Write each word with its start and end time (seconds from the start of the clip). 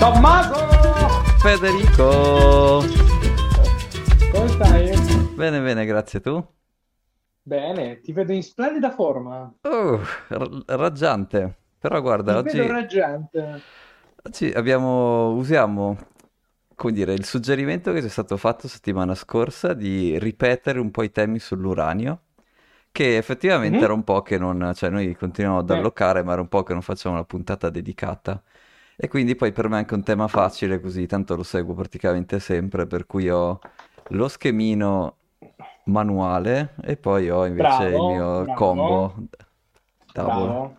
Tommaso! 0.00 0.54
Federico! 1.40 2.82
Come 4.32 4.48
stai? 4.48 5.34
Bene, 5.36 5.60
bene, 5.60 5.84
grazie 5.84 6.20
tu. 6.20 6.42
Bene, 7.42 8.00
ti 8.00 8.12
vedo 8.12 8.32
in 8.32 8.42
splendida 8.42 8.90
forma. 8.92 9.52
R- 9.60 10.62
raggiante. 10.66 11.54
Però 11.78 12.00
guarda, 12.00 12.42
Ti 12.42 12.48
vedo 12.48 12.62
oggi, 12.62 12.72
raggiante. 12.72 13.60
oggi 14.24 14.50
abbiamo, 14.52 15.32
usiamo, 15.32 15.98
come 16.74 16.92
dire, 16.92 17.12
il 17.12 17.24
suggerimento 17.26 17.92
che 17.92 18.00
ci 18.00 18.06
è 18.06 18.10
stato 18.10 18.38
fatto 18.38 18.68
settimana 18.68 19.14
scorsa 19.14 19.74
di 19.74 20.18
ripetere 20.18 20.78
un 20.80 20.90
po' 20.90 21.02
i 21.02 21.10
temi 21.10 21.38
sull'uranio, 21.38 22.22
che 22.90 23.18
effettivamente 23.18 23.78
era 23.84 23.92
Mhm. 23.92 23.98
un 23.98 24.04
po' 24.04 24.22
che 24.22 24.38
non, 24.38 24.72
cioè 24.74 24.88
noi 24.90 25.14
continuiamo 25.14 25.58
ad 25.60 25.68
Eh, 25.70 25.74
allocare, 25.74 26.22
ma 26.22 26.32
era 26.32 26.40
un 26.40 26.48
po' 26.48 26.62
che 26.62 26.72
non 26.72 26.80
facciamo 26.82 27.16
una 27.16 27.24
puntata 27.24 27.68
dedicata. 27.70 28.42
E 29.02 29.08
quindi 29.08 29.34
poi 29.34 29.50
per 29.50 29.66
me 29.70 29.76
è 29.76 29.78
anche 29.78 29.94
un 29.94 30.02
tema 30.02 30.28
facile, 30.28 30.78
così 30.78 31.06
tanto 31.06 31.34
lo 31.34 31.42
seguo 31.42 31.72
praticamente 31.72 32.38
sempre, 32.38 32.86
per 32.86 33.06
cui 33.06 33.30
ho 33.30 33.58
lo 34.08 34.28
schemino 34.28 35.16
manuale 35.84 36.74
e 36.82 36.98
poi 36.98 37.30
ho 37.30 37.46
invece 37.46 37.84
il 37.84 37.92
bravo, 37.92 38.06
mio 38.06 38.42
bravo, 38.42 38.54
combo 38.54 39.14
tavolo. 40.12 40.76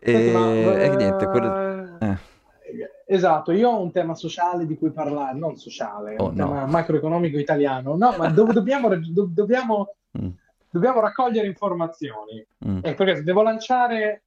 E, 0.00 0.78
e 0.80 0.96
niente, 0.96 1.26
quello... 1.26 1.98
Eh, 2.00 2.08
eh, 2.08 2.90
esatto, 3.04 3.52
io 3.52 3.68
ho 3.68 3.82
un 3.82 3.92
tema 3.92 4.14
sociale 4.14 4.64
di 4.64 4.78
cui 4.78 4.90
parlare, 4.90 5.36
non 5.36 5.58
sociale, 5.58 6.16
oh 6.16 6.28
un 6.28 6.36
no. 6.36 6.46
tema 6.46 6.64
macroeconomico 6.64 7.38
italiano. 7.38 7.96
No, 7.96 8.16
ma 8.16 8.28
dove 8.28 8.54
dobbiamo, 8.54 8.88
do- 8.88 9.28
dobbiamo, 9.30 9.94
Mm, 10.18 10.30
dobbiamo 10.70 11.00
raccogliere 11.00 11.46
informazioni. 11.46 12.44
mm, 12.66 12.78
Ecco, 12.82 13.04
devo 13.04 13.42
lanciare 13.42 14.22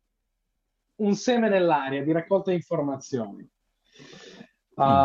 un 0.97 1.15
seme 1.15 1.49
nell'aria 1.49 2.03
di 2.03 2.11
raccolta 2.11 2.51
informazioni. 2.51 3.47
mm. 4.77 5.03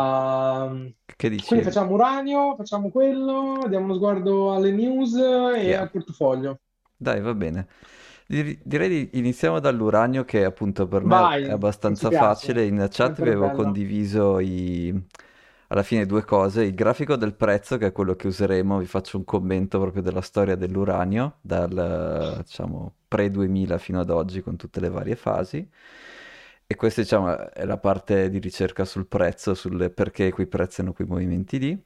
Ehm, 0.67 0.93
Che 1.15 1.29
quindi 1.45 1.63
dici? 1.63 1.65
facciamo 1.65 1.93
uranio, 1.93 2.55
facciamo 2.55 2.89
quello, 2.91 3.65
diamo 3.67 3.85
uno 3.85 3.95
sguardo 3.95 4.53
alle 4.53 4.71
news 4.71 5.15
e 5.15 5.73
Yeah. 5.73 5.75
al 5.75 5.89
portafoglio. 5.91 6.59
Dai, 6.95 7.21
va 7.21 7.33
bene. 7.33 7.67
Dir- 8.27 8.59
Direi 8.63 8.89
di 8.89 9.17
iniziamo 9.19 9.59
dall'uranio 9.59 10.25
che 10.25 10.43
appunto 10.45 10.87
per 10.87 11.03
me 11.03 11.31
è 11.31 11.31
Vai, 11.31 11.59
mi 11.83 11.95
ci 11.95 12.05
abbastanza 12.05 12.11
facile. 12.11 12.65
In 12.65 12.87
chat 12.91 13.21
vi 13.21 13.29
avevo 13.29 13.49
condiviso 13.51 14.39
i... 14.39 14.93
alla 15.67 15.83
fine 15.83 16.05
due 16.05 16.23
cose. 16.25 16.63
Il 16.63 16.75
grafico 16.75 17.15
del 17.15 17.33
prezzo, 17.35 17.77
che 17.77 17.87
è 17.87 17.91
quello 17.91 18.15
che 18.15 18.27
useremo, 18.27 18.77
vi 18.79 18.85
faccio 18.85 19.17
un 19.17 19.23
commento 19.23 19.79
proprio 19.79 20.01
della 20.01 20.21
storia 20.21 20.55
dell'uranio, 20.55 21.37
dal 21.41 22.41
diciamo 22.45 22.93
pre-2000 23.09 23.77
fino 23.79 23.99
ad 23.99 24.11
oggi 24.11 24.41
con 24.41 24.57
tutte 24.57 24.79
le 24.81 24.89
varie 24.89 25.17
fasi. 25.17 25.69
E 26.71 26.75
questa 26.75 27.01
diciamo 27.01 27.49
è 27.51 27.65
la 27.65 27.77
parte 27.79 28.29
di 28.29 28.37
ricerca 28.39 28.85
sul 28.85 29.07
prezzo, 29.07 29.55
sul 29.55 29.91
perché 29.91 30.31
quei 30.31 30.45
prezzi 30.47 30.81
hanno 30.81 30.93
quei 30.93 31.07
movimenti 31.07 31.57
lì. 31.59 31.83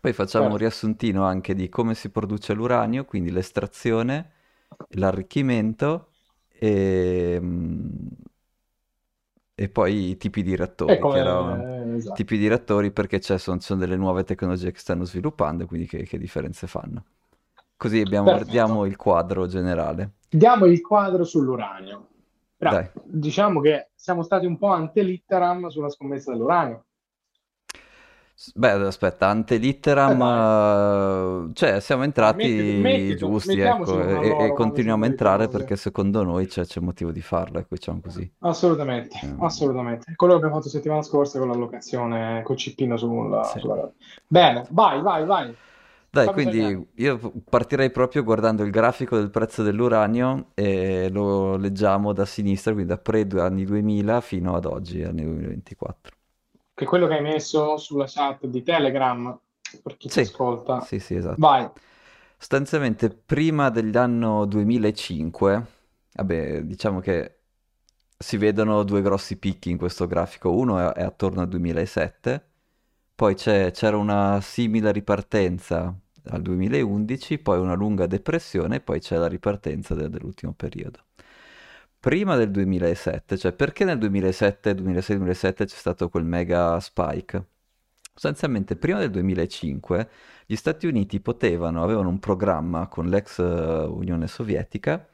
Poi 0.00 0.12
facciamo 0.12 0.50
un 0.50 0.56
Certo. 0.56 0.58
riassuntino 0.58 1.24
anche 1.24 1.54
di 1.54 1.68
come 1.68 1.94
si 1.94 2.10
produce 2.10 2.52
l'uranio, 2.54 3.04
quindi 3.06 3.30
l'estrazione, 3.30 4.30
l'arricchimento 4.90 6.08
e, 6.50 7.38
mm, 7.40 7.88
e 9.54 9.68
poi 9.68 10.10
i 10.10 10.16
tipi 10.16 10.42
di 10.42 10.56
reattori, 10.56 11.06
che 11.06 11.18
erano 11.18 11.44
come... 11.44 11.96
Esatto. 11.96 12.14
tipi 12.14 12.38
di 12.38 12.48
reattori 12.48 12.90
perché 12.90 13.18
c'è- 13.18 13.38
sono, 13.38 13.58
ci 13.58 13.66
sono 13.66 13.80
delle 13.80 13.96
nuove 13.96 14.24
tecnologie 14.24 14.70
che 14.72 14.78
stanno 14.78 15.04
sviluppando, 15.04 15.66
quindi 15.66 15.86
che, 15.86 16.02
che 16.04 16.18
differenze 16.18 16.66
fanno. 16.66 17.04
Così 17.76 18.00
abbiamo, 18.00 18.42
diamo 18.44 18.84
il 18.86 18.96
quadro 18.96 19.46
generale. 19.46 20.12
Diamo 20.34 20.64
il 20.64 20.80
quadro 20.80 21.24
sull'uranio. 21.24 22.08
Però 22.56 22.80
diciamo 23.04 23.60
che 23.60 23.90
siamo 23.94 24.22
stati 24.22 24.46
un 24.46 24.56
po' 24.56 24.68
ante 24.68 25.02
litteram 25.02 25.66
sulla 25.68 25.90
scommessa 25.90 26.32
dell'uranio. 26.32 26.84
Beh, 28.54 28.70
aspetta, 28.70 29.28
ante 29.28 29.56
Eh 29.56 29.60
eh, 29.60 31.50
cioè 31.52 31.80
siamo 31.80 32.02
entrati 32.02 32.78
mettito, 32.80 32.80
mettito, 32.80 33.26
giusti, 33.26 33.60
ecco, 33.60 34.00
e, 34.00 34.46
e 34.46 34.52
continuiamo 34.52 35.04
a 35.04 35.06
entrare 35.06 35.44
cose. 35.46 35.58
perché 35.58 35.76
secondo 35.76 36.22
noi 36.24 36.46
c'è 36.46 36.64
c'è 36.64 36.80
motivo 36.80 37.12
di 37.12 37.20
farlo, 37.20 37.58
ecco, 37.58 37.74
diciamo 37.74 38.00
così. 38.00 38.28
Assolutamente, 38.40 39.18
Ehm, 39.22 39.36
assolutamente. 39.42 40.12
Quello 40.16 40.32
che 40.32 40.38
abbiamo 40.38 40.56
fatto 40.56 40.70
settimana 40.70 41.02
scorsa 41.02 41.38
con 41.38 41.48
l'allocazione 41.48 42.42
col 42.42 42.56
cippino 42.56 42.96
sul, 42.96 43.40
sì. 43.44 43.58
sulla... 43.60 43.92
Bene, 44.26 44.66
vai, 44.70 45.02
vai, 45.02 45.24
vai. 45.24 45.56
Dai, 46.14 46.28
Fammi 46.28 46.42
quindi 46.42 46.88
io 46.96 47.32
partirei 47.48 47.90
proprio 47.90 48.22
guardando 48.22 48.62
il 48.64 48.70
grafico 48.70 49.16
del 49.16 49.30
prezzo 49.30 49.62
dell'uranio 49.62 50.50
e 50.54 51.08
lo 51.10 51.56
leggiamo 51.56 52.12
da 52.12 52.26
sinistra, 52.26 52.72
quindi 52.72 52.90
da 52.90 52.98
pre-anni 52.98 53.64
2000 53.64 54.20
fino 54.20 54.54
ad 54.54 54.66
oggi, 54.66 55.02
anni 55.02 55.22
2024. 55.24 56.12
Che 56.74 56.84
è 56.84 56.86
quello 56.86 57.06
che 57.06 57.14
hai 57.14 57.22
messo 57.22 57.76
sulla 57.78 58.04
chat 58.06 58.44
di 58.46 58.62
Telegram 58.62 59.38
per 59.82 59.96
chi 59.96 60.08
Sì, 60.08 60.20
ascolta. 60.20 60.86
sì, 60.86 60.98
sì, 60.98 61.14
esatto. 61.14 61.40
Vai. 61.40 61.70
Sostanzialmente 62.36 63.10
prima 63.10 63.70
dell'anno 63.70 64.44
2005, 64.46 65.66
vabbè, 66.14 66.62
diciamo 66.64 67.00
che 67.00 67.38
si 68.18 68.36
vedono 68.36 68.82
due 68.84 69.02
grossi 69.02 69.38
picchi 69.38 69.70
in 69.70 69.78
questo 69.78 70.06
grafico, 70.06 70.50
uno 70.52 70.78
è, 70.78 70.92
è 70.94 71.02
attorno 71.04 71.40
al 71.42 71.48
2007, 71.48 72.51
poi 73.22 73.36
c'era 73.36 73.96
una 73.96 74.40
simile 74.40 74.90
ripartenza 74.90 75.96
al 76.30 76.42
2011, 76.42 77.38
poi 77.38 77.60
una 77.60 77.74
lunga 77.74 78.08
depressione 78.08 78.76
e 78.76 78.80
poi 78.80 78.98
c'è 78.98 79.16
la 79.16 79.28
ripartenza 79.28 79.94
de- 79.94 80.08
dell'ultimo 80.08 80.54
periodo. 80.54 81.04
Prima 82.00 82.34
del 82.34 82.50
2007, 82.50 83.38
cioè 83.38 83.52
perché 83.52 83.84
nel 83.84 83.98
2007, 83.98 84.72
2006-2007 84.72 85.54
c'è 85.54 85.66
stato 85.68 86.08
quel 86.08 86.24
mega 86.24 86.80
spike? 86.80 87.44
Sostanzialmente 88.12 88.74
prima 88.74 88.98
del 88.98 89.10
2005 89.10 90.08
gli 90.44 90.56
Stati 90.56 90.88
Uniti 90.88 91.20
potevano, 91.20 91.84
avevano 91.84 92.08
un 92.08 92.18
programma 92.18 92.88
con 92.88 93.06
l'ex 93.06 93.38
eh, 93.38 93.42
Unione 93.42 94.26
Sovietica 94.26 95.06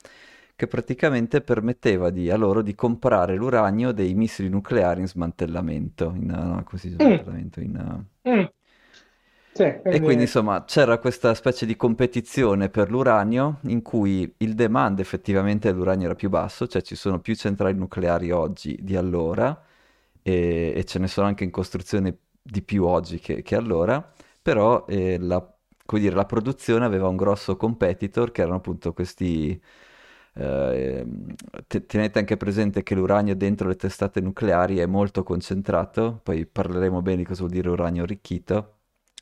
che 0.59 0.67
praticamente 0.67 1.41
permetteva 1.41 2.11
di- 2.11 2.31
a 2.31 2.37
loro 2.37 2.63
di 2.63 2.75
comprare 2.75 3.37
l'uranio 3.37 3.93
dei 3.93 4.15
missili 4.15 4.49
nucleari 4.49 5.01
in 5.03 5.07
smantellamento, 5.09 6.13
in, 6.17 6.27
no, 6.27 6.65
dice 6.73 6.89
Mm, 7.01 7.19
smantellamento? 7.21 7.61
In, 7.61 7.77
eh, 7.77 8.31
mm. 8.31 8.49
Sì, 9.53 9.65
e 9.91 10.01
quindi 10.03 10.25
quindi... 10.25 10.25
insomma 10.25 10.65
c'era 10.65 10.99
questa 10.99 11.33
specie 11.35 11.65
di 11.65 11.75
competizione 11.75 12.69
per 12.69 12.91
l'uranio 12.91 13.61
in 13.65 13.81
cui 13.81 14.35
il 14.39 14.55
demand 14.55 14.99
effettivamente 15.01 15.71
dell'uranio 15.73 16.07
era 16.07 16.15
più 16.15 16.29
basso, 16.29 16.67
cioè 16.67 16.83
ci 16.83 16.95
sono 16.95 17.21
più 17.21 17.35
centrali 17.35 17.75
nucleari 17.79 18.31
oggi 18.31 18.77
di 18.83 18.97
allora 18.97 19.59
e, 20.23 20.75
e 20.77 20.85
ce 20.85 20.99
ne 20.99 21.07
sono 21.09 21.27
anche 21.27 21.45
in 21.45 21.51
costruzione 21.51 22.19
di 22.43 22.63
più 22.63 22.85
oggi 22.85 23.19
che, 23.19 23.41
che 23.43 23.57
allora, 23.57 24.13
però 24.43 24.85
eh, 24.87 25.19
la, 25.19 25.43
dire, 25.93 26.15
la 26.15 26.27
produzione 26.27 26.85
aveva 26.85 27.09
un 27.09 27.17
grosso 27.17 27.57
competitor 27.57 28.31
che 28.31 28.43
erano 28.43 28.57
appunto 28.57 28.93
questi... 28.93 29.61
eh, 30.39 31.07
te- 31.67 31.87
tenete 31.87 32.19
anche 32.19 32.37
presente 32.37 32.83
che 32.83 32.95
l'uranio 32.95 33.35
dentro 33.37 33.69
le 33.69 33.77
testate 33.77 34.21
nucleari 34.21 34.79
è 34.79 34.87
molto 34.87 35.23
concentrato, 35.23 36.21
poi 36.23 36.47
parleremo 36.47 37.03
bene 37.03 37.19
di 37.19 37.25
cosa 37.25 37.41
vuol 37.41 37.53
dire 37.53 37.69
uranio 37.71 38.03
arricchito 38.05 38.73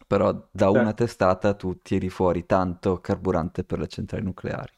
però 0.06 0.48
da 0.52 0.70
una 0.70 0.92
Certo, 0.92 0.94
testata 0.94 1.54
tu 1.54 1.80
tiri 1.82 2.08
fuori 2.10 2.46
tanto 2.46 3.00
carburante 3.00 3.64
per 3.64 3.80
le 3.80 3.88
centrali 3.88 4.22
nucleari. 4.24 4.72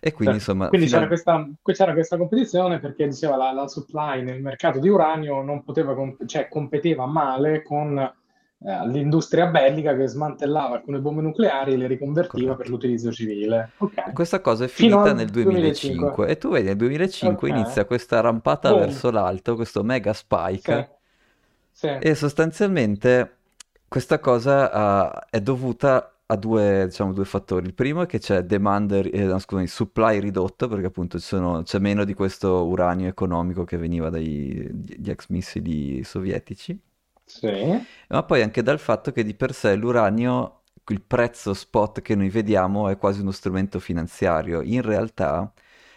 E 0.00 0.12
quindi 0.12 0.34
certo. 0.36 0.36
insomma, 0.36 0.66
Quindi 0.66 0.86
c'era 0.86 1.06
al... 1.06 1.06
questa, 1.06 1.46
c'era 1.62 1.92
questa 1.92 2.16
competizione 2.16 2.78
perché 2.80 3.06
diceva 3.06 3.36
la, 3.36 3.52
la 3.52 3.68
supply 3.68 4.22
nel 4.22 4.40
mercato 4.40 4.78
di 4.78 4.88
uranio 4.88 5.42
non 5.42 5.62
poteva, 5.64 5.94
comp- 5.94 6.24
cioè 6.24 6.48
competeva 6.48 7.04
male 7.06 7.62
con 7.62 7.94
eh, 8.64 8.88
l'industria 8.88 9.46
bellica 9.46 9.94
che 9.96 10.06
smantellava 10.06 10.76
alcune 10.76 11.00
bombe 11.00 11.22
nucleari 11.22 11.72
e 11.74 11.76
le 11.76 11.86
riconvertiva 11.86 12.54
per 12.56 12.68
l'utilizzo 12.68 13.12
civile. 13.12 13.74
E 14.04 14.12
Ok. 14.12 14.12
questa 14.12 14.40
cosa 14.40 14.64
è 14.64 14.68
finita 14.68 15.12
nel 15.12 15.28
2005. 15.30 16.18
2005 16.20 16.26
e 16.28 16.36
tu 16.38 16.50
vedi 16.50 16.66
nel 16.68 16.76
2005 16.76 17.48
Ok. 17.48 17.50
inizia 17.50 17.84
questa 17.84 18.20
rampata 18.20 18.70
Boom. 18.70 18.80
verso 18.80 19.10
l'alto, 19.10 19.54
questo 19.54 19.82
mega 19.84 20.12
Sì, 20.54 20.72
spike 20.72 20.90
sì. 21.72 21.88
e 21.98 22.14
sostanzialmente 22.14 23.38
questa 23.88 24.18
cosa 24.18 24.70
ah, 24.72 25.26
è 25.28 25.40
dovuta 25.40 26.08
a 26.26 26.36
due, 26.36 26.86
diciamo, 26.86 27.12
due 27.12 27.24
fattori. 27.26 27.66
Il 27.66 27.74
primo 27.74 28.02
è 28.02 28.06
che 28.06 28.18
c'è 28.18 28.42
demand, 28.42 28.90
eh, 28.92 29.24
no, 29.24 29.38
scusami, 29.38 29.66
supply 29.66 30.18
ridotto 30.18 30.66
perché 30.68 30.86
appunto 30.86 31.18
ci 31.18 31.26
sono- 31.26 31.62
c'è 31.62 31.78
meno 31.78 32.04
di 32.04 32.14
questo 32.14 32.66
uranio 32.66 33.08
economico 33.08 33.64
che 33.64 33.76
veniva 33.76 34.08
dagli 34.08 34.66
gli 34.72 35.10
ex 35.10 35.28
missili 35.28 36.02
sovietici. 36.04 36.78
Sì. 37.26 37.48
Ma 38.08 38.22
poi 38.24 38.42
anche 38.42 38.62
dal 38.62 38.78
fatto 38.78 39.12
che 39.12 39.24
di 39.24 39.34
per 39.34 39.52
sé 39.54 39.74
l'uranio, 39.76 40.62
il 40.88 41.00
prezzo 41.02 41.54
spot 41.54 42.00
che 42.02 42.14
noi 42.14 42.28
vediamo 42.28 42.88
è 42.88 42.96
quasi 42.98 43.20
uno 43.20 43.30
strumento 43.30 43.78
finanziario. 43.80 44.62
In 44.62 44.82
realtà 44.82 45.52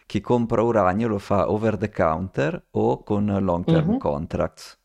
chi 0.05 0.21
compra 0.21 0.61
uranio 0.61 1.07
lo 1.07 1.19
fa 1.19 1.49
over 1.51 1.77
the 1.77 1.89
counter 1.89 2.67
o 2.71 3.03
con 3.03 3.25
long 3.43 3.65
term 3.65 3.93
Mhm. 3.93 3.97
contracts. 3.97 4.79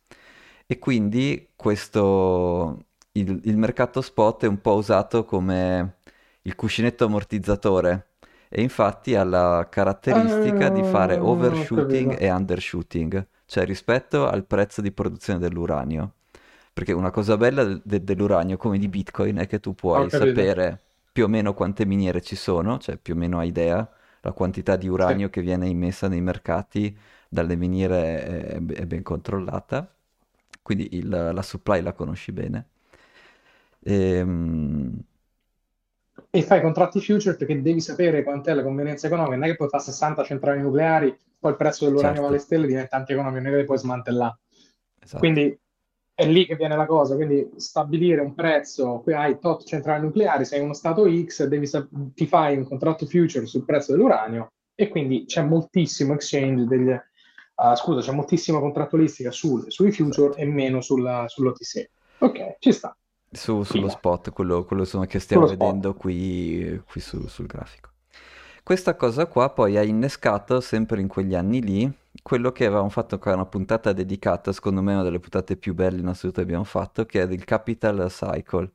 E 0.67 0.79
quindi 0.79 1.51
questo, 1.57 2.87
il, 3.13 3.41
il 3.45 3.57
mercato 3.57 4.01
spot 4.01 4.45
è 4.45 4.49
un 4.49 4.61
po' 4.61 4.75
usato 4.75 5.25
come 5.25 5.99
il 6.43 6.55
cuscinetto 6.55 7.05
ammortizzatore 7.05 8.09
e 8.49 8.63
infatti 8.63 9.15
ha 9.15 9.25
la 9.25 9.69
caratteristica 9.71 10.69
di 10.71 10.83
fare 10.83 11.17
Ah, 11.17 11.23
ho 11.23 11.27
overshooting 11.31 12.17
e 12.21 12.31
undershooting. 12.31 13.27
cioè 13.47 13.65
rispetto 13.67 14.27
al 14.29 14.45
prezzo 14.47 14.81
di 14.81 14.93
produzione 14.93 15.39
dell'uranio. 15.39 16.15
Perché 16.73 16.93
una 16.93 17.11
cosa 17.11 17.37
bella 17.37 17.65
de- 17.65 17.81
de- 17.85 18.05
dell'uranio 18.05 18.57
come 18.57 18.79
di 18.79 18.89
Bitcoin 18.89 19.37
è 19.39 19.47
che 19.47 19.61
tu 19.61 19.75
puoi 19.75 20.09
sapere 20.09 20.81
più 21.13 21.25
o 21.25 21.29
meno 21.29 21.55
quante 21.55 21.85
miniere 21.85 22.21
ci 22.21 22.37
sono, 22.37 22.79
cioè 22.79 22.97
più 22.97 23.15
o 23.15 23.17
meno 23.17 23.39
hai 23.39 23.49
idea, 23.49 23.89
la 24.21 24.33
quantità 24.33 24.77
di 24.77 24.89
uranio 24.89 25.27
sì. 25.27 25.33
che 25.33 25.41
viene 25.41 25.67
immessa 25.69 26.09
nei 26.09 26.21
mercati 26.21 26.97
dalle 27.29 27.57
miniere 27.57 28.25
è, 28.25 28.55
è 28.57 28.87
ben 28.87 29.03
controllata, 29.03 29.93
quindi 30.63 30.97
il, 30.97 31.09
la 31.09 31.43
supply 31.43 31.81
la 31.83 31.93
conosci 31.93 32.33
bene. 32.33 32.67
Ehm... 33.83 34.99
E 36.33 36.43
fai 36.43 36.61
contratti 36.61 37.01
future 37.01 37.35
perché 37.35 37.61
devi 37.61 37.81
sapere 37.81 38.23
quant'è 38.23 38.55
la 38.55 38.63
convenienza 38.63 39.07
economica, 39.07 39.37
non 39.37 39.45
è 39.45 39.49
che 39.49 39.57
puoi 39.57 39.69
fare 39.69 39.83
60 39.83 40.23
centrali 40.23 40.61
nucleari, 40.61 41.17
poi 41.39 41.53
il 41.53 41.57
prezzo 41.57 41.87
dell'uranio 41.87 42.17
certo. 42.17 42.23
va 42.23 42.29
alle 42.29 42.39
stelle 42.39 42.67
diventa 42.67 42.97
antieconomico, 42.97 43.41
non 43.41 43.49
è 43.49 43.51
che 43.51 43.61
le 43.61 43.65
puoi 43.65 43.79
smantellare. 43.79 44.39
Esatto. 45.01 45.19
Quindi 45.19 45.59
è 46.21 46.27
lì 46.27 46.45
che 46.45 46.55
viene 46.55 46.77
la 46.77 46.85
cosa, 46.85 47.15
quindi 47.15 47.51
stabilire 47.57 48.21
un 48.21 48.35
prezzo, 48.35 49.01
qui 49.03 49.15
hai 49.15 49.39
tot 49.39 49.65
centrali 49.65 50.03
nucleari, 50.03 50.45
sei 50.45 50.61
uno 50.61 50.75
stato 50.75 51.11
X, 51.11 51.47
devi, 51.47 51.67
ti 52.15 52.27
fai 52.27 52.59
un 52.59 52.69
contratto 52.69 53.07
future 53.07 53.47
sul 53.47 53.65
prezzo 53.65 53.93
dell'uranio 53.93 54.53
e 54.75 54.89
quindi 54.89 55.25
c'è 55.25 55.43
moltissimo 55.43 56.13
exchange 56.13 56.67
degli, 56.67 56.91
uh, 56.91 57.75
scusa, 57.75 58.03
c'è 58.03 58.13
moltissima 58.15 58.59
contrattualistica 58.59 59.31
sul, 59.31 59.65
sui 59.69 59.93
future 59.93 60.35
e 60.37 60.45
meno 60.45 60.83
sulla, 60.83 61.25
sull'OTC. 61.27 61.89
Ok, 62.19 62.57
ci 62.59 62.73
sta. 62.73 62.95
Su, 63.33 63.63
sullo 63.63 63.87
Prima. 63.87 63.89
spot, 63.89 64.31
quello, 64.31 64.65
quello 64.65 64.85
che 65.07 65.21
stiamo 65.21 65.47
sullo 65.47 65.57
vedendo 65.57 65.95
qui, 65.95 66.83
qui 66.87 67.01
su, 67.01 67.29
sul 67.29 67.47
grafico. 67.47 67.93
Questa 68.63 68.95
cosa 68.95 69.25
qua 69.25 69.49
poi 69.49 69.79
ha 69.79 69.83
innescato 69.83 70.61
sempre 70.61 71.01
in 71.01 71.09
quegli 71.09 71.35
anni 71.35 71.63
lì 71.63 71.91
quello 72.23 72.53
che 72.53 72.67
avevamo 72.67 72.89
fatto 72.89 73.19
con 73.19 73.33
una 73.35 73.47
puntata 73.47 73.93
dedicata, 73.93 74.53
secondo 74.53 74.83
me 74.83 74.95
una 74.95 75.03
delle 75.03 75.21
puntate 75.21 75.57
più 75.57 75.75
belle 75.75 76.01
in 76.01 76.07
assoluto 76.07 76.41
che 76.41 76.47
abbiamo 76.47 76.65
fatto, 76.65 77.07
che 77.07 77.23
è 77.23 77.27
il 77.27 77.45
capital 77.45 78.07
cycle. 78.09 78.73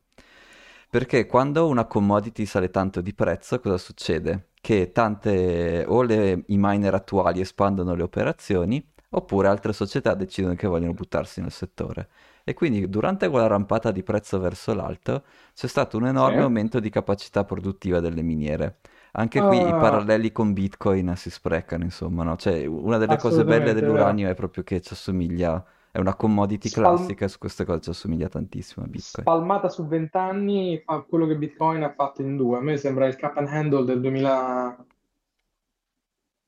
Perché 0.89 1.25
quando 1.25 1.67
una 1.67 1.85
commodity 1.85 2.45
sale 2.45 2.69
tanto 2.69 3.01
di 3.01 3.13
prezzo, 3.13 3.59
cosa 3.59 3.77
succede? 3.77 4.51
Che 4.61 4.91
tante 4.91 5.83
o 5.87 6.01
le, 6.03 6.43
i 6.47 6.57
miner 6.57 6.93
attuali 6.93 7.41
espandono 7.41 7.95
le 7.95 8.03
operazioni, 8.03 8.85
oppure 9.09 9.47
altre 9.47 9.73
società 9.73 10.13
decidono 10.13 10.55
che 10.55 10.67
vogliono 10.67 10.93
buttarsi 10.93 11.41
nel 11.41 11.51
settore. 11.51 12.09
E 12.43 12.53
quindi 12.53 12.87
durante 12.89 13.27
quella 13.29 13.47
rampata 13.47 13.91
di 13.91 14.03
prezzo 14.03 14.39
verso 14.39 14.73
l'alto 14.73 15.23
c'è 15.53 15.67
stato 15.67 15.97
un 15.97 16.07
enorme 16.07 16.37
sì. 16.37 16.43
aumento 16.43 16.79
di 16.79 16.89
capacità 16.89 17.43
produttiva 17.43 17.99
delle 17.99 18.21
miniere. 18.21 18.77
Anche 19.17 19.39
qui 19.41 19.57
i 19.57 19.61
ah. 19.61 19.77
paralleli 19.77 20.31
con 20.31 20.51
Bitcoin 20.51 21.13
si 21.15 21.29
sprecano, 21.29 21.85
insomma, 21.85 22.23
no? 22.23 22.35
Cioè, 22.35 22.65
una 22.65 22.97
delle 22.97 23.17
cose 23.17 23.45
belle 23.45 23.73
dell'uranio 23.73 24.29
è 24.29 24.33
proprio 24.33 24.63
che 24.63 24.81
ci 24.81 24.91
assomiglia, 24.91 25.63
è 25.89 25.99
una 25.99 26.15
commodity 26.15 26.67
Spal- 26.67 26.83
classica, 26.83 27.27
su 27.29 27.37
queste 27.37 27.63
cose 27.63 27.81
ci 27.81 27.89
assomiglia 27.91 28.27
tantissimo 28.27 28.85
a 28.85 28.89
Bitcoin. 28.89 29.25
Spalmata 29.25 29.69
su 29.69 29.87
20 29.87 30.17
anni 30.17 30.81
fa 30.83 30.99
quello 31.07 31.27
che 31.27 31.37
Bitcoin 31.37 31.83
ha 31.83 31.93
fatto 31.93 32.21
in 32.21 32.35
due. 32.35 32.57
A 32.57 32.61
me 32.61 32.75
sembra 32.75 33.07
il 33.07 33.15
cap 33.15 33.37
and 33.37 33.47
handle 33.47 33.85
del 33.85 34.01
2000... 34.01 34.85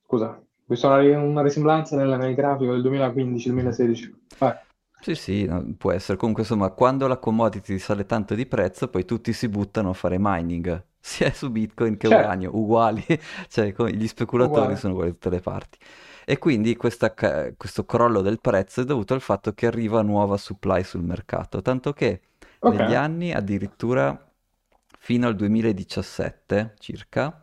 Scusa, 0.04 0.42
qui 0.66 0.76
sono 0.76 1.22
una 1.22 1.42
risemblanza 1.42 1.96
nel, 1.96 2.18
nel 2.18 2.34
grafico 2.34 2.72
del 2.72 2.82
2015-2016. 2.82 4.12
Vai. 4.38 4.54
Sì, 5.00 5.14
sì, 5.14 5.44
no, 5.46 5.64
può 5.78 5.92
essere. 5.92 6.18
Comunque, 6.18 6.42
insomma, 6.42 6.68
quando 6.70 7.06
la 7.06 7.16
commodity 7.16 7.78
sale 7.78 8.04
tanto 8.04 8.34
di 8.34 8.44
prezzo, 8.44 8.88
poi 8.88 9.06
tutti 9.06 9.32
si 9.32 9.48
buttano 9.48 9.90
a 9.90 9.94
fare 9.94 10.16
mining 10.18 10.84
sia 11.08 11.32
su 11.32 11.50
Bitcoin 11.50 11.96
che 11.96 12.08
certo. 12.08 12.24
uranio, 12.24 12.54
uguali, 12.54 13.04
cioè 13.48 13.74
gli 13.90 14.06
speculatori 14.06 14.60
Uguale. 14.60 14.76
sono 14.76 14.92
uguali 14.92 15.10
da 15.10 15.16
tutte 15.16 15.30
le 15.30 15.40
parti. 15.40 15.78
E 16.26 16.38
quindi 16.38 16.76
questa, 16.76 17.14
questo 17.56 17.86
crollo 17.86 18.20
del 18.20 18.38
prezzo 18.38 18.82
è 18.82 18.84
dovuto 18.84 19.14
al 19.14 19.22
fatto 19.22 19.54
che 19.54 19.66
arriva 19.66 20.02
nuova 20.02 20.36
supply 20.36 20.84
sul 20.84 21.02
mercato, 21.02 21.62
tanto 21.62 21.94
che 21.94 22.20
okay. 22.58 22.76
negli 22.76 22.94
anni 22.94 23.32
addirittura 23.32 24.26
fino 24.98 25.26
al 25.26 25.34
2017 25.34 26.74
circa, 26.78 27.40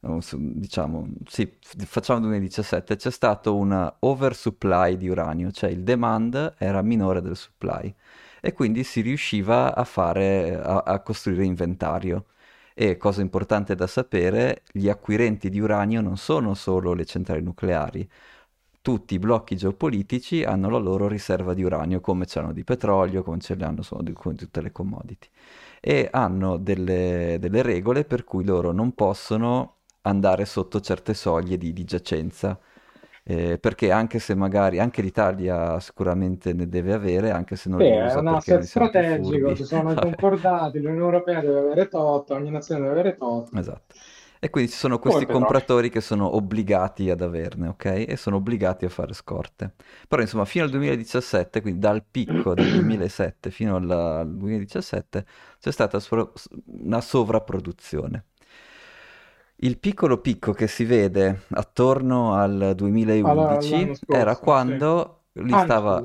diciamo, 0.00 1.08
sì, 1.26 1.58
facciamo 1.60 2.20
2017, 2.20 2.96
c'è 2.96 3.10
stato 3.10 3.54
un 3.54 3.94
oversupply 3.98 4.96
di 4.96 5.08
uranio, 5.08 5.50
cioè 5.50 5.68
il 5.68 5.82
demand 5.82 6.54
era 6.56 6.80
minore 6.80 7.20
del 7.20 7.36
supply 7.36 7.94
e 8.40 8.52
quindi 8.52 8.84
si 8.84 9.00
riusciva 9.00 9.74
a 9.74 9.84
fare, 9.84 10.56
a, 10.56 10.84
a 10.86 11.00
costruire 11.00 11.44
inventario. 11.44 12.26
E 12.78 12.98
cosa 12.98 13.22
importante 13.22 13.74
da 13.74 13.86
sapere, 13.86 14.60
gli 14.70 14.90
acquirenti 14.90 15.48
di 15.48 15.60
uranio 15.60 16.02
non 16.02 16.18
sono 16.18 16.52
solo 16.52 16.92
le 16.92 17.06
centrali 17.06 17.40
nucleari. 17.42 18.06
Tutti 18.82 19.14
i 19.14 19.18
blocchi 19.18 19.56
geopolitici 19.56 20.44
hanno 20.44 20.68
la 20.68 20.76
loro 20.76 21.08
riserva 21.08 21.54
di 21.54 21.62
uranio, 21.62 22.00
come 22.00 22.26
ce 22.26 22.38
l'hanno 22.38 22.52
di 22.52 22.64
petrolio, 22.64 23.22
come 23.22 23.40
ce 23.40 23.56
l'hanno 23.56 23.82
con 24.12 24.36
tutte 24.36 24.60
le 24.60 24.72
commodity. 24.72 25.26
E 25.80 26.10
hanno 26.12 26.58
delle, 26.58 27.38
delle 27.40 27.62
regole 27.62 28.04
per 28.04 28.24
cui 28.24 28.44
loro 28.44 28.72
non 28.72 28.92
possono 28.92 29.76
andare 30.02 30.44
sotto 30.44 30.78
certe 30.80 31.14
soglie 31.14 31.56
di, 31.56 31.72
di 31.72 31.84
giacenza 31.84 32.60
eh, 33.28 33.58
perché 33.58 33.90
anche 33.90 34.20
se 34.20 34.36
magari 34.36 34.78
anche 34.78 35.02
l'Italia 35.02 35.80
sicuramente 35.80 36.52
ne 36.52 36.68
deve 36.68 36.92
avere, 36.92 37.32
anche 37.32 37.56
se 37.56 37.68
non 37.68 37.80
sì, 37.80 37.86
è 37.86 38.14
un 38.14 38.28
asset 38.28 38.60
strategico, 38.60 39.52
ci 39.56 39.64
sono 39.64 39.90
i 39.92 39.96
concordati, 39.96 40.78
l'Unione 40.78 41.04
Europea 41.04 41.40
deve 41.40 41.58
avere 41.58 41.88
tot, 41.88 42.30
ogni 42.30 42.50
nazione 42.50 42.82
deve 42.82 42.92
avere 42.92 43.16
tot. 43.16 43.48
Esatto. 43.56 43.94
E 44.38 44.50
quindi 44.50 44.70
ci 44.70 44.76
sono 44.76 45.00
questi 45.00 45.26
compratori 45.26 45.90
che 45.90 46.00
sono 46.00 46.36
obbligati 46.36 47.10
ad 47.10 47.20
averne, 47.20 47.68
ok? 47.68 48.04
E 48.06 48.16
sono 48.16 48.36
obbligati 48.36 48.84
a 48.84 48.88
fare 48.90 49.12
scorte. 49.12 49.74
Però 50.06 50.22
insomma, 50.22 50.44
fino 50.44 50.62
al 50.62 50.70
2017, 50.70 51.60
quindi 51.62 51.80
dal 51.80 52.04
picco 52.08 52.54
del 52.54 52.70
2007 52.70 53.50
fino 53.50 53.74
al 53.74 54.24
2017, 54.28 55.26
c'è 55.58 55.72
stata 55.72 55.98
una 56.66 57.00
sovrapproduzione. 57.00 58.26
Il 59.58 59.78
piccolo 59.78 60.20
picco 60.20 60.52
che 60.52 60.66
si 60.66 60.84
vede 60.84 61.42
attorno 61.50 62.34
al 62.34 62.72
2011 62.74 63.30
allora, 63.30 63.60
scorso, 63.60 64.04
era 64.08 64.36
quando 64.36 65.24
sì. 65.32 65.42
lì 65.44 65.52
stava... 65.52 66.04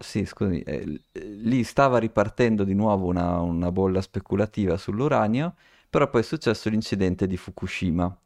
Sì, 0.00 0.24
scusami, 0.24 0.60
eh, 0.62 1.02
lì 1.12 1.64
stava 1.64 1.98
ripartendo 1.98 2.62
di 2.62 2.72
nuovo 2.74 3.06
una, 3.06 3.40
una 3.40 3.72
bolla 3.72 4.00
speculativa 4.00 4.76
sull'uranio, 4.76 5.56
però 5.90 6.08
poi 6.08 6.20
è 6.20 6.24
successo 6.24 6.68
l'incidente 6.70 7.26
di 7.26 7.36
Fukushima. 7.36 8.16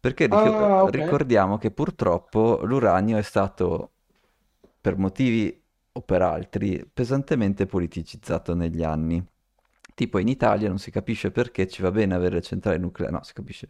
Perché 0.00 0.24
ric- 0.24 0.32
ah, 0.32 0.82
okay. 0.84 1.00
ricordiamo 1.02 1.58
che 1.58 1.70
purtroppo 1.70 2.60
l'uranio 2.64 3.18
è 3.18 3.22
stato, 3.22 3.90
per 4.80 4.96
motivi 4.96 5.62
o 5.92 6.00
per 6.00 6.22
altri, 6.22 6.84
pesantemente 6.92 7.66
politicizzato 7.66 8.54
negli 8.54 8.82
anni. 8.82 9.24
Tipo 9.94 10.18
in 10.18 10.28
Italia 10.28 10.68
non 10.68 10.78
si 10.78 10.90
capisce 10.90 11.30
perché 11.30 11.66
ci 11.68 11.82
va 11.82 11.90
bene 11.90 12.14
avere 12.14 12.36
le 12.36 12.42
centrali 12.42 12.78
nucleari, 12.78 13.12
no, 13.14 13.22
si 13.22 13.32
capisce 13.32 13.68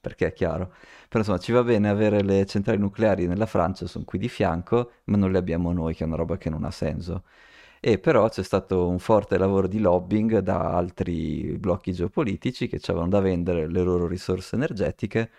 perché 0.00 0.26
è 0.26 0.32
chiaro, 0.32 0.74
però 1.08 1.20
insomma 1.20 1.38
ci 1.38 1.52
va 1.52 1.62
bene 1.62 1.88
avere 1.88 2.22
le 2.22 2.44
centrali 2.44 2.78
nucleari 2.78 3.26
nella 3.28 3.46
Francia, 3.46 3.86
sono 3.86 4.04
qui 4.04 4.18
di 4.18 4.28
fianco, 4.28 4.90
ma 5.04 5.16
non 5.16 5.30
le 5.30 5.38
abbiamo 5.38 5.72
noi, 5.72 5.94
che 5.94 6.02
è 6.02 6.06
una 6.06 6.16
roba 6.16 6.36
che 6.38 6.50
non 6.50 6.64
ha 6.64 6.72
senso. 6.72 7.22
E 7.80 7.98
però 7.98 8.28
c'è 8.28 8.42
stato 8.42 8.88
un 8.88 8.98
forte 8.98 9.38
lavoro 9.38 9.66
di 9.68 9.78
lobbying 9.80 10.38
da 10.38 10.74
altri 10.74 11.56
blocchi 11.58 11.92
geopolitici 11.92 12.68
che 12.68 12.80
avevano 12.86 13.10
da 13.10 13.20
vendere 13.20 13.68
le 13.68 13.82
loro 13.82 14.06
risorse 14.06 14.56
energetiche 14.56 15.30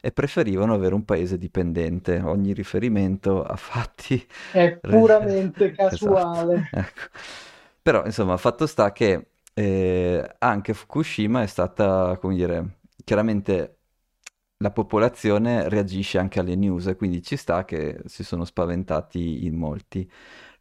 e 0.00 0.12
preferivano 0.12 0.74
avere 0.74 0.94
un 0.94 1.04
paese 1.04 1.36
dipendente. 1.38 2.20
Ogni 2.20 2.52
riferimento 2.54 3.42
a 3.42 3.56
fatti 3.56 4.26
è 4.50 4.78
puramente 4.80 5.72
casuale. 5.72 6.68
Esatto. 6.70 6.76
Ecco. 6.80 7.18
Però 7.82 8.04
insomma, 8.04 8.36
fatto 8.36 8.66
sta 8.66 8.92
che 8.92 9.26
eh, 9.54 10.36
anche 10.38 10.74
Fukushima 10.74 11.42
è 11.42 11.46
stata, 11.46 12.16
come 12.18 12.34
dire, 12.34 12.80
chiaramente 13.04 13.78
la 14.58 14.70
popolazione 14.70 15.68
reagisce 15.68 16.18
anche 16.18 16.40
alle 16.40 16.54
news, 16.54 16.94
quindi 16.96 17.22
ci 17.22 17.36
sta 17.36 17.64
che 17.64 18.00
si 18.06 18.24
sono 18.24 18.44
spaventati 18.44 19.46
in 19.46 19.56
molti. 19.56 20.10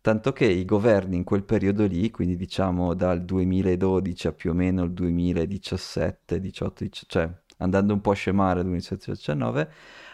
Tanto 0.02 0.32
che 0.32 0.46
i 0.46 0.64
governi 0.66 1.18
in 1.18 1.24
quel 1.26 1.44
periodo 1.44 1.86
lì, 1.86 2.10
quindi 2.10 2.36
diciamo 2.38 2.94
dal 2.94 3.24
2012 3.26 4.28
a 4.28 4.32
più 4.34 4.52
o 4.52 4.54
meno 4.54 4.84
il 4.84 4.94
2017, 4.94 6.40
18, 6.40 6.86
cioè 6.90 7.30
andando 7.58 7.94
un 7.94 8.00
po' 8.02 8.12
a 8.12 8.14
scemare 8.16 8.64
2017-2019, 8.64 9.70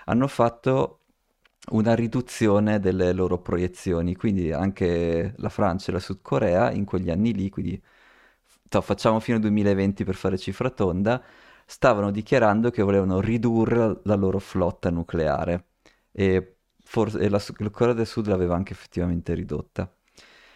hanno 0.06 0.28
fatto 0.28 1.02
una 1.72 1.96
riduzione 1.96 2.80
delle 2.80 3.12
loro 3.14 3.40
proiezioni, 3.42 4.16
quindi 4.16 4.52
anche 4.52 5.34
la 5.38 5.50
Francia 5.50 5.90
e 5.90 5.94
la 5.94 6.00
Sud 6.00 6.22
Corea 6.22 6.72
in 6.72 6.86
quegli 6.86 7.10
anni 7.10 7.34
lì, 7.34 7.50
quindi 7.50 7.82
facciamo 8.70 9.20
fino 9.20 9.38
al 9.38 9.44
2020 9.44 10.04
per 10.04 10.16
fare 10.16 10.38
cifra 10.38 10.70
tonda, 10.70 11.22
stavano 11.66 12.12
dichiarando 12.12 12.70
che 12.70 12.84
volevano 12.84 13.20
ridurre 13.20 14.02
la 14.04 14.16
loro 14.16 14.40
flotta 14.40 14.90
nucleare 14.90 15.66
e, 16.12 16.58
forse, 16.84 17.20
e 17.20 17.30
la, 17.30 17.42
la 17.58 17.70
Corea 17.70 17.94
del 17.94 18.06
Sud 18.08 18.28
l'aveva 18.28 18.56
anche 18.56 18.74
effettivamente 18.74 19.34
ridotta. 19.34 19.92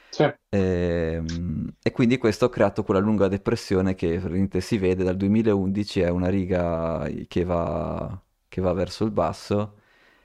Sì. 0.10 0.24
E, 0.24 0.38
ehm, 0.50 1.74
e, 1.82 1.92
quindi 1.92 2.18
questo 2.18 2.46
ha 2.46 2.50
creato 2.50 2.84
quella 2.84 3.00
lunga 3.00 3.28
depressione 3.28 3.96
che 3.96 4.22
si 4.60 4.78
vede 4.78 5.04
dal 5.04 5.16
2011 5.18 6.02
è 6.02 6.10
una 6.10 6.30
riga 6.30 7.08
che 7.28 7.44
va, 7.44 8.20
che 8.48 8.62
va 8.62 8.74
verso 8.74 9.06
il 9.06 9.12
basso 9.12 9.76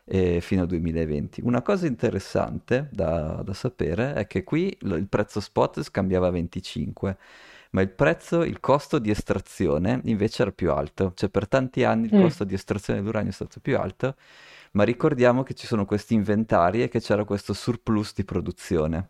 e 0.04 0.40
fino 0.40 0.62
al 0.62 0.68
2020. 0.68 1.40
Una 1.44 1.62
cosa 1.62 1.86
interessante 1.86 2.88
da, 2.92 3.42
da 3.44 3.54
sapere 3.54 4.14
è 4.14 4.26
che 4.26 4.44
qui 4.44 4.76
il 4.82 5.06
prezzo 5.08 5.40
spot 5.40 5.82
scambiava 5.82 6.30
25 6.30 7.16
ma 7.74 7.82
il 7.82 7.90
prezzo, 7.90 8.44
il 8.44 8.60
costo 8.60 9.00
di 9.00 9.10
estrazione 9.10 10.00
invece 10.04 10.42
era 10.42 10.52
più 10.52 10.70
alto, 10.70 11.12
cioè 11.14 11.28
per 11.28 11.48
tanti 11.48 11.82
anni 11.82 12.06
il 12.06 12.16
mm. 12.16 12.22
costo 12.22 12.44
di 12.44 12.54
estrazione 12.54 13.00
dell'uranio 13.00 13.30
è 13.30 13.32
stato 13.32 13.58
più 13.60 13.76
alto, 13.76 14.14
ma 14.72 14.84
ricordiamo 14.84 15.42
che 15.42 15.54
ci 15.54 15.66
sono 15.66 15.84
questi 15.84 16.14
inventari 16.14 16.82
e 16.82 16.88
che 16.88 17.00
c'era 17.00 17.24
questo 17.24 17.52
surplus 17.52 18.14
di 18.14 18.24
produzione. 18.24 19.08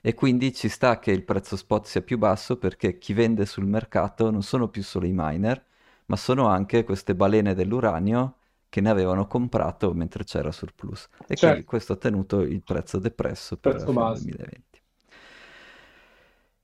E 0.00 0.14
quindi 0.14 0.54
ci 0.54 0.68
sta 0.70 0.98
che 0.98 1.10
il 1.10 1.24
prezzo 1.24 1.56
spot 1.56 1.86
sia 1.86 2.00
più 2.00 2.16
basso 2.16 2.56
perché 2.56 2.96
chi 2.96 3.12
vende 3.12 3.44
sul 3.44 3.66
mercato 3.66 4.30
non 4.30 4.42
sono 4.42 4.68
più 4.68 4.82
solo 4.82 5.04
i 5.04 5.12
miner, 5.14 5.62
ma 6.06 6.16
sono 6.16 6.46
anche 6.46 6.84
queste 6.84 7.14
balene 7.14 7.54
dell'uranio 7.54 8.36
che 8.70 8.80
ne 8.80 8.88
avevano 8.88 9.26
comprato 9.26 9.92
mentre 9.92 10.24
c'era 10.24 10.52
surplus. 10.52 11.06
E 11.26 11.34
certo. 11.34 11.46
quindi 11.46 11.64
questo 11.64 11.92
ha 11.94 11.96
tenuto 11.96 12.40
il 12.40 12.62
prezzo 12.62 12.98
depresso 12.98 13.58
per 13.58 13.76
il 13.76 13.84
2020. 13.84 14.68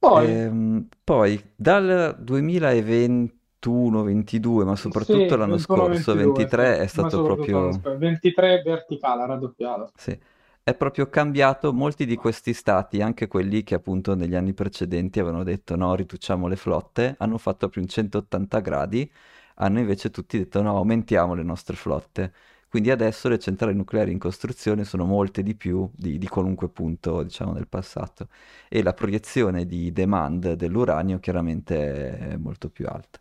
Poi, 0.08 0.30
ehm, 0.30 0.88
poi 1.02 1.42
dal 1.56 2.14
2021-22, 2.20 4.64
ma 4.64 4.76
soprattutto 4.76 5.28
sì, 5.28 5.36
l'anno 5.36 5.56
scorso, 5.56 6.14
23 6.14 6.80
è 6.80 6.86
stato 6.86 7.22
proprio... 7.22 7.70
23 7.96 8.60
verticale, 8.62 9.26
raddoppiato. 9.26 9.90
Sì, 9.96 10.14
è 10.62 10.74
proprio 10.74 11.08
cambiato. 11.08 11.72
Molti 11.72 12.04
di 12.04 12.16
questi 12.16 12.52
stati, 12.52 13.00
anche 13.00 13.28
quelli 13.28 13.62
che 13.62 13.74
appunto 13.74 14.14
negli 14.14 14.34
anni 14.34 14.52
precedenti 14.52 15.20
avevano 15.20 15.42
detto 15.42 15.74
no, 15.74 15.94
riduciamo 15.94 16.48
le 16.48 16.56
flotte, 16.56 17.14
hanno 17.18 17.38
fatto 17.38 17.60
proprio 17.60 17.82
un 17.82 17.88
180 17.88 18.60
gradi, 18.60 19.10
hanno 19.56 19.78
invece 19.78 20.10
tutti 20.10 20.36
detto 20.36 20.60
no, 20.60 20.76
aumentiamo 20.76 21.34
le 21.34 21.42
nostre 21.42 21.76
flotte. 21.76 22.32
Quindi 22.74 22.90
adesso 22.90 23.28
le 23.28 23.38
centrali 23.38 23.72
nucleari 23.72 24.10
in 24.10 24.18
costruzione 24.18 24.82
sono 24.82 25.04
molte 25.04 25.44
di 25.44 25.54
più 25.54 25.88
di, 25.94 26.18
di 26.18 26.26
qualunque 26.26 26.68
punto, 26.68 27.22
diciamo, 27.22 27.52
del 27.52 27.68
passato. 27.68 28.26
E 28.68 28.82
la 28.82 28.92
proiezione 28.92 29.64
di 29.64 29.92
demand 29.92 30.54
dell'uranio 30.54 31.20
chiaramente 31.20 32.18
è 32.18 32.36
molto 32.36 32.70
più 32.70 32.88
alta. 32.88 33.20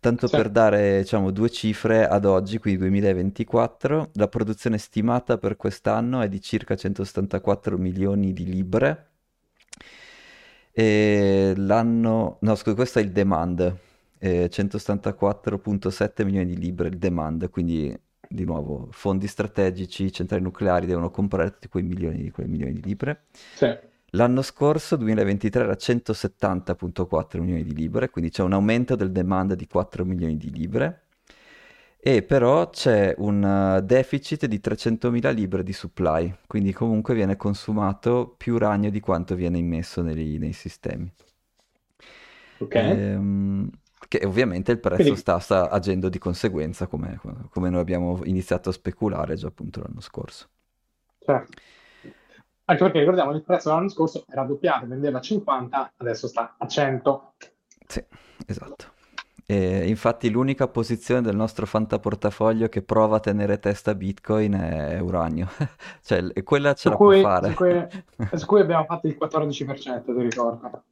Tanto 0.00 0.26
certo. 0.26 0.36
per 0.36 0.50
dare 0.50 0.98
diciamo, 1.02 1.30
due 1.30 1.48
cifre 1.48 2.08
ad 2.08 2.24
oggi, 2.24 2.58
quindi 2.58 2.80
2024, 2.80 4.10
la 4.14 4.26
produzione 4.26 4.78
stimata 4.78 5.38
per 5.38 5.54
quest'anno 5.54 6.20
è 6.20 6.28
di 6.28 6.40
circa 6.40 6.74
174 6.74 7.78
milioni 7.78 8.32
di 8.32 8.46
libre. 8.46 9.10
E 10.72 11.52
l'anno, 11.56 12.38
no 12.40 12.54
scusa, 12.56 12.74
questo 12.74 12.98
è 12.98 13.02
il 13.02 13.12
demand, 13.12 13.76
eh, 14.18 14.50
174.7 14.50 16.24
milioni 16.24 16.46
di 16.46 16.58
libre 16.58 16.88
il 16.88 16.98
demand, 16.98 17.48
quindi 17.48 17.96
di 18.28 18.44
nuovo, 18.44 18.88
fondi 18.90 19.26
strategici, 19.26 20.12
centrali 20.12 20.42
nucleari 20.42 20.86
devono 20.86 21.10
comprare 21.10 21.50
tutti 21.52 21.68
quei 21.68 21.82
milioni, 21.82 22.30
quei 22.30 22.46
milioni 22.46 22.72
di 22.72 22.82
libre. 22.82 23.24
Sì. 23.54 23.94
L'anno 24.10 24.42
scorso, 24.42 24.96
2023, 24.96 25.64
era 25.64 25.72
170.4 25.74 27.40
milioni 27.40 27.64
di 27.64 27.74
libre, 27.74 28.08
quindi 28.08 28.30
c'è 28.30 28.42
un 28.42 28.52
aumento 28.52 28.96
del 28.96 29.12
demand 29.12 29.54
di 29.54 29.66
4 29.66 30.04
milioni 30.04 30.36
di 30.36 30.50
libre. 30.50 31.02
E 31.98 32.22
però 32.22 32.70
c'è 32.70 33.14
un 33.18 33.42
uh, 33.42 33.84
deficit 33.84 34.46
di 34.46 34.60
300.000 34.62 35.34
libre 35.34 35.64
di 35.64 35.72
supply, 35.72 36.32
quindi 36.46 36.72
comunque 36.72 37.14
viene 37.14 37.36
consumato 37.36 38.32
più 38.38 38.54
uranio 38.54 38.92
di 38.92 39.00
quanto 39.00 39.34
viene 39.34 39.58
immesso 39.58 40.02
nei, 40.02 40.38
nei 40.38 40.52
sistemi. 40.52 41.10
Ok. 42.58 42.74
Ehm, 42.74 43.70
che 44.08 44.24
ovviamente 44.24 44.72
il 44.72 44.78
prezzo 44.78 45.02
Quindi... 45.02 45.18
sta, 45.18 45.38
sta, 45.38 45.70
agendo 45.70 46.08
di 46.08 46.18
conseguenza, 46.18 46.86
come, 46.86 47.20
come, 47.50 47.70
noi 47.70 47.80
abbiamo 47.80 48.20
iniziato 48.24 48.68
a 48.68 48.72
speculare 48.72 49.36
già 49.36 49.48
appunto 49.48 49.80
l'anno 49.80 50.00
scorso. 50.00 50.48
Certo. 51.18 51.52
Anche 52.68 52.82
perché 52.82 52.98
ricordiamo 52.98 53.30
che 53.30 53.36
il 53.36 53.44
prezzo 53.44 53.70
l'anno 53.70 53.88
scorso 53.88 54.24
era 54.28 54.42
doppiato, 54.42 54.86
vendeva 54.86 55.18
a 55.18 55.20
50, 55.20 55.92
adesso 55.98 56.26
sta 56.26 56.56
a 56.58 56.66
100. 56.66 57.32
Sì, 57.86 58.04
esatto. 58.46 58.94
E 59.48 59.86
infatti 59.86 60.28
l'unica 60.28 60.66
posizione 60.66 61.22
del 61.22 61.36
nostro 61.36 61.66
fantaportafoglio 61.66 62.68
che 62.68 62.82
prova 62.82 63.16
a 63.16 63.20
tenere 63.20 63.60
testa 63.60 63.92
a 63.92 63.94
Bitcoin 63.94 64.54
è 64.54 64.98
uranio, 64.98 65.46
cioè 66.02 66.32
quella 66.42 66.74
ce 66.74 66.80
su 66.80 66.88
la 66.88 66.96
cui, 66.96 67.20
può 67.20 67.30
fare. 67.30 67.48
Su 67.50 67.54
cui, 67.54 67.86
su 68.32 68.46
cui 68.46 68.60
abbiamo 68.60 68.84
fatto 68.86 69.06
il 69.06 69.16
14%, 69.20 70.04
ti 70.04 70.12
ricordo. 70.20 70.82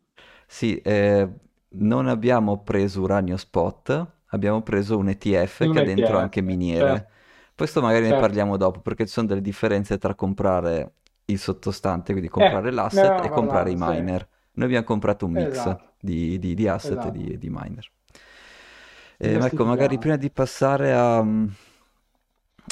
Sì, 0.47 0.77
eh, 0.77 1.29
non 1.77 2.09
abbiamo 2.09 2.63
preso 2.63 3.01
uranio 3.03 3.37
spot, 3.37 4.07
abbiamo 4.27 4.63
preso 4.63 4.97
un 4.99 5.09
ETF 5.09 5.61
un 5.61 5.73
che 5.73 5.81
ha 5.81 5.85
dentro 5.85 6.19
anche 6.19 6.41
miniere. 6.41 6.89
Certo. 6.89 7.13
Questo 7.57 7.81
magari 7.81 8.05
certo. 8.05 8.17
ne 8.17 8.21
parliamo 8.21 8.57
dopo 8.57 8.81
perché 8.81 9.07
ci 9.07 9.13
sono 9.13 9.27
delle 9.27 9.41
differenze 9.41 9.99
tra 9.99 10.15
comprare 10.15 10.93
il 11.27 11.39
sottostante, 11.39 12.13
quindi 12.13 12.29
comprare 12.29 12.69
eh, 12.69 12.73
l'asset 12.73 13.21
no, 13.21 13.23
e 13.23 13.29
comprare 13.29 13.71
i 13.71 13.77
miner. 13.77 14.21
Sì. 14.21 14.51
Noi 14.55 14.67
abbiamo 14.67 14.85
comprato 14.85 15.27
un 15.27 15.33
mix 15.33 15.51
esatto. 15.51 15.93
di, 16.01 16.39
di, 16.39 16.55
di, 16.55 16.69
asset 16.69 16.93
esatto. 16.93 17.09
e 17.09 17.11
di, 17.11 17.39
di 17.39 17.49
miner. 17.51 17.91
Eh, 19.17 19.35
ecco, 19.35 19.65
magari 19.65 19.99
prima 19.99 20.17
di 20.17 20.31
passare 20.31 20.93
a, 20.93 21.25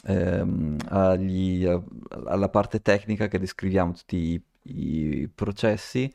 ehm, 0.07 0.77
agli, 0.89 1.65
a, 1.67 1.81
alla 2.27 2.49
parte 2.49 2.83
tecnica 2.83 3.29
che 3.29 3.39
descriviamo 3.39 3.93
tutti 3.93 4.17
i, 4.17 4.43
i 4.63 5.29
processi, 5.29 6.13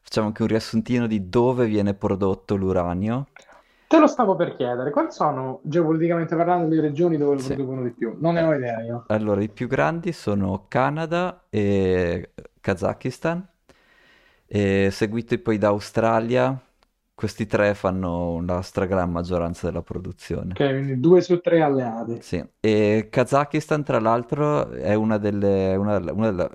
facciamo 0.00 0.28
anche 0.28 0.42
un 0.42 0.48
riassuntino 0.48 1.06
di 1.06 1.28
dove 1.28 1.66
viene 1.66 1.94
prodotto 1.94 2.56
l'uranio. 2.56 3.28
Te 3.86 3.98
lo 3.98 4.06
stavo 4.06 4.36
per 4.36 4.54
chiedere, 4.54 4.92
quali 4.92 5.10
sono 5.10 5.58
geopoliticamente 5.64 6.36
parlando 6.36 6.72
le 6.72 6.80
regioni 6.80 7.16
dove 7.16 7.34
lo 7.34 7.40
sì. 7.40 7.54
producono 7.54 7.82
di 7.82 7.90
più? 7.90 8.16
Non 8.20 8.34
ne 8.34 8.42
ho 8.42 8.54
idea 8.54 8.80
io. 8.82 9.04
Allora, 9.08 9.42
i 9.42 9.48
più 9.48 9.66
grandi 9.66 10.12
sono 10.12 10.66
Canada 10.68 11.46
e 11.50 12.30
Kazakistan, 12.60 13.44
e 14.46 14.88
seguiti 14.92 15.38
poi 15.38 15.58
da 15.58 15.68
Australia. 15.68 16.56
Questi 17.12 17.46
tre 17.46 17.74
fanno 17.74 18.42
la 18.46 18.62
stragrande 18.62 19.12
maggioranza 19.12 19.66
della 19.66 19.82
produzione. 19.82 20.52
Ok, 20.52 20.70
quindi 20.70 21.00
due 21.00 21.20
su 21.20 21.40
tre 21.40 21.60
alleati. 21.60 22.18
Sì, 22.22 22.42
e 22.60 23.08
Kazakistan 23.10 23.82
tra 23.82 23.98
l'altro 23.98 24.70
è 24.70 24.94
una 24.94 25.18
delle, 25.18 25.74
una, 25.74 25.98
una 26.12 26.48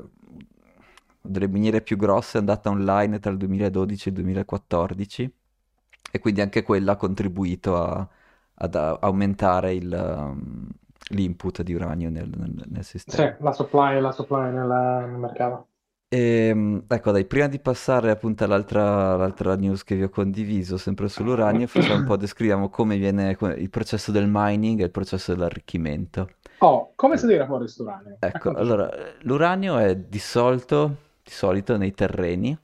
delle 1.27 1.47
miniere 1.47 1.81
più 1.81 1.97
grosse 1.97 2.37
è 2.37 2.39
andata 2.39 2.69
online 2.69 3.19
tra 3.19 3.31
il 3.31 3.37
2012 3.37 4.07
e 4.07 4.11
il 4.11 4.17
2014 4.17 5.33
e 6.11 6.19
quindi 6.19 6.41
anche 6.41 6.63
quella 6.63 6.93
ha 6.93 6.95
contribuito 6.95 7.75
a, 7.75 8.07
ad 8.55 8.75
aumentare 8.75 9.73
il, 9.73 9.91
um, 9.91 10.67
l'input 11.09 11.61
di 11.61 11.73
uranio 11.73 12.09
nel, 12.09 12.29
nel, 12.35 12.63
nel, 12.67 12.83
sistema. 12.83 13.29
Sì, 13.29 13.43
la 13.43 13.51
supply, 13.51 13.99
la 13.99 14.11
supply 14.11 14.51
nel, 14.51 15.07
nel 15.09 15.19
mercato. 15.19 15.67
E, 16.07 16.47
ehm, 16.47 16.85
ecco, 16.87 17.11
dai, 17.11 17.25
prima 17.25 17.47
di 17.47 17.59
passare 17.59 18.11
appunto 18.11 18.43
all'altra, 18.43 19.13
all'altra 19.13 19.55
news 19.55 19.83
che 19.83 19.95
vi 19.95 20.03
ho 20.03 20.09
condiviso, 20.09 20.77
sempre 20.77 21.09
sull'uranio, 21.09 21.67
facciamo 21.67 21.99
un 21.99 22.05
po', 22.05 22.15
descriviamo 22.15 22.69
come 22.69 22.97
viene 22.97 23.35
il 23.57 23.69
processo 23.69 24.11
del 24.11 24.27
mining 24.29 24.79
e 24.79 24.85
il 24.85 24.91
processo 24.91 25.33
dell'arricchimento. 25.33 26.29
Oh, 26.59 26.93
come 26.95 27.17
si 27.17 27.27
tira 27.27 27.45
fuori 27.45 27.63
questo 27.63 27.83
uranio? 27.83 28.17
Ecco, 28.19 28.51
allora, 28.51 28.89
l'uranio 29.23 29.77
è 29.77 29.97
dissolto 29.97 31.03
di 31.25 31.31
solito 31.31 31.75
nei 31.75 31.91
terreni, 31.91 32.55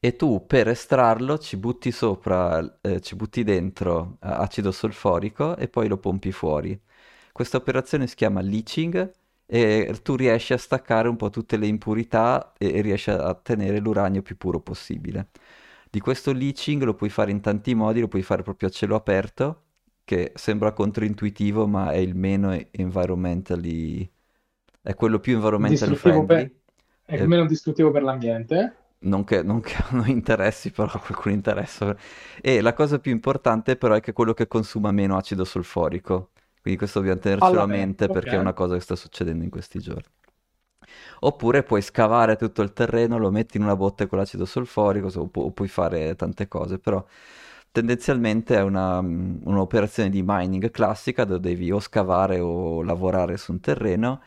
e 0.00 0.16
tu 0.16 0.46
per 0.46 0.68
estrarlo 0.68 1.38
ci 1.38 1.56
butti 1.56 1.90
sopra, 1.90 2.78
eh, 2.82 3.00
ci 3.00 3.16
butti 3.16 3.42
dentro 3.42 4.18
eh, 4.22 4.28
acido 4.28 4.70
solforico 4.70 5.56
e 5.56 5.68
poi 5.68 5.88
lo 5.88 5.96
pompi 5.96 6.30
fuori. 6.30 6.78
Questa 7.32 7.56
operazione 7.56 8.06
si 8.06 8.14
chiama 8.14 8.40
leaching 8.42 9.12
e 9.46 9.98
tu 10.02 10.14
riesci 10.14 10.52
a 10.52 10.58
staccare 10.58 11.08
un 11.08 11.16
po' 11.16 11.30
tutte 11.30 11.56
le 11.56 11.66
impurità 11.66 12.52
e, 12.58 12.74
e 12.76 12.80
riesci 12.82 13.10
a 13.10 13.34
tenere 13.34 13.78
l'uranio 13.78 14.22
più 14.22 14.36
puro 14.36 14.60
possibile. 14.60 15.30
Di 15.90 16.00
questo 16.00 16.32
leaching 16.32 16.82
lo 16.82 16.94
puoi 16.94 17.10
fare 17.10 17.30
in 17.30 17.40
tanti 17.40 17.74
modi, 17.74 18.00
lo 18.00 18.08
puoi 18.08 18.22
fare 18.22 18.42
proprio 18.42 18.68
a 18.68 18.72
cielo 18.72 18.94
aperto, 18.94 19.62
che 20.04 20.32
sembra 20.36 20.72
controintuitivo 20.72 21.66
ma 21.66 21.90
è 21.92 21.96
il 21.96 22.14
meno 22.14 22.52
environmentally... 22.70 24.08
è 24.82 24.94
quello 24.94 25.18
più 25.20 25.34
environmentally 25.34 25.94
friendly. 25.96 26.44
Per 26.44 26.57
è 27.08 27.22
eh, 27.22 27.26
meno 27.26 27.46
distruttivo 27.46 27.90
per 27.90 28.02
l'ambiente. 28.02 28.76
Non 29.00 29.24
che, 29.24 29.42
non 29.42 29.60
che 29.60 29.76
hanno 29.88 30.04
interessi, 30.04 30.70
però 30.70 30.90
qualcuno 30.90 31.34
interessa. 31.34 31.96
E 32.40 32.60
la 32.60 32.74
cosa 32.74 32.98
più 32.98 33.12
importante 33.12 33.76
però 33.76 33.94
è 33.94 34.00
che 34.00 34.10
è 34.10 34.14
quello 34.14 34.34
che 34.34 34.46
consuma 34.46 34.92
meno 34.92 35.16
acido 35.16 35.44
solforico. 35.44 36.30
Quindi 36.60 36.78
questo 36.78 36.98
dobbiamo 36.98 37.20
tenercelo 37.20 37.62
a 37.62 37.66
mente 37.66 38.04
okay. 38.04 38.14
perché 38.14 38.36
è 38.36 38.38
una 38.38 38.52
cosa 38.52 38.74
che 38.74 38.80
sta 38.80 38.94
succedendo 38.94 39.42
in 39.42 39.48
questi 39.48 39.78
giorni. 39.78 40.04
Oppure 41.20 41.62
puoi 41.62 41.80
scavare 41.80 42.36
tutto 42.36 42.60
il 42.60 42.74
terreno, 42.74 43.16
lo 43.16 43.30
metti 43.30 43.56
in 43.56 43.62
una 43.62 43.76
botte 43.76 44.06
con 44.06 44.18
l'acido 44.18 44.44
solforico 44.44 45.08
o, 45.18 45.26
pu- 45.28 45.54
puoi 45.54 45.68
fare 45.68 46.14
tante 46.14 46.46
cose, 46.46 46.78
però 46.78 47.02
tendenzialmente 47.72 48.54
è 48.56 48.62
una, 48.62 48.98
un'operazione 48.98 50.10
di 50.10 50.22
mining 50.24 50.70
classica 50.70 51.24
dove 51.24 51.40
devi 51.40 51.70
o 51.72 51.80
scavare 51.80 52.38
o 52.40 52.82
lavorare 52.82 53.38
su 53.38 53.52
un 53.52 53.60
terreno 53.60 54.20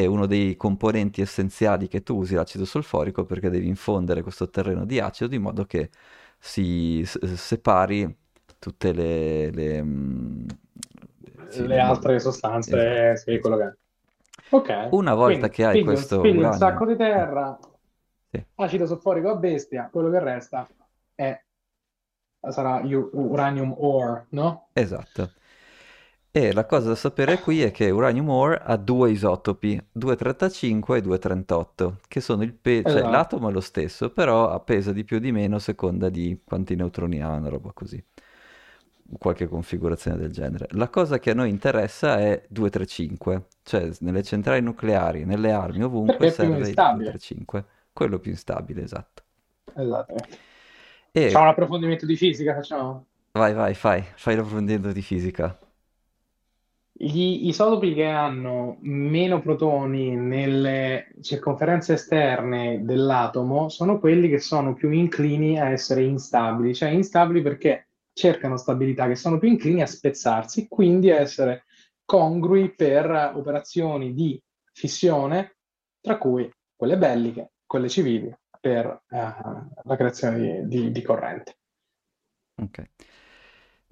è 0.00 0.06
uno 0.06 0.26
dei 0.26 0.56
componenti 0.56 1.20
essenziali 1.20 1.88
che 1.88 2.02
tu 2.02 2.16
usi 2.18 2.34
l'acido 2.34 2.64
solforico 2.64 3.24
perché 3.24 3.50
devi 3.50 3.68
infondere 3.68 4.22
questo 4.22 4.48
terreno 4.50 4.84
di 4.84 5.00
acido 5.00 5.28
di 5.28 5.38
modo 5.38 5.64
che 5.66 5.90
si 6.38 7.02
s- 7.04 7.18
separi 7.34 8.14
tutte 8.58 8.92
le, 8.92 9.50
le, 9.50 9.82
mm, 9.82 10.46
sì, 11.48 11.66
le 11.66 11.78
altre 11.78 12.18
sostanze, 12.18 13.16
esatto. 13.16 13.16
sì, 13.16 13.38
quello 13.38 13.56
che 13.56 13.76
Ok. 14.50 14.68
Una 14.90 15.14
volta 15.14 15.48
Quindi 15.48 15.50
che 15.50 15.64
hai 15.64 15.80
pigli 15.80 15.92
un, 15.94 16.06
questo 16.06 16.20
pigli 16.20 16.42
un 16.42 16.52
sacco 16.52 16.84
di 16.86 16.96
terra, 16.96 17.58
sì, 18.32 18.44
acido 18.56 18.86
solforico 18.86 19.30
a 19.30 19.36
bestia, 19.36 19.88
quello 19.90 20.10
che 20.10 20.18
resta 20.20 20.68
è, 21.14 21.42
sarà 22.50 22.80
uranium 22.84 23.74
ore, 23.78 24.26
no? 24.30 24.68
esatto. 24.74 25.32
E 26.34 26.52
la 26.52 26.64
cosa 26.64 26.88
da 26.88 26.94
sapere 26.94 27.38
qui 27.40 27.62
è 27.62 27.70
che 27.70 27.90
Uranium 27.90 28.28
Ore 28.30 28.58
ha 28.64 28.76
due 28.76 29.10
isotopi, 29.10 29.78
235 29.92 30.96
e 30.98 31.00
238, 31.02 31.98
che 32.08 32.20
sono 32.22 32.42
il 32.42 32.54
peso, 32.54 32.88
cioè 32.88 33.04
Esatto. 33.04 33.10
l'atomo 33.10 33.48
è 33.50 33.52
lo 33.52 33.60
stesso, 33.60 34.10
però 34.10 34.58
pesa 34.64 34.92
di 34.92 35.04
più 35.04 35.16
o 35.16 35.20
di 35.20 35.30
meno 35.30 35.56
a 35.56 35.58
seconda 35.58 36.08
di 36.08 36.40
quanti 36.42 36.74
neutroni 36.74 37.20
ha, 37.22 37.32
una 37.32 37.50
roba 37.50 37.72
così. 37.72 38.02
Qualche 39.18 39.46
configurazione 39.46 40.16
del 40.16 40.32
genere. 40.32 40.66
La 40.70 40.88
cosa 40.88 41.18
che 41.18 41.30
a 41.32 41.34
noi 41.34 41.50
interessa 41.50 42.18
è 42.18 42.42
235, 42.48 43.46
cioè 43.62 43.90
nelle 44.00 44.22
centrali 44.22 44.62
nucleari, 44.62 45.24
nelle 45.26 45.52
armi, 45.52 45.82
ovunque 45.84 46.16
Perché 46.16 46.30
serve 46.30 46.56
il 46.56 46.60
instabile. 46.60 47.10
235, 47.10 47.64
quello 47.92 48.18
più 48.18 48.30
instabile, 48.30 48.82
esatto. 48.82 49.22
Esatto. 49.74 50.28
E 51.12 51.30
Facciamo 51.30 51.44
un 51.44 51.50
approfondimento 51.50 52.06
di 52.06 52.16
fisica, 52.16 52.54
facciamo? 52.54 53.06
vai, 53.32 53.52
vai, 53.54 53.74
fai, 53.74 54.02
fai 54.16 54.36
l'approfondimento 54.36 54.92
di 54.92 55.02
fisica. 55.02 55.58
Gli 56.94 57.48
isotopi 57.48 57.94
che 57.94 58.04
hanno 58.04 58.76
meno 58.80 59.40
protoni 59.40 60.14
nelle 60.14 61.14
circonferenze 61.22 61.94
esterne 61.94 62.84
dell'atomo 62.84 63.70
sono 63.70 63.98
quelli 63.98 64.28
che 64.28 64.38
sono 64.38 64.74
più 64.74 64.90
inclini 64.90 65.58
a 65.58 65.70
essere 65.70 66.02
instabili, 66.04 66.74
cioè 66.74 66.90
instabili 66.90 67.40
perché 67.40 67.88
cercano 68.12 68.58
stabilità, 68.58 69.06
che 69.08 69.16
sono 69.16 69.38
più 69.38 69.48
inclini 69.48 69.80
a 69.80 69.86
spezzarsi, 69.86 70.68
quindi 70.68 71.10
a 71.10 71.18
essere 71.18 71.64
congrui 72.04 72.74
per 72.74 73.32
operazioni 73.34 74.12
di 74.12 74.40
fissione, 74.72 75.56
tra 76.00 76.18
cui 76.18 76.50
quelle 76.76 76.98
belliche, 76.98 77.52
quelle 77.66 77.88
civili, 77.88 78.32
per 78.60 78.86
eh, 79.08 79.16
la 79.82 79.96
creazione 79.96 80.66
di, 80.66 80.68
di- 80.68 80.92
di 80.92 81.02
corrente. 81.02 81.56
Ok. 82.62 82.84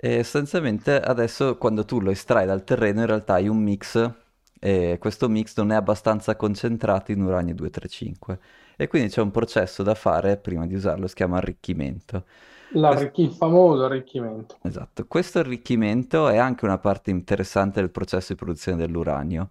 E 0.03 0.23
sostanzialmente 0.23 0.99
adesso 0.99 1.59
quando 1.59 1.85
tu 1.85 2.01
lo 2.01 2.11
estrai 2.11 2.47
dal 2.47 2.65
terreno 2.65 3.01
in 3.01 3.07
realtà 3.07 3.35
hai 3.35 3.49
un 3.49 3.59
mix 3.63 4.11
e 4.59 4.97
questo 4.99 5.29
mix 5.29 5.55
non 5.59 5.73
è 5.73 5.75
abbastanza 5.75 6.37
concentrato 6.37 7.13
in 7.13 7.21
uranio 7.21 7.55
235 7.55 8.39
e 8.77 8.89
quindi 8.89 9.11
c'è 9.11 9.21
un 9.21 9.31
processo 9.31 9.83
da 9.83 9.95
fare 9.95 10.39
prima 10.39 10.67
di 10.67 10.75
usarlo, 10.75 11.07
si 11.07 11.15
chiama 11.15 11.37
arricchimento. 11.37 12.25
L'arricchi- 12.73 13.25
il 13.25 13.33
famoso 13.33 13.85
arricchimento. 13.85 14.57
Esatto, 14.63 15.07
questo 15.07 15.39
arricchimento 15.39 16.29
è 16.29 16.39
anche 16.39 16.65
una 16.65 16.79
parte 16.79 17.11
interessante 17.11 17.81
del 17.81 17.91
processo 17.91 18.33
di 18.33 18.39
produzione 18.39 18.79
dell'uranio 18.79 19.51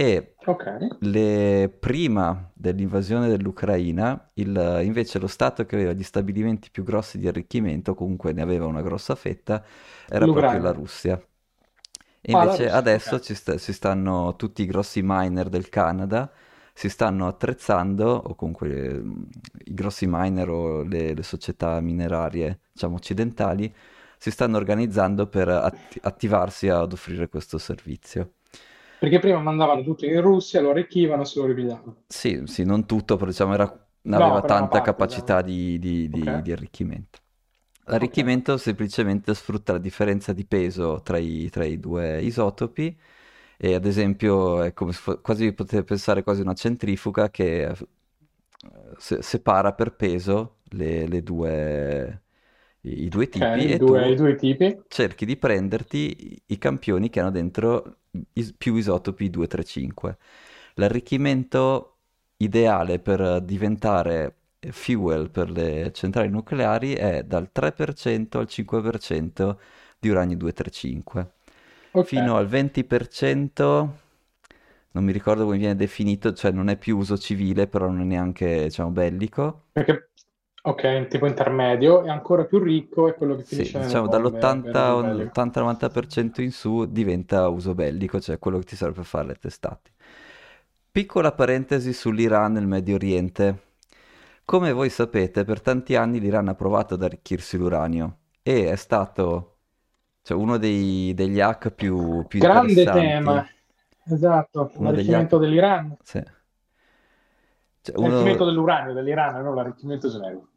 e 0.00 0.36
Ok, 0.46 0.66
le- 1.02 1.68
prima 1.80 2.50
dell'invasione 2.54 3.28
dell'Ucraina, 3.28 4.30
il- 4.34 4.80
invece 4.84 5.18
lo 5.18 5.26
Stato 5.26 5.64
che 5.66 5.74
aveva 5.76 5.92
gli 5.92 6.02
stabilimenti 6.02 6.70
più 6.70 6.84
grossi 6.84 7.18
di 7.18 7.26
arricchimento, 7.28 7.94
comunque 7.94 8.32
ne 8.32 8.42
aveva 8.42 8.66
una 8.66 8.82
grossa 8.82 9.14
fetta, 9.14 9.64
era 10.08 10.28
proprio 10.28 10.58
la 10.60 10.70
l'Ucraina. 10.70 10.72
Russia. 10.72 11.20
E 12.22 12.32
Ah, 12.32 12.44
invece 12.44 12.68
Russia, 12.70 12.70
adesso 12.70 13.18
ok. 13.18 13.20
ci 13.20 13.34
sta- 13.34 13.56
si 13.58 13.72
stanno 13.72 14.36
tutti 14.36 14.62
i 14.62 14.66
grossi 14.66 15.00
miner 15.02 15.48
del 15.48 15.68
Canada, 15.70 16.30
si 16.74 16.88
stanno 16.88 17.26
attrezzando, 17.26 18.06
o 18.10 18.34
comunque 18.34 19.02
i 19.64 19.74
grossi 19.74 20.06
miner 20.08 20.48
o 20.50 20.82
le, 20.82 21.14
le 21.14 21.22
società 21.22 21.80
minerarie, 21.80 22.60
diciamo, 22.72 22.96
occidentali, 22.96 23.74
si 24.18 24.30
stanno 24.30 24.56
organizzando 24.58 25.26
per 25.28 25.48
atti- 25.48 25.98
attivarsi 26.02 26.68
ad 26.68 26.92
offrire 26.92 27.28
questo 27.28 27.56
servizio. 27.58 28.34
Perché 29.00 29.18
prima 29.18 29.40
mandavano 29.40 29.82
tutto 29.82 30.06
in 30.06 30.20
Russia, 30.20 30.60
lo 30.60 30.70
arricchivano 30.70 31.22
e 31.22 31.24
se 31.24 31.40
lo 31.40 31.46
ripigliavano. 31.46 32.04
Sì, 32.06 32.42
sì, 32.46 32.64
non 32.64 32.86
tutto, 32.86 33.16
però 33.16 33.30
diciamo 33.30 33.54
era, 33.54 33.88
No, 34.12 34.26
aveva 34.26 34.42
tanta 34.42 34.80
parte, 34.80 34.80
capacità 34.80 35.42
diciamo. 35.42 35.42
di, 35.42 35.78
di- 35.78 36.10
di- 36.10 36.42
Ok, 36.42 36.42
di 36.42 36.50
arricchimento. 36.52 37.20
L'arricchimento 37.84 38.56
semplicemente 38.58 39.34
sfrutta 39.34 39.72
la 39.72 39.78
differenza 39.78 40.32
di 40.32 40.44
peso 40.46 41.00
tra 41.02 41.18
i, 41.18 41.48
tra 41.50 41.64
i 41.64 41.78
due 41.80 42.20
isotopi 42.22 42.96
e 43.58 43.74
ad 43.74 43.84
esempio 43.86 44.62
è 44.62 44.72
come 44.74 44.92
se 44.92 45.20
quasi 45.20 45.52
potete 45.52 45.84
pensare 45.84 46.22
quasi 46.22 46.40
una 46.42 46.54
centrifuga 46.54 47.30
che 47.30 47.66
eh, 47.68 47.76
se- 48.98 49.22
separa 49.22 49.72
per 49.72 49.94
peso 49.96 50.58
le, 50.70 51.06
le 51.06 51.22
due, 51.22 52.22
i, 52.82 53.04
i 53.04 53.08
due 53.08 53.28
tipi 53.28 53.68
i 53.70 53.72
e 53.72 53.82
due, 53.82 54.10
i 54.10 54.14
tu 54.14 54.20
due 54.20 54.34
tipi. 54.36 54.68
cerchi 54.88 55.24
di 55.26 55.36
prenderti 55.36 56.32
i, 56.34 56.42
i 56.46 56.58
campioni 56.58 57.08
che 57.10 57.20
hanno 57.20 57.30
dentro 57.30 57.99
is- 58.34 58.52
più 58.56 58.74
isotopi 58.76 59.30
235. 59.30 60.18
L'arricchimento 60.74 61.96
ideale 62.38 62.98
per 62.98 63.40
diventare 63.42 64.36
fuel 64.70 65.30
per 65.30 65.50
le 65.50 65.90
centrali 65.92 66.28
nucleari 66.28 66.94
è 66.94 67.22
dal 67.24 67.50
3% 67.52 68.38
al 68.38 68.48
5% 68.48 69.58
di 69.98 70.08
uranio 70.08 70.36
235. 70.36 71.32
Ok, 71.92 72.14
Fino 72.14 72.36
al 72.36 72.46
20%, 72.48 73.98
non 74.92 75.04
mi 75.04 75.12
ricordo 75.12 75.44
come 75.44 75.58
viene 75.58 75.76
definito, 75.76 76.32
cioè 76.34 76.50
non 76.52 76.68
è 76.68 76.76
più 76.78 76.96
uso 76.98 77.16
civile, 77.18 77.66
però 77.68 77.86
non 77.88 78.00
è 78.00 78.04
neanche, 78.04 78.64
diciamo, 78.64 78.90
bellico. 78.90 79.64
perché 79.72 80.09
ok, 80.62 80.82
un 80.96 81.08
tipo 81.08 81.26
intermedio 81.26 82.02
e 82.04 82.08
ancora 82.08 82.44
più 82.46 82.58
ricco 82.58 83.08
è 83.08 83.14
quello 83.14 83.36
che 83.36 83.42
Sì, 83.42 83.74
finisce 83.74 83.78
diciamo 83.78 84.06
bombe 84.06 84.56
per 84.62 84.62
dall'80 84.62 84.76
uso 84.76 84.96
bellico. 84.96 85.36
all'80-90% 85.36 86.40
in 86.42 86.52
su 86.52 86.84
diventa 86.86 87.48
uso 87.48 87.74
bellico, 87.74 88.20
cioè 88.20 88.38
quello 88.38 88.58
che 88.58 88.64
ti 88.64 88.76
serve 88.76 88.94
per 88.96 89.04
fare 89.04 89.26
le 89.28 89.34
testate. 89.34 89.90
Piccola 90.92 91.32
parentesi 91.32 91.92
sull'Iran 91.92 92.56
e 92.56 92.60
il 92.60 92.66
Medio 92.66 92.94
Oriente. 92.96 93.62
Come 94.44 94.72
voi 94.72 94.90
sapete, 94.90 95.44
per 95.44 95.60
tanti 95.60 95.96
anni 95.96 96.18
l'Iran 96.20 96.48
ha 96.48 96.54
provato 96.54 96.94
ad 96.94 97.02
arricchirsi 97.02 97.56
l'uranio 97.56 98.18
e 98.42 98.70
è 98.70 98.76
stato 98.76 99.58
cioè, 100.22 100.36
uno 100.36 100.58
dei- 100.58 101.14
degli 101.14 101.40
hack 101.40 101.70
più, 101.70 102.26
più 102.26 102.44
Grande 102.44 102.88
tema, 102.88 103.46
esatto, 104.04 104.72
Uno 104.74 104.90
l'arricchimento 104.90 105.14
hack... 105.14 105.38
dell'Iran, 105.38 105.96
Sì. 106.02 106.22
Cioè, 107.82 107.96
l'arricchimento 107.98 108.44
uno... 108.44 108.44
dell'uranio 108.44 108.92
dell'Iran, 108.92 109.42
non 109.42 109.54
l'arricchimento 109.54 110.08
generico. 110.10 110.48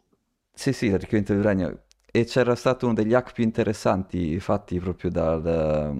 Sì, 0.55 0.71
sì, 0.73 0.89
l'arricchimento 0.89 1.33
dell'uranio. 1.33 1.83
E 2.15 2.25
c'era 2.25 2.55
stato 2.55 2.85
uno 2.85 2.93
degli 2.93 3.13
hack 3.13 3.33
più 3.33 3.43
interessanti 3.43 4.39
fatti 4.39 4.79
proprio 4.79 5.09
dal- 5.09 5.91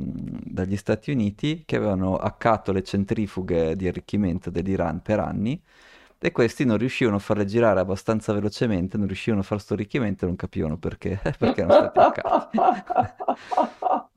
dagli 0.43 0.77
Stati 0.77 1.11
Uniti 1.11 1.63
che 1.65 1.75
avevano 1.75 2.17
hackato 2.17 2.71
le 2.71 2.83
centrifughe 2.83 3.75
di 3.75 3.87
arricchimento 3.87 4.51
dell'Iran 4.51 5.01
per 5.01 5.19
anni 5.19 5.59
e 6.19 6.31
questi 6.31 6.65
non 6.65 6.77
riuscivano 6.77 7.17
a 7.17 7.19
farle 7.19 7.45
girare 7.45 7.79
abbastanza 7.79 8.31
velocemente, 8.31 8.97
non 8.97 9.07
riuscivano 9.07 9.41
a 9.41 9.45
fare 9.45 9.59
sto 9.59 9.73
arricchimento 9.73 10.23
e 10.25 10.27
non 10.27 10.35
capivano 10.37 10.77
perché, 10.77 11.19
perché 11.37 11.59
erano 11.61 11.71
stati 11.71 11.99
hackati. 11.99 12.63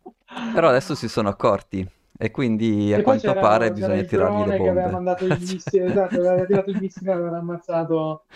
Però 0.50 0.68
adesso 0.68 0.96
si 0.96 1.08
sono 1.08 1.28
accorti 1.28 1.88
e 2.18 2.30
quindi 2.32 2.92
a 2.92 3.00
E 3.00 3.02
quanto 3.02 3.36
pare 3.36 3.70
bisogna 3.72 4.02
tirargli 4.02 4.42
le 4.42 4.52
drone 4.52 4.60
che 4.60 4.68
aveva 4.70 4.88
bombe. 4.88 4.90
mandato 4.90 5.24
il 5.26 5.40
missile, 5.40 5.86
esatto, 5.86 6.18
aveva 6.20 6.44
tirato 6.46 6.70
il 6.70 6.78
missile 6.78 7.10
e 7.10 7.14
aveva 7.14 7.38
ammazzato, 7.38 8.26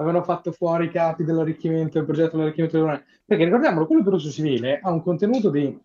avevano 0.00 0.24
fatto 0.24 0.50
fuori 0.50 0.86
i 0.86 0.90
capi 0.90 1.24
dell'arricchimento, 1.24 1.98
del 1.98 2.06
progetto 2.06 2.36
dell'arricchimento 2.36 2.76
dell'uranio. 2.76 3.04
Perché 3.24 3.44
ricordiamolo, 3.44 3.86
quello 3.86 4.02
per 4.02 4.14
uso 4.14 4.30
civile 4.30 4.80
ha 4.82 4.90
un 4.90 5.02
contenuto 5.02 5.50
di 5.50 5.78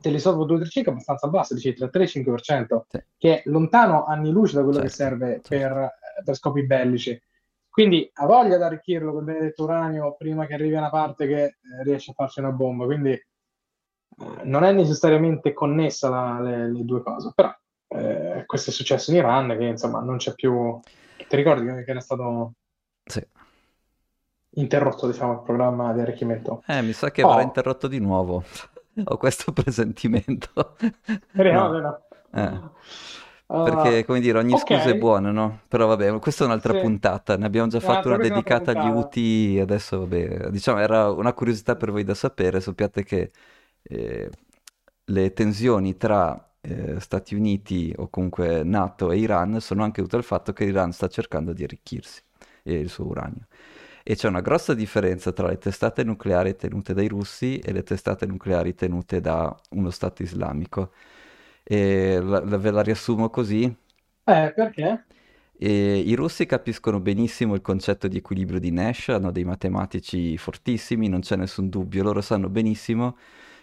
dell'isotopo 0.00 0.44
235 0.44 0.92
abbastanza 0.92 1.28
basso, 1.28 1.54
dice 1.54 1.72
tra 1.74 1.88
3 1.88 2.02
e 2.04 2.06
5%, 2.06 2.82
Sì, 2.88 3.02
che 3.18 3.42
è 3.42 3.42
lontano 3.46 4.04
anni 4.04 4.30
luce 4.30 4.54
da 4.54 4.62
quello 4.62 4.78
che 4.78 4.88
certo, 4.88 5.18
serve 5.18 5.40
per, 5.46 5.90
per 6.24 6.36
scopi 6.36 6.64
bellici. 6.64 7.20
Quindi 7.68 8.08
ha 8.14 8.26
voglia 8.26 8.56
di 8.56 8.62
arricchirlo 8.62 9.12
con 9.12 9.24
benedetto 9.24 9.64
uranio 9.64 10.14
prima 10.16 10.46
che 10.46 10.54
arrivi 10.54 10.76
a 10.76 10.78
una 10.78 10.90
parte 10.90 11.26
che 11.26 11.42
eh, 11.44 11.54
riesce 11.84 12.12
a 12.12 12.14
farci 12.14 12.38
una 12.38 12.52
bomba. 12.52 12.84
Quindi 12.84 13.10
eh, 13.10 13.24
non 14.44 14.62
è 14.62 14.72
necessariamente 14.72 15.52
connessa 15.52 16.08
la- 16.08 16.40
le, 16.40 16.70
le 16.70 16.84
due 16.84 17.02
cose, 17.02 17.32
però 17.34 17.52
eh, 17.88 18.44
questo 18.46 18.70
è 18.70 18.72
successo 18.72 19.10
in 19.10 19.16
Iran 19.16 19.56
che 19.58 19.64
insomma 19.64 20.00
non 20.00 20.18
c'è 20.18 20.32
più... 20.34 20.78
Ti 21.16 21.36
ricordi 21.36 21.64
che 21.66 21.84
che 21.84 21.90
era 21.90 22.00
stato 22.00 22.54
Sì. 23.06 23.22
interrotto, 24.54 25.06
diciamo, 25.06 25.32
il 25.34 25.42
programma 25.42 25.92
di 25.92 26.00
arricchimento? 26.00 26.64
Eh, 26.66 26.82
mi 26.82 26.92
sa 26.92 27.10
che 27.10 27.22
avrà 27.22 27.40
Oh, 27.40 27.40
interrotto 27.42 27.88
di 27.88 27.98
nuovo. 27.98 28.44
Ho 29.04 29.16
questo 29.16 29.52
presentimento. 29.52 30.76
speriamo 31.32 31.68
No. 31.70 31.80
no. 31.80 32.00
Eh. 32.32 32.60
Ah, 33.46 33.62
Perché, 33.62 34.04
come 34.04 34.20
dire, 34.20 34.38
ogni 34.38 34.56
scusa 34.56 34.90
è 34.90 34.94
buona, 34.96 35.30
no? 35.30 35.62
Però 35.68 35.86
vabbè, 35.86 36.18
questa 36.18 36.44
è 36.44 36.46
un'altra 36.46 36.72
sì, 36.72 36.80
puntata. 36.80 37.36
Ne 37.36 37.46
abbiamo 37.46 37.68
già 37.68 37.80
fatto 37.80 38.08
una 38.08 38.18
dedicata 38.18 38.72
agli. 38.72 38.88
UTI. 38.88 39.60
Adesso, 39.60 40.00
vabbè, 40.00 40.50
diciamo, 40.50 40.80
era 40.80 41.10
una 41.10 41.32
curiosità 41.32 41.76
per 41.76 41.90
voi 41.92 42.04
da 42.04 42.14
sapere. 42.14 42.60
Sappiate 42.60 43.04
che 43.04 43.30
eh, 43.82 44.30
le 45.04 45.32
tensioni 45.32 45.96
tra 45.96 46.54
eh, 46.60 46.98
Stati 47.00 47.34
Uniti 47.34 47.92
o 47.96 48.08
comunque 48.08 48.64
NATO 48.64 49.10
e 49.12 49.18
Iran 49.18 49.60
sono 49.60 49.82
anche 49.84 49.96
dovute 50.00 50.16
al 50.16 50.24
fatto 50.24 50.52
che 50.52 50.64
l'Iran 50.64 50.92
sta 50.92 51.08
cercando 51.08 51.52
di 51.52 51.64
arricchirsi 51.64 52.22
e 52.62 52.74
il 52.74 52.88
suo 52.88 53.06
uranio. 53.06 53.46
E 54.04 54.16
c'è 54.16 54.28
una 54.28 54.40
grossa 54.40 54.74
differenza 54.74 55.32
tra 55.32 55.48
le 55.48 55.58
testate 55.58 56.02
nucleari 56.04 56.56
tenute 56.56 56.92
dai 56.94 57.06
russi 57.08 57.58
e 57.58 57.72
le 57.72 57.82
testate 57.84 58.26
nucleari 58.26 58.74
tenute 58.74 59.20
da 59.20 59.54
uno 59.70 59.90
Stato 59.90 60.22
islamico. 60.22 60.92
E 61.62 62.18
la- 62.20 62.44
la- 62.44 62.56
ve 62.58 62.70
la 62.70 62.82
riassumo 62.82 63.30
così. 63.30 63.74
Eh, 64.26 64.52
perché? 64.56 65.04
E 65.56 65.98
I 65.98 66.14
russi 66.14 66.44
capiscono 66.46 66.98
benissimo 67.00 67.54
il 67.54 67.60
concetto 67.60 68.08
di 68.08 68.16
equilibrio 68.16 68.58
di 68.58 68.72
Nash, 68.72 69.08
hanno 69.10 69.30
dei 69.30 69.44
matematici 69.44 70.36
fortissimi, 70.36 71.08
non 71.08 71.20
c'è 71.20 71.36
nessun 71.36 71.68
dubbio, 71.68 72.02
loro 72.02 72.20
sanno 72.20 72.48
benissimo 72.48 73.16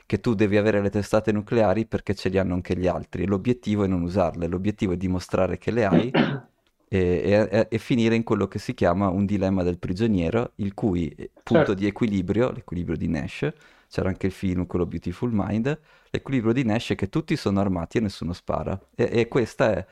che 0.06 0.20
tu 0.22 0.34
devi 0.34 0.56
avere 0.58 0.82
le 0.82 0.90
testate 0.90 1.32
nucleari 1.34 1.86
perché 1.86 2.16
ce 2.16 2.30
li 2.30 2.38
hanno 2.38 2.54
anche 2.54 2.76
gli 2.78 2.88
altri. 2.88 3.26
L'obiettivo 3.26 3.84
è 3.84 3.88
non 3.88 4.02
usarle, 4.02 4.48
l'obiettivo 4.48 4.94
è 4.94 4.98
dimostrare 4.98 5.58
che 5.58 5.72
le 5.72 5.86
hai 5.86 6.16
e, 6.89 7.47
e- 7.52 7.67
e 7.69 7.78
finire 7.80 8.15
in 8.15 8.23
quello 8.23 8.47
che 8.47 8.60
si 8.60 8.73
chiama 8.73 9.10
un 9.10 9.25
dilemma 9.25 9.63
del 9.63 9.80
prigioniero, 9.80 10.54
il 10.56 10.73
cui 10.73 11.10
eh, 11.10 11.32
punto 11.43 11.73
Certo. 11.73 11.75
di 11.75 11.86
equilibrio, 11.88 12.52
l'equilibrio 12.52 12.97
di 12.97 13.08
Nash, 13.08 13.52
c'era 13.89 14.10
anche 14.10 14.28
il 14.28 14.34
film, 14.34 14.65
quello 14.67 14.86
Beautiful 14.86 15.32
Mind, 15.34 15.80
l'equilibrio 16.12 16.54
di 16.54 16.63
Nash 16.63 16.91
è 16.91 16.95
che 16.95 17.10
tutti 17.10 17.36
sono 17.38 17.60
armati 17.62 17.97
e 17.99 18.02
nessuno 18.02 18.34
spara. 18.34 18.80
E, 18.95 19.10
e 19.12 19.28
questa 19.30 19.71
è 19.71 19.86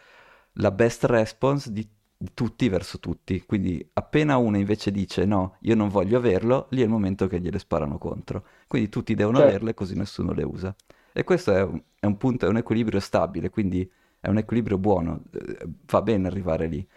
la 0.53 0.71
best 0.71 1.05
response 1.05 1.71
di, 1.71 1.87
di 2.17 2.29
tutti 2.33 2.69
verso 2.69 2.99
tutti. 2.99 3.41
Quindi 3.45 3.87
appena 3.93 4.37
uno 4.37 4.57
invece 4.57 4.91
dice 4.91 5.25
no, 5.25 5.57
io 5.61 5.75
non 5.75 5.89
voglio 5.89 6.17
averlo, 6.17 6.67
lì 6.71 6.81
è 6.81 6.83
il 6.83 6.89
momento 6.89 7.27
che 7.27 7.39
gliele 7.39 7.59
sparano 7.59 7.97
contro. 7.97 8.45
Quindi 8.67 8.89
tutti 8.89 9.13
devono 9.15 9.37
Certo. 9.37 9.39
averle 9.39 9.73
così 9.73 9.95
nessuno 9.95 10.33
le 10.33 10.43
usa. 10.43 10.75
E 11.13 11.23
questo 11.23 11.53
è 11.53 11.61
un, 11.63 11.81
è 11.99 12.05
un 12.05 12.17
punto, 12.17 12.45
è 12.45 12.49
un 12.49 12.57
equilibrio 12.57 12.99
stabile, 12.99 13.49
quindi 13.49 13.89
è 14.19 14.27
un 14.29 14.37
equilibrio 14.37 14.77
buono, 14.77 15.23
eh, 15.31 15.67
va 15.85 16.01
bene 16.01 16.27
arrivare 16.27 16.67
lì. 16.67 16.87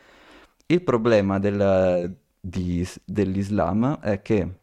Il 0.67 0.83
problema 0.83 1.39
del- 1.39 2.17
di- 2.41 2.87
dell'Islam 3.05 3.99
è 4.01 4.23
che 4.23 4.59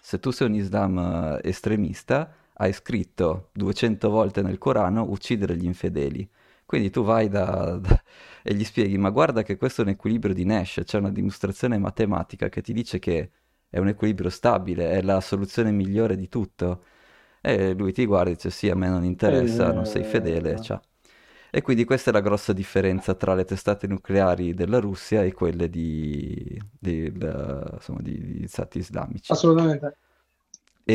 se 0.00 0.20
tu 0.20 0.30
sei 0.30 0.48
un 0.48 0.54
Islam 0.54 0.98
eh, 1.42 1.48
estremista, 1.48 2.34
hai 2.60 2.72
scritto 2.72 3.50
200 3.52 4.10
volte 4.10 4.42
nel 4.42 4.58
Corano 4.58 5.04
uccidere 5.08 5.56
gli 5.56 5.64
infedeli. 5.64 6.28
Quindi 6.66 6.90
tu 6.90 7.02
vai 7.02 7.28
da, 7.28 7.78
da- 7.78 8.02
e 8.42 8.54
gli 8.54 8.64
spieghi, 8.64 8.98
ma 8.98 9.10
guarda 9.10 9.42
che 9.42 9.56
questo 9.56 9.80
è 9.82 9.84
un 9.84 9.90
equilibrio 9.90 10.34
di 10.34 10.44
Nash, 10.44 10.82
c'è 10.84 10.98
una 10.98 11.10
dimostrazione 11.10 11.78
matematica 11.78 12.48
che 12.48 12.60
ti 12.62 12.72
dice 12.72 12.98
che 12.98 13.30
è 13.70 13.78
un 13.78 13.88
equilibrio 13.88 14.30
stabile, 14.30 14.90
è 14.92 15.02
la 15.02 15.20
soluzione 15.20 15.70
migliore 15.72 16.16
di 16.16 16.28
tutto. 16.28 16.84
E 17.40 17.72
lui 17.74 17.92
ti 17.92 18.04
guarda 18.06 18.30
e 18.30 18.34
dice, 18.34 18.50
sì, 18.50 18.68
a 18.70 18.74
me 18.74 18.88
non 18.88 19.04
interessa, 19.04 19.72
non 19.72 19.86
sei 19.86 20.04
fedele, 20.04 20.58
Eh, 20.58 20.60
ciao. 20.60 20.82
E 21.50 21.62
quindi 21.62 21.84
questa 21.84 22.10
è 22.10 22.12
la 22.12 22.20
grossa 22.20 22.52
differenza 22.52 23.14
tra 23.14 23.34
le 23.34 23.44
testate 23.44 23.86
nucleari 23.86 24.54
della 24.54 24.78
Russia 24.80 25.22
e 25.24 25.32
quelle 25.32 25.68
di, 25.70 26.58
del- 26.78 27.70
insomma, 27.74 28.00
di, 28.02 28.40
di 28.40 28.48
stati 28.48 28.78
islamici. 28.78 29.34
assolutamente. 29.34 29.96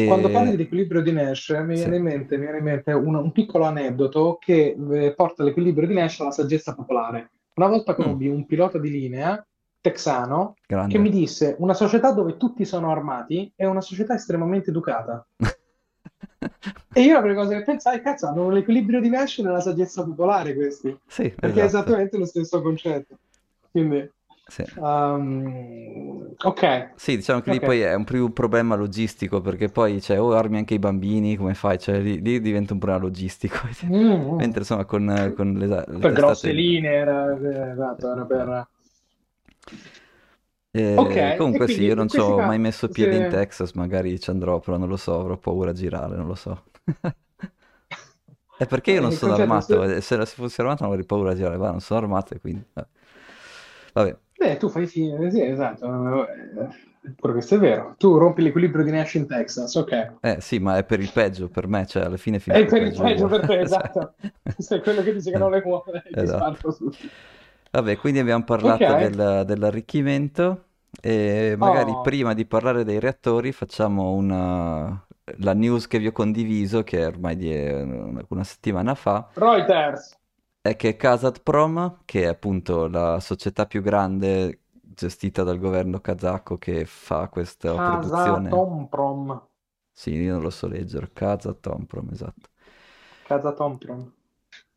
Quando 0.03 0.29
parli 0.29 0.55
E 0.55 0.57
di 0.57 0.63
equilibrio 0.63 1.01
di 1.01 1.11
Nash, 1.13 1.49
mi 1.65 1.75
sì. 1.75 1.89
viene 1.89 1.95
in 1.97 2.03
mente, 2.03 2.35
mi 2.37 2.43
viene 2.43 2.57
in 2.59 2.63
mente 2.63 2.91
un, 2.91 3.15
un 3.15 3.31
piccolo 3.31 3.63
aneddoto 3.65 4.37
che 4.39 4.75
eh, 4.91 5.13
porta 5.15 5.43
l'equilibrio 5.43 5.87
di 5.87 5.93
Nash 5.93 6.19
alla 6.19 6.31
saggezza 6.31 6.75
popolare. 6.75 7.31
Una 7.55 7.67
volta 7.67 7.95
Mm, 7.99 8.13
conobbi 8.13 8.27
un 8.27 8.45
pilota 8.45 8.77
di 8.79 8.89
linea 8.91 9.45
texano 9.81 10.57
che 10.85 10.97
mi 10.97 11.09
grande. 11.09 11.09
disse: 11.09 11.55
Una 11.59 11.73
società 11.73 12.11
dove 12.11 12.37
tutti 12.37 12.65
sono 12.65 12.91
armati 12.91 13.51
è 13.55 13.65
una 13.65 13.81
società 13.81 14.13
estremamente 14.15 14.69
educata. 14.71 15.25
E 16.93 17.01
io 17.01 17.13
la 17.13 17.21
prima 17.21 17.35
cosa 17.35 17.57
che 17.57 17.63
pensai, 17.63 18.01
cazzo, 18.01 18.27
hanno 18.27 18.49
l'equilibrio 18.49 18.99
di 19.01 19.09
Nash 19.09 19.39
nella 19.39 19.61
saggezza 19.61 20.03
popolare 20.03 20.53
questi, 20.53 20.95
Sì, 21.07 21.29
perché 21.29 21.61
è 21.61 21.63
esatto. 21.63 21.85
esattamente 21.85 22.17
lo 22.17 22.25
stesso 22.25 22.61
concetto. 22.61 23.17
Quindi, 23.71 24.11
Sì. 24.45 24.63
um, 24.75 26.33
ok, 26.37 26.91
Sì, 26.95 27.15
diciamo 27.15 27.41
che 27.41 27.51
lì 27.51 27.59
poi 27.59 27.79
è 27.81 27.93
un 27.95 28.03
più 28.03 28.25
un 28.25 28.33
problema 28.33 28.75
logistico 28.75 29.41
perché 29.41 29.69
poi 29.69 30.01
cioè, 30.01 30.19
o 30.19 30.33
armi 30.33 30.57
anche 30.57 30.75
i 30.75 30.79
bambini, 30.79 31.35
come 31.35 31.53
fai? 31.55 31.79
Cioè, 31.79 31.99
lì, 31.99 32.21
lì 32.21 32.39
diventa 32.39 32.73
un 32.73 32.79
problema 32.79 33.03
logistico. 33.03 33.57
Mm. 33.85 34.35
Mentre 34.35 34.59
insomma 34.59 34.85
con, 34.85 35.33
con 35.35 35.53
le, 35.53 35.67
le 35.67 35.97
Per 35.99 36.13
grosse 36.13 36.51
linee 36.51 36.91
era, 36.93 37.37
eh, 37.37 37.71
esatto, 37.71 38.11
era 38.11 38.25
per... 38.25 38.67
Eh, 40.75 40.95
Ok, 40.95 41.15
e 41.15 41.35
comunque 41.35 41.67
sì, 41.67 41.83
io 41.83 41.91
in 41.91 41.95
non 41.95 42.07
ci 42.07 42.19
ho 42.19 42.41
mai 42.41 42.57
messo 42.59 42.89
piede 42.89 43.15
in 43.15 43.25
se... 43.25 43.29
Texas, 43.29 43.73
magari 43.73 44.19
ci 44.19 44.29
andrò, 44.31 44.59
però 44.59 44.77
non 44.77 44.89
lo 44.89 44.97
so, 44.97 45.19
avrò 45.19 45.37
paura 45.37 45.69
a 45.69 45.73
girare, 45.73 46.15
non 46.15 46.27
lo 46.27 46.35
so. 46.35 46.63
È 48.55 48.65
perché 48.65 48.91
io 48.91 49.01
non 49.01 49.11
il 49.11 49.17
sono 49.17 49.33
armato, 49.35 49.85
se... 49.85 49.95
eh, 49.97 50.01
se, 50.01 50.25
se 50.25 50.35
fossi 50.35 50.61
armato 50.61 50.83
non 50.83 50.91
avrei 50.91 51.05
paura 51.05 51.31
a 51.31 51.35
girare, 51.35 51.57
ma 51.57 51.69
non 51.71 51.81
sono 51.81 51.99
armato 51.99 52.33
e 52.33 52.39
quindi... 52.39 52.65
Vabbè. 53.93 54.17
Beh, 54.39 54.57
tu 54.57 54.69
fai 54.69 54.87
finta, 54.87 55.29
sì, 55.29 55.41
esatto, 55.41 55.85
eh, 56.25 57.13
pure 57.15 57.33
questo 57.33 57.55
è 57.55 57.59
vero. 57.59 57.95
Tu 57.97 58.17
rompi 58.17 58.41
l'equilibrio 58.41 58.83
di 58.83 58.91
Nash 58.91 59.13
in 59.15 59.27
Texas, 59.27 59.73
ok. 59.75 60.13
Eh 60.21 60.39
sì, 60.41 60.59
ma 60.59 60.77
è 60.77 60.85
per 60.85 60.99
il 61.01 61.11
peggio 61.11 61.49
per 61.49 61.67
me, 61.67 61.85
cioè 61.85 62.03
alla 62.03 62.17
fine 62.17 62.39
È 62.45 62.65
finisco 62.65 62.65
per 62.65 62.81
il 62.83 62.93
peggio 62.93 63.01
peggio 63.01 63.27
io. 63.27 63.27
per 63.27 63.41
te, 63.45 63.59
Cioè, 63.59 63.59
esatto. 63.61 64.15
Sei 64.57 64.81
quello 64.81 65.01
che 65.03 65.13
dice 65.13 65.31
che 65.31 65.37
non 65.37 65.51
le 65.51 65.61
muove, 65.65 66.01
ti 66.03 66.09
Esatto. 66.11 66.73
tutti. 66.77 67.09
Vabbè, 67.73 67.97
quindi 67.97 68.19
abbiamo 68.19 68.43
parlato 68.43 68.93
del- 68.93 69.43
dell'arricchimento 69.47 70.65
e 71.01 71.55
magari 71.57 71.95
Oh, 71.95 71.99
prima 71.99 72.33
di 72.35 72.45
parlare 72.45 72.83
dei 72.83 72.99
reattori 72.99 73.51
facciamo 73.51 74.11
una... 74.13 75.03
la 75.39 75.53
news 75.53 75.87
che 75.87 75.97
vi 75.97 76.05
ho 76.07 76.11
condiviso, 76.11 76.83
che 76.83 76.99
è 76.99 77.07
ormai 77.07 77.35
di 77.35 77.51
una 78.29 78.43
settimana 78.43 78.93
fa, 78.93 79.27
Reuters. 79.35 80.17
è 80.61 80.75
che 80.75 80.95
Kazatomprom, 80.95 82.01
che 82.05 82.23
è 82.23 82.25
appunto 82.27 82.87
la 82.87 83.19
società 83.19 83.65
più 83.67 83.81
grande 83.81 84.61
gestita 84.71 85.43
dal 85.43 85.59
governo 85.59 85.99
kazako 86.01 86.57
che 86.57 86.85
fa 86.85 87.27
questa 87.29 87.79
produzione... 87.79 88.65
Kazatomprom. 88.65 89.29
Sì, 89.91 90.11
io 90.11 90.33
non 90.33 90.41
lo 90.43 90.49
so 90.51 90.67
leggere, 90.67 91.11
Kazatomprom, 91.13 92.09
esatto. 92.11 92.49
Kazatomprom. 93.27 94.13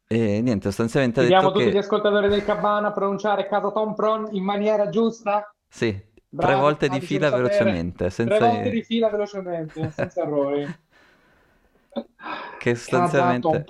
E 0.08 0.40
niente, 0.40 0.68
sostanzialmente 0.68 1.20
Chiediamo 1.20 1.50
tutti 1.50 1.66
gli 1.66 1.72
che... 1.72 1.78
ascoltatori 1.78 2.28
del 2.28 2.44
Cabana 2.44 2.88
a 2.88 2.92
pronunciare 2.92 3.48
Kazatomprom 3.48 4.28
in 4.30 4.44
maniera 4.44 4.88
giusta. 4.88 5.52
Sì, 5.68 5.90
tre 5.90 6.14
Bravi, 6.28 6.60
volte 6.60 6.88
di 6.88 7.00
fila 7.00 7.28
velocemente, 7.30 7.96
Tre 7.96 8.10
senza... 8.10 8.38
volte 8.38 8.70
di 8.70 8.82
fila 8.82 9.08
velocemente, 9.08 9.90
senza 9.90 10.22
errori. 10.22 10.78
Che 12.58 12.74
sostanzialmente... 12.74 13.64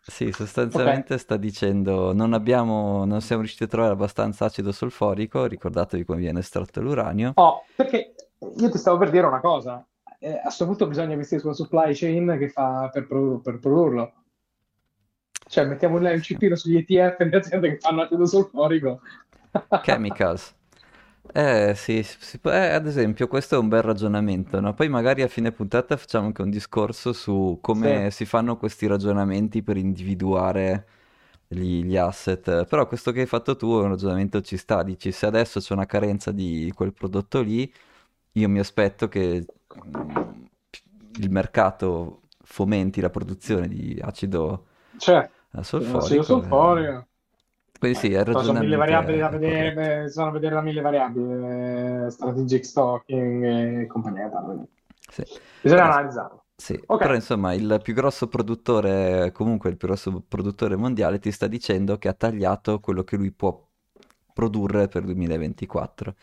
Sì, 0.00 0.32
sostanzialmente 0.32 1.18
sta 1.18 1.36
dicendo 1.36 2.14
non 2.14 2.32
abbiamo, 2.32 3.04
non 3.04 3.20
siamo 3.20 3.42
riusciti 3.42 3.64
a 3.64 3.66
trovare 3.66 3.92
abbastanza 3.92 4.46
acido 4.46 4.72
solforico, 4.72 5.44
ricordatevi 5.44 6.06
come 6.06 6.18
viene 6.20 6.38
estratto 6.38 6.80
l'uranio. 6.80 7.32
Oh, 7.34 7.64
perché 7.76 8.14
io 8.38 8.70
ti 8.70 8.78
stavo 8.78 8.96
per 8.96 9.10
dire 9.10 9.26
una 9.26 9.40
cosa. 9.40 9.86
Eh, 10.18 10.38
a 10.38 10.42
questo 10.42 10.64
punto 10.64 10.86
bisogna 10.86 11.12
investire 11.12 11.42
sulla 11.42 11.52
supply 11.52 11.94
chain 11.94 12.36
che 12.38 12.48
fa 12.48 12.88
per, 12.90 13.06
produ- 13.06 13.42
per 13.42 13.58
produrlo. 13.58 14.12
Cioè, 15.48 15.64
mettiamo 15.64 15.96
un 15.96 16.22
cipino 16.22 16.54
sugli 16.56 16.76
ETF 16.76 17.22
di 17.24 17.34
aziende 17.34 17.70
che 17.70 17.78
fanno 17.78 18.02
acido 18.02 18.26
solforico. 18.26 19.00
Chemicals. 19.82 20.54
Eh 21.32 21.74
sì, 21.74 22.02
si 22.02 22.38
eh, 22.44 22.68
ad 22.70 22.86
esempio 22.86 23.28
questo 23.28 23.56
è 23.56 23.58
un 23.58 23.68
bel 23.68 23.82
ragionamento, 23.82 24.60
no? 24.60 24.72
Poi 24.74 24.88
magari 24.88 25.22
a 25.22 25.28
fine 25.28 25.52
puntata 25.52 25.96
facciamo 25.96 26.26
anche 26.26 26.42
un 26.42 26.50
discorso 26.50 27.12
su 27.12 27.54
Sì, 27.54 27.60
come 27.60 28.10
si 28.10 28.24
fanno 28.24 28.56
questi 28.56 28.86
ragionamenti 28.86 29.62
per 29.62 29.76
individuare 29.76 30.86
gli, 31.46 31.82
gli 31.84 31.96
asset. 31.96 32.64
Però 32.66 32.86
questo 32.86 33.12
che 33.12 33.20
hai 33.20 33.26
fatto 33.26 33.56
tu 33.56 33.78
è 33.78 33.82
un 33.82 33.88
ragionamento 33.88 34.40
ci 34.42 34.56
sta, 34.56 34.82
dici 34.82 35.12
se 35.12 35.26
adesso 35.26 35.60
c'è 35.60 35.72
una 35.74 35.86
carenza 35.86 36.30
di 36.32 36.72
quel 36.74 36.92
prodotto 36.92 37.40
lì, 37.42 37.70
io 38.32 38.48
mi 38.48 38.58
aspetto 38.58 39.08
che 39.08 39.44
mm, 39.86 40.10
il 41.20 41.30
mercato 41.30 42.22
fomenti 42.42 43.00
la 43.00 43.10
produzione 43.10 43.68
di 43.68 43.98
acido 44.02 44.66
cioè, 44.98 45.28
eh, 45.52 45.96
acido 45.96 46.22
solforico. 46.22 46.46
e- 46.48 46.76
solforico. 46.76 47.08
Quindi 47.78 47.98
sì, 47.98 48.08
il 48.08 48.24
Poi 48.30 48.44
sono 48.44 48.58
mille 48.58 48.76
ragionamento 48.76 48.76
variabili 48.76 49.18
da 49.18 49.28
è 49.28 49.40
corretto. 49.40 49.72
vedere, 49.72 50.02
beh, 50.04 50.08
sono 50.10 50.26
da 50.26 50.32
vedere 50.32 50.54
da 50.56 50.60
mille 50.62 50.80
variabili, 50.82 52.04
eh, 52.06 52.10
strategic 52.10 52.64
stocking 52.64 53.44
e 53.82 53.86
compagnia 53.86 54.28
tale. 54.28 54.68
Sì. 55.08 55.24
Bisogna 55.60 55.84
Però, 55.84 55.92
analizzarlo. 55.92 56.46
sì, 56.54 56.80
Ok, 56.86 57.00
però 57.00 57.14
insomma 57.14 57.54
il 57.54 57.80
più 57.82 57.94
grosso 57.94 58.28
produttore, 58.28 59.32
comunque 59.32 59.70
il 59.70 59.76
più 59.76 59.88
grosso 59.88 60.20
produttore 60.26 60.76
mondiale 60.76 61.18
ti 61.18 61.30
sta 61.32 61.46
dicendo 61.46 61.98
che 61.98 62.08
ha 62.08 62.14
tagliato 62.14 62.80
quello 62.80 63.04
che 63.04 63.16
lui 63.16 63.32
può 63.32 63.66
produrre 64.32 64.88
per 64.88 65.00
il 65.02 65.06
2024 65.06 66.14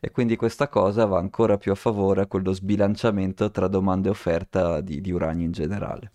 e 0.00 0.10
quindi 0.10 0.36
questa 0.36 0.68
cosa 0.68 1.04
va 1.06 1.18
ancora 1.18 1.58
più 1.58 1.72
a 1.72 1.74
favore 1.74 2.22
a 2.22 2.26
quello 2.26 2.52
sbilanciamento 2.52 3.50
tra 3.50 3.68
domanda 3.68 4.08
e 4.08 4.10
offerta 4.12 4.80
di, 4.80 5.00
di 5.00 5.10
uranio 5.12 5.44
in 5.46 5.52
generale. 5.52 6.12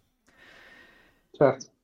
certo. 1.33 1.74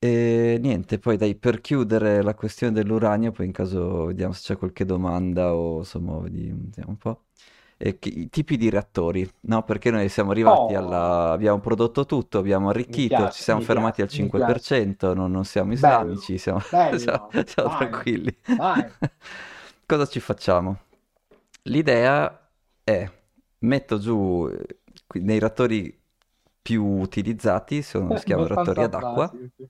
E 0.00 0.58
niente, 0.60 0.98
poi 1.00 1.16
dai, 1.16 1.34
per 1.34 1.60
chiudere 1.60 2.22
la 2.22 2.34
questione 2.34 2.72
dell'uranio, 2.72 3.32
poi 3.32 3.46
in 3.46 3.52
caso 3.52 4.04
vediamo 4.06 4.32
se 4.32 4.42
c'è 4.42 4.56
qualche 4.56 4.84
domanda 4.84 5.54
o 5.54 5.78
insomma, 5.78 6.18
vedi- 6.20 6.52
vediamo 6.52 6.90
un 6.90 6.96
po'. 6.98 7.24
E 7.76 7.98
che- 7.98 8.08
i 8.10 8.28
tipi 8.30 8.56
di 8.56 8.70
reattori, 8.70 9.28
no? 9.42 9.64
Perché 9.64 9.90
noi 9.90 10.08
siamo 10.08 10.30
arrivati 10.32 10.74
alla... 10.74 11.30
Oh, 11.30 11.32
abbiamo 11.32 11.58
prodotto 11.60 12.06
tutto, 12.06 12.38
abbiamo 12.38 12.68
arricchito, 12.70 13.28
ci 13.28 13.42
piace, 13.42 13.42
siamo 13.42 13.60
mi 13.60 13.66
fermati 13.66 14.00
al 14.02 14.08
piace, 14.08 14.30
piace. 14.30 14.70
5%, 14.70 15.14
non, 15.14 15.30
non 15.32 15.44
siamo 15.44 15.72
Bello, 15.72 16.12
islamici, 16.12 16.38
siamo, 16.38 16.60
siamo, 16.94 17.26
bello, 17.30 17.44
siamo 17.44 17.68
vai, 17.68 17.76
tranquilli. 17.76 18.36
vai. 18.56 18.92
Cosa 19.86 20.06
ci 20.06 20.20
facciamo? 20.20 20.78
L'idea 21.64 22.50
è, 22.84 23.10
metto 23.60 23.98
giù 23.98 24.48
eh, 24.48 25.20
nei 25.20 25.38
reattori 25.38 25.96
più 26.62 26.84
utilizzati, 26.84 27.82
sono, 27.82 28.16
si 28.16 28.24
chiamano 28.24 28.48
reattori 28.48 28.82
ad 28.82 28.94
acqua, 28.94 29.32
basici. 29.32 29.68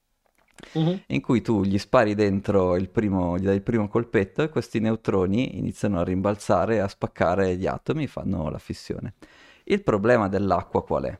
Uh-huh. 0.73 1.01
in 1.07 1.21
cui 1.21 1.41
tu 1.41 1.63
gli 1.63 1.77
spari 1.77 2.15
dentro 2.15 2.75
il 2.75 2.89
primo, 2.89 3.37
gli 3.37 3.45
dai 3.45 3.55
il 3.55 3.61
primo 3.61 3.87
colpetto 3.87 4.43
e 4.43 4.49
questi 4.49 4.79
neutroni 4.79 5.57
iniziano 5.57 5.99
a 5.99 6.03
rimbalzare 6.03 6.79
a 6.81 6.87
spaccare 6.87 7.55
gli 7.55 7.67
atomi 7.67 8.07
fanno 8.07 8.49
la 8.49 8.59
fissione. 8.59 9.13
Il 9.63 9.83
problema 9.83 10.27
dell'acqua 10.27 10.83
qual 10.83 11.03
è? 11.03 11.19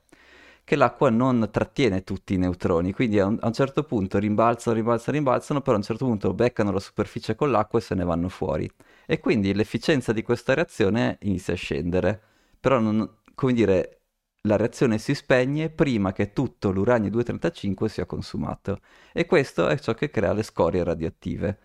Che 0.63 0.75
l'acqua 0.75 1.09
non 1.09 1.49
trattiene 1.51 2.03
tutti 2.03 2.35
i 2.35 2.37
neutroni, 2.37 2.93
quindi 2.93 3.19
a 3.19 3.25
un, 3.25 3.37
a 3.41 3.47
un 3.47 3.53
certo 3.53 3.83
punto 3.83 4.19
rimbalzano, 4.19 4.75
rimbalzano, 4.75 5.17
rimbalzano, 5.17 5.61
però 5.61 5.73
a 5.73 5.77
un 5.77 5.83
certo 5.83 6.05
punto 6.05 6.33
beccano 6.33 6.71
la 6.71 6.79
superficie 6.79 7.35
con 7.35 7.49
l'acqua 7.49 7.79
e 7.79 7.81
se 7.81 7.95
ne 7.95 8.03
vanno 8.03 8.29
fuori. 8.29 8.69
E 9.07 9.19
quindi 9.19 9.53
l'efficienza 9.55 10.13
di 10.13 10.21
questa 10.21 10.53
reazione 10.53 11.17
inizia 11.21 11.53
a 11.53 11.57
scendere. 11.57 12.21
Però, 12.59 12.79
non, 12.79 13.07
come 13.33 13.53
dire, 13.53 13.98
la 14.43 14.55
reazione 14.55 14.97
si 14.97 15.13
spegne 15.13 15.69
prima 15.69 16.13
che 16.13 16.31
tutto 16.31 16.71
l'uranio 16.71 17.09
235 17.09 17.89
sia 17.89 18.05
consumato 18.05 18.79
e 19.11 19.25
questo 19.25 19.67
è 19.67 19.77
ciò 19.77 19.93
che 19.93 20.09
crea 20.09 20.33
le 20.33 20.43
scorie 20.43 20.83
radioattive 20.83 21.59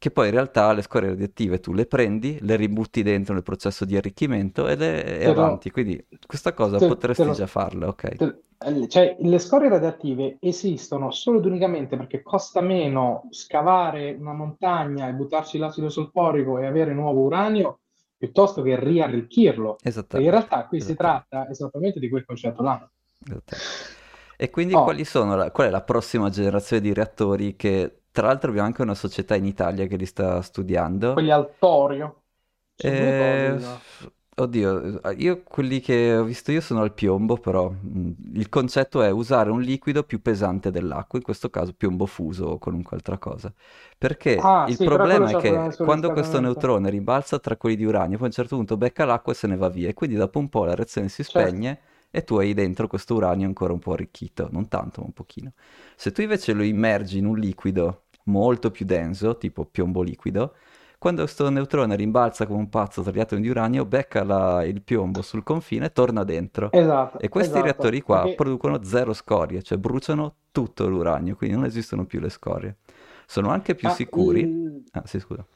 che 0.00 0.10
poi 0.10 0.28
in 0.28 0.32
realtà 0.32 0.72
le 0.72 0.80
scorie 0.80 1.10
radioattive 1.10 1.60
tu 1.60 1.74
le 1.74 1.84
prendi, 1.84 2.38
le 2.40 2.56
ributti 2.56 3.02
dentro 3.02 3.34
nel 3.34 3.42
processo 3.42 3.84
di 3.84 3.98
arricchimento 3.98 4.66
ed 4.66 4.80
è, 4.80 5.18
è 5.18 5.26
avanti, 5.26 5.70
quindi 5.70 6.02
questa 6.26 6.54
cosa 6.54 6.78
te, 6.78 6.86
potresti 6.86 7.20
te 7.20 7.28
lo, 7.28 7.34
già 7.34 7.46
farla, 7.46 7.88
ok? 7.88 8.16
Te, 8.16 8.42
eh, 8.64 8.88
cioè, 8.88 9.16
le 9.20 9.38
scorie 9.38 9.68
radioattive 9.68 10.38
esistono 10.40 11.10
solo 11.10 11.36
ed 11.36 11.44
unicamente 11.44 11.98
perché 11.98 12.22
costa 12.22 12.62
meno 12.62 13.28
scavare 13.28 14.16
una 14.18 14.32
montagna 14.32 15.06
e 15.06 15.12
buttarci 15.12 15.58
l'acido 15.58 15.90
solforico 15.90 16.56
e 16.58 16.64
avere 16.64 16.94
nuovo 16.94 17.20
uranio 17.20 17.80
piuttosto 18.20 18.60
che 18.60 18.78
riarricchirlo. 18.78 19.78
E 19.82 20.22
in 20.22 20.30
realtà 20.30 20.66
qui 20.66 20.82
si 20.82 20.94
tratta 20.94 21.48
esattamente 21.48 21.98
di 21.98 22.10
quel 22.10 22.26
concetto 22.26 22.62
là. 22.62 22.86
E 24.36 24.50
quindi 24.50 24.74
oh. 24.74 24.84
quali 24.84 25.06
sono 25.06 25.36
la, 25.36 25.50
qual 25.50 25.68
è 25.68 25.70
la 25.70 25.80
prossima 25.80 26.28
generazione 26.28 26.82
di 26.82 26.92
reattori 26.92 27.56
che 27.56 28.02
tra 28.12 28.26
l'altro 28.26 28.50
abbiamo 28.50 28.66
anche 28.66 28.82
una 28.82 28.94
società 28.94 29.34
in 29.36 29.46
Italia 29.46 29.86
che 29.86 29.96
li 29.96 30.04
sta 30.04 30.42
studiando? 30.42 31.14
Quelli 31.14 31.30
al 31.30 31.50
torio. 31.58 32.22
Eh, 32.76 33.58
Oddio, 34.40 35.00
io 35.18 35.42
quelli 35.42 35.80
che 35.80 36.16
ho 36.16 36.24
visto 36.24 36.50
io 36.50 36.62
sono 36.62 36.80
al 36.80 36.94
piombo, 36.94 37.36
però 37.36 37.68
mh, 37.68 38.10
il 38.34 38.48
concetto 38.48 39.02
è 39.02 39.10
usare 39.10 39.50
un 39.50 39.60
liquido 39.60 40.02
più 40.02 40.22
pesante 40.22 40.70
dell'acqua, 40.70 41.18
in 41.18 41.24
questo 41.24 41.50
caso 41.50 41.74
piombo 41.74 42.06
fuso 42.06 42.46
o 42.46 42.58
qualunque 42.58 42.96
altra 42.96 43.18
cosa. 43.18 43.52
Perché 43.98 44.42
Ah, 44.42 44.64
il 44.64 44.78
sì, 44.78 44.88
problema 44.88 45.30
è 45.30 45.36
che 45.36 45.66
quando 45.80 46.10
questo 46.10 46.40
neutrone 46.40 46.88
rimbalza 46.88 47.38
tra 47.38 47.56
quelli 47.58 47.76
di 47.76 47.84
uranio, 47.84 48.16
poi 48.16 48.26
a 48.26 48.28
un 48.28 48.32
certo 48.34 48.56
punto 48.56 48.78
becca 48.78 49.04
l'acqua 49.04 49.32
e 49.32 49.36
se 49.36 49.46
ne 49.46 49.56
va 49.56 49.68
via, 49.68 49.88
e 49.90 49.94
quindi 49.94 50.16
dopo 50.16 50.38
un 50.38 50.48
po' 50.48 50.64
la 50.64 50.74
reazione 50.74 51.08
si 51.10 51.22
Certo. 51.26 51.62
spegne 51.62 51.80
e 52.10 52.24
tu 52.24 52.36
hai 52.38 52.54
dentro 52.54 52.86
questo 52.86 53.14
uranio 53.16 53.46
ancora 53.46 53.74
un 53.74 53.78
po' 53.78 53.92
arricchito, 53.92 54.48
non 54.52 54.68
tanto, 54.68 55.00
ma 55.02 55.06
un 55.08 55.12
pochino. 55.12 55.52
Se 55.96 56.12
tu 56.12 56.22
invece 56.22 56.54
lo 56.54 56.62
immergi 56.62 57.18
in 57.18 57.26
un 57.26 57.38
liquido 57.38 58.04
molto 58.24 58.70
più 58.70 58.86
denso, 58.86 59.36
tipo 59.36 59.64
piombo 59.66 60.00
liquido, 60.02 60.54
quando 61.00 61.22
questo 61.24 61.50
neutrone 61.50 61.96
rimbalza 61.96 62.46
come 62.46 62.60
un 62.60 62.68
pazzo 62.68 63.02
tra 63.02 63.10
gli 63.12 63.20
atomi 63.20 63.42
di 63.42 63.48
uranio, 63.48 63.84
becca 63.86 64.22
la- 64.24 64.64
il 64.64 64.82
piombo 64.82 65.22
sul 65.22 65.42
confine 65.42 65.86
e 65.86 65.92
torna 65.92 66.24
dentro. 66.24 66.76
Esatto, 66.78 67.18
E 67.18 67.28
questi 67.28 67.60
esatto. 67.60 67.62
reattori 67.62 68.00
qua 68.02 68.28
Perché 68.28 68.34
producono 68.34 68.82
zero 68.84 69.12
scorie, 69.14 69.62
cioè 69.62 69.78
bruciano 69.78 70.36
tutto 70.52 70.88
l'uranio, 70.88 71.36
quindi 71.36 71.56
non 71.56 71.64
esistono 71.66 72.06
più 72.06 72.20
le 72.20 72.30
scorie. 72.30 72.78
Sono 73.26 73.50
anche 73.50 73.74
più 73.74 73.88
ah, 73.88 73.90
sicuri. 73.90 74.48
il- 74.48 74.84
Ah, 74.92 75.02
sì, 75.06 75.18
scusa. 75.20 75.46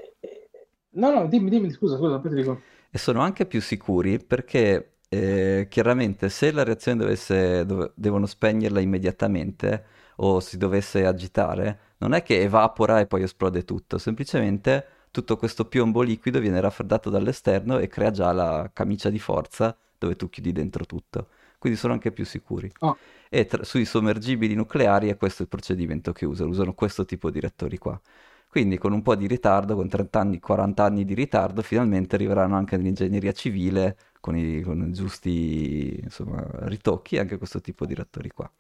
No, 1.03 1.11
no, 1.13 1.27
dimmi, 1.29 1.51
dimmi, 1.51 1.71
scusa, 1.71 1.97
scusa, 1.97 2.19
poi 2.21 2.31
ti 2.31 2.37
dico. 2.37 2.63
E 2.91 2.99
sono 2.99 3.21
anche 3.21 3.47
più 3.47 3.61
sicuri 3.61 4.19
perché 4.25 4.99
eh, 5.09 5.67
chiaramente 5.69 6.29
se 6.29 6.53
la 6.53 6.63
reazione 6.65 6.99
dovesse, 6.99 7.67
dove- 7.67 7.93
devono 7.95 8.27
spegnerla 8.27 8.81
immediatamente 8.81 9.85
o 10.17 10.39
si 10.41 10.57
dovesse 10.57 11.05
agitare, 11.05 11.79
non 11.99 12.13
è 12.15 12.23
che 12.23 12.41
evapora 12.41 13.01
e 13.01 13.07
poi 13.07 13.23
esplode 13.25 13.65
tutto, 13.65 13.99
semplicemente 13.99 14.87
tutto 15.15 15.37
questo 15.37 15.67
piombo 15.67 16.03
liquido 16.03 16.41
viene 16.41 16.61
raffreddato 16.61 17.09
dall'esterno 17.09 17.79
e 17.79 17.87
crea 17.87 18.11
già 18.11 18.33
la 18.33 18.69
camicia 18.73 19.11
di 19.11 19.21
forza 19.21 19.77
dove 19.97 20.17
tu 20.17 20.29
chiudi 20.29 20.51
dentro 20.51 20.85
tutto. 20.87 21.29
Quindi 21.59 21.79
sono 21.79 21.93
anche 21.93 22.11
più 22.11 22.25
sicuri. 22.25 22.71
Oh, 22.81 22.99
E 23.29 23.47
tra- 23.47 23.63
sui 23.65 23.85
sommergibili 23.85 24.55
nucleari 24.55 25.09
è 25.09 25.17
questo 25.17 25.43
il 25.43 25.49
procedimento 25.49 26.13
che 26.13 26.27
usano, 26.27 26.51
usano 26.51 26.75
questo 26.75 27.05
tipo 27.05 27.31
di 27.31 27.39
reattori 27.41 27.79
qua. 27.79 28.01
Quindi 28.49 28.77
con 28.77 28.93
un 28.93 29.03
po' 29.03 29.15
di 29.17 29.27
ritardo, 29.29 29.77
con 29.77 29.89
30 29.89 30.21
anni, 30.21 30.41
40 30.41 30.85
anni 30.85 31.05
di 31.05 31.15
ritardo, 31.15 31.63
finalmente 31.63 32.17
arriveranno 32.17 32.57
anche 32.57 32.77
nell'ingegneria 32.77 33.33
civile, 33.33 33.97
con 34.21 34.37
i, 34.37 34.63
con 34.63 34.81
i 34.89 34.93
giusti 34.93 35.99
insomma, 36.03 36.45
ritocchi, 36.67 37.19
anche 37.19 37.39
questo 37.39 37.61
tipo 37.61 37.87
di 37.87 37.95
reattori 37.95 38.31
qua. 38.31 38.51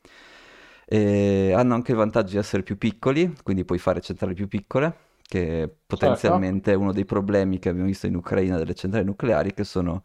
E 0.86 1.52
hanno 1.56 1.74
anche 1.74 1.92
il 1.92 1.96
vantaggio 1.96 2.32
di 2.32 2.36
essere 2.38 2.62
più 2.62 2.76
piccoli, 2.76 3.32
quindi 3.42 3.64
puoi 3.64 3.78
fare 3.78 4.00
centrali 4.00 4.34
più 4.34 4.48
piccole, 4.48 5.03
che 5.26 5.76
certo. 5.86 5.86
potenzialmente 5.86 6.72
è 6.72 6.74
uno 6.76 6.92
dei 6.92 7.04
problemi 7.04 7.58
che 7.58 7.68
abbiamo 7.70 7.88
visto 7.88 8.06
in 8.06 8.16
Ucraina 8.16 8.58
delle 8.58 8.74
centrali 8.74 9.04
nucleari, 9.06 9.52
che 9.54 9.64
sono 9.64 10.02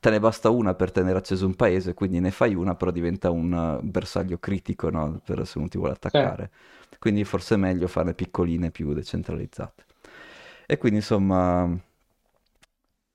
te 0.00 0.10
ne 0.10 0.18
basta 0.20 0.50
una 0.50 0.74
per 0.74 0.90
tenere 0.90 1.18
acceso 1.18 1.46
un 1.46 1.54
paese, 1.54 1.94
quindi 1.94 2.18
ne 2.20 2.30
fai 2.32 2.54
una, 2.54 2.74
però 2.74 2.90
diventa 2.90 3.30
un 3.30 3.52
uh, 3.52 3.86
bersaglio 3.86 4.38
critico, 4.38 4.90
no? 4.90 5.20
Per 5.24 5.46
se 5.46 5.58
uno 5.58 5.68
ti 5.68 5.78
vuole 5.78 5.92
Sì. 6.06 6.18
attaccare. 6.18 6.50
Quindi 6.98 7.24
forse 7.24 7.54
è 7.54 7.58
meglio 7.58 7.86
farne 7.86 8.14
piccoline 8.14 8.70
più 8.70 8.92
decentralizzate. 8.92 9.84
E 10.66 10.78
quindi 10.78 10.98
insomma, 10.98 11.70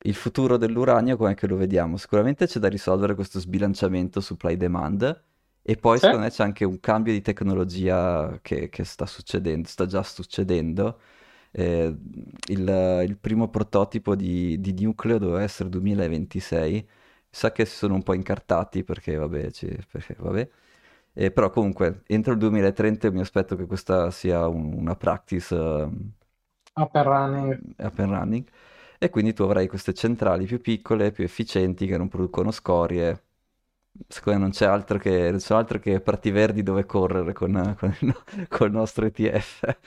il 0.04 0.16
futuro 0.16 0.58
dell'uranio 0.58 1.18
come 1.18 1.36
che 1.36 1.48
lo 1.48 1.56
vediamo? 1.56 1.98
Sicuramente 1.98 2.46
c'è 2.48 2.60
da 2.60 2.68
risolvere 2.70 3.16
questo 3.16 3.40
sbilanciamento 3.40 4.22
supply-demand 4.22 5.24
e 5.62 5.76
poi 5.76 6.00
Sì. 6.02 6.08
secondo 6.10 6.24
me 6.26 6.32
c'è 6.32 6.44
anche 6.44 6.66
un 6.66 6.80
cambio 6.80 7.14
di 7.14 7.22
tecnologia 7.22 8.40
che, 8.42 8.70
che 8.70 8.84
sta 8.84 9.06
succedendo, 9.06 9.68
sta 9.68 9.86
già 9.86 10.04
succedendo. 10.04 11.00
Eh, 11.52 11.96
il, 12.50 13.04
il 13.08 13.18
primo 13.20 13.50
prototipo 13.50 14.16
di, 14.16 14.60
di 14.60 14.84
nucleo 14.84 15.18
doveva 15.18 15.42
essere 15.44 15.70
2026. 15.70 16.88
Sa 17.30 17.52
che 17.52 17.66
si 17.66 17.76
sono 17.76 17.94
un 17.96 18.04
po' 18.04 18.14
incartati 18.14 18.84
perché 18.84 19.16
vabbè, 19.16 19.52
ci- 19.52 19.78
perché, 19.92 20.16
vabbè. 20.20 20.50
Eh, 21.14 21.32
però 21.32 21.50
comunque 21.50 22.04
entro 22.08 22.34
il 22.34 22.40
2030 22.40 23.12
mi 23.12 23.20
aspetto 23.20 23.56
che 23.56 23.66
questa 23.66 24.12
sia 24.12 24.48
un- 24.48 24.74
una 24.74 24.96
practice 24.96 25.54
ehm, 25.56 26.12
Up 26.76 26.96
and 26.96 27.06
running. 27.08 27.76
up 27.80 28.00
and 28.00 28.12
running 28.12 28.48
e 29.00 29.10
quindi 29.10 29.34
tu 29.34 29.44
avrai 29.44 29.68
queste 29.68 29.94
centrali 29.94 30.46
più 30.46 30.60
piccole, 30.62 31.12
più 31.12 31.24
efficienti 31.24 31.86
che 31.88 31.98
non 31.98 32.10
producono 32.10 32.52
scorie. 32.52 33.24
Secondo 34.08 34.40
me 34.40 34.46
non 34.46 34.54
c'è 34.54 34.66
altro 34.66 34.98
che, 34.98 35.30
non 35.30 35.40
c'è 35.40 35.54
altro 35.56 35.80
che 35.80 36.00
prati 36.02 36.32
verdi 36.32 36.64
dove 36.64 36.86
correre 36.86 37.34
con, 37.34 37.76
con 37.78 37.96
il, 38.00 38.08
no- 38.08 38.24
col 38.48 38.72
nostro 38.72 39.06
ETF. 39.06 39.78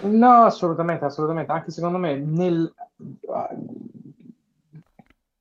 No, 0.00 0.44
assolutamente, 0.44 1.04
assolutamente. 1.04 1.52
Anche 1.52 1.70
secondo 1.70 1.98
me, 1.98 2.16
nel, 2.16 2.72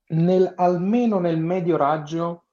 nel- 0.09 0.53
almeno 0.57 1.19
nel 1.19 1.39
medio 1.39 1.77
raggio, 1.77 2.43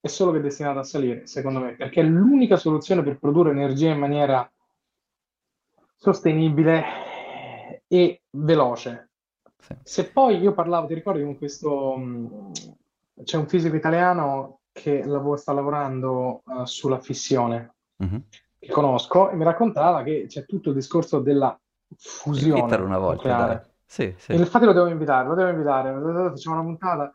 è 0.00 0.08
solo 0.08 0.32
che 0.32 0.38
è 0.38 0.40
destinato 0.40 0.80
a 0.80 0.82
salire, 0.82 1.28
secondo 1.28 1.60
me, 1.60 1.76
perché 1.76 2.00
è 2.00 2.04
l'unica 2.04 2.56
soluzione 2.56 3.04
per 3.04 3.20
produrre 3.20 3.52
energia 3.52 3.92
in 3.92 4.00
maniera 4.00 4.50
sostenibile 5.96 6.84
e 7.88 8.22
veloce. 8.30 9.10
Sì. 9.58 9.74
Se 9.82 10.10
poi 10.10 10.38
io 10.38 10.52
parlavo, 10.52 10.86
ti 10.86 10.94
ricordi 10.94 11.22
con 11.22 11.36
questo, 11.36 12.50
c'è 13.24 13.36
un 13.36 13.48
fisico 13.48 13.76
italiano 13.76 14.60
che 14.72 15.04
lav- 15.04 15.34
sta 15.34 15.52
lavorando 15.52 16.42
eh, 16.46 16.66
sulla 16.66 16.98
fissione, 17.00 17.74
Mhm. 17.96 18.22
che 18.58 18.68
conosco, 18.72 19.30
e 19.30 19.34
mi 19.36 19.44
raccontava 19.44 20.02
che 20.02 20.26
c'è 20.28 20.44
tutto 20.46 20.68
il 20.70 20.74
discorso 20.76 21.20
della 21.20 21.58
fusione 21.96 22.76
una 22.76 22.98
volta. 22.98 23.64
Sì, 23.84 24.14
sì. 24.18 24.34
infatti 24.34 24.66
lo 24.66 24.72
devo 24.72 24.86
invitare, 24.88 25.26
lo 25.28 25.34
devo 25.34 25.48
invitare, 25.48 25.92
facciamo 26.30 26.56
una 26.56 26.64
puntata. 26.64 27.12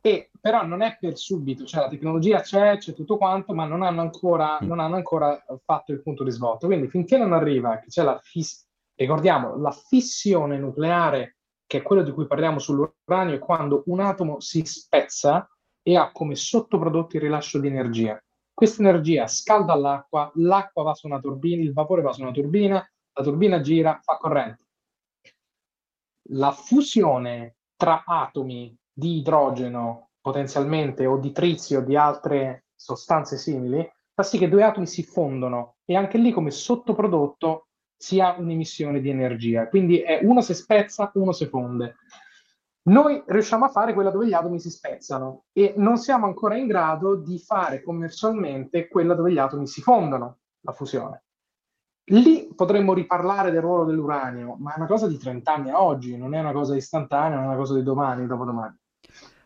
E 0.00 0.30
però 0.40 0.64
non 0.64 0.80
è 0.80 0.96
per 1.00 1.18
subito, 1.18 1.64
cioè 1.64 1.82
la 1.82 1.88
tecnologia 1.88 2.40
c'è, 2.40 2.78
c'è 2.78 2.94
tutto 2.94 3.16
quanto, 3.16 3.52
ma 3.52 3.64
non 3.66 3.82
hanno 3.82 4.00
ancora, 4.00 4.58
Mm. 4.62 4.66
non 4.68 4.78
hanno 4.78 4.94
ancora 4.94 5.44
fatto 5.64 5.90
il 5.92 6.00
punto 6.02 6.22
di 6.22 6.30
svolta. 6.30 6.66
Quindi 6.66 6.86
finché 6.88 7.18
non 7.18 7.32
arriva, 7.32 7.78
che 7.80 7.88
c'è 7.88 8.04
la 8.04 8.16
fis- 8.22 8.64
ricordiamo, 8.94 9.56
la 9.58 9.72
fissione 9.72 10.56
nucleare, 10.56 11.37
che 11.68 11.78
è 11.78 11.82
quello 11.82 12.02
di 12.02 12.10
cui 12.10 12.26
parliamo 12.26 12.58
sull'uranio, 12.58 13.36
è 13.36 13.38
quando 13.38 13.84
un 13.86 14.00
atomo 14.00 14.40
si 14.40 14.64
spezza 14.64 15.48
e 15.82 15.96
ha 15.96 16.10
come 16.10 16.34
sottoprodotto 16.34 17.14
il 17.14 17.22
rilascio 17.22 17.60
di 17.60 17.68
energia. 17.68 18.20
Questa 18.52 18.82
energia 18.82 19.28
scalda 19.28 19.76
l'acqua, 19.76 20.32
l'acqua 20.34 20.82
va 20.82 20.94
su 20.94 21.06
una 21.06 21.20
turbina, 21.20 21.62
il 21.62 21.72
vapore 21.72 22.02
va 22.02 22.12
su 22.12 22.22
una 22.22 22.32
turbina, 22.32 22.84
la 23.12 23.22
turbina 23.22 23.60
gira, 23.60 24.00
fa 24.02 24.16
corrente 24.16 24.68
la 26.30 26.52
fusione 26.52 27.56
tra 27.76 28.02
atomi 28.04 28.76
di 28.92 29.18
idrogeno 29.18 30.10
potenzialmente 30.20 31.06
o 31.06 31.18
di 31.18 31.32
trizio 31.32 31.80
o 31.80 31.84
di 31.84 31.96
altre 31.96 32.66
sostanze 32.74 33.38
simili 33.38 33.88
fa 34.12 34.22
sì 34.22 34.36
che 34.36 34.48
due 34.48 34.64
atomi 34.64 34.86
si 34.86 35.04
fondono 35.04 35.76
e 35.84 35.96
anche 35.96 36.18
lì 36.18 36.32
come 36.32 36.50
sottoprodotto 36.50 37.67
si 37.98 38.20
ha 38.20 38.36
un'emissione 38.38 39.00
di 39.00 39.10
energia. 39.10 39.68
Quindi 39.68 39.98
è 39.98 40.20
uno 40.22 40.40
si 40.40 40.54
spezza, 40.54 41.10
uno 41.14 41.32
si 41.32 41.46
fonde. 41.46 41.96
Noi 42.88 43.22
riusciamo 43.26 43.66
a 43.66 43.68
fare 43.68 43.92
quella 43.92 44.10
dove 44.10 44.26
gli 44.26 44.32
atomi 44.32 44.60
si 44.60 44.70
spezzano 44.70 45.44
e 45.52 45.74
non 45.76 45.98
siamo 45.98 46.24
ancora 46.24 46.56
in 46.56 46.66
grado 46.66 47.16
di 47.16 47.38
fare 47.38 47.82
commercialmente 47.82 48.88
quella 48.88 49.14
dove 49.14 49.32
gli 49.32 49.38
atomi 49.38 49.66
si 49.66 49.82
fondono. 49.82 50.38
la 50.60 50.72
fusione. 50.72 51.22
Lì 52.10 52.48
potremmo 52.54 52.94
riparlare 52.94 53.50
del 53.50 53.60
ruolo 53.60 53.84
dell'uranio, 53.84 54.56
ma 54.58 54.74
è 54.74 54.78
una 54.78 54.86
cosa 54.86 55.06
di 55.06 55.18
30 55.18 55.52
anni 55.52 55.70
a 55.70 55.82
oggi, 55.82 56.16
non 56.16 56.34
è 56.34 56.40
una 56.40 56.52
cosa 56.52 56.74
istantanea, 56.74 57.36
non 57.36 57.44
è 57.44 57.48
una 57.48 57.56
cosa 57.56 57.74
di 57.74 57.82
domani, 57.82 58.26
dopodomani. 58.26 58.76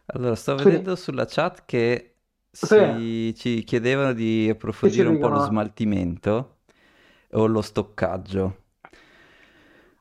Allora, 0.06 0.36
sto 0.36 0.54
Quindi, 0.54 0.70
vedendo 0.70 0.94
sulla 0.94 1.24
chat 1.26 1.64
che 1.64 2.14
si, 2.50 3.34
ci 3.34 3.64
chiedevano 3.64 4.12
di 4.12 4.48
approfondire 4.48 5.08
un 5.08 5.18
po' 5.18 5.28
lo 5.28 5.40
smaltimento 5.40 6.51
o 7.32 7.46
lo 7.46 7.62
stoccaggio. 7.62 8.56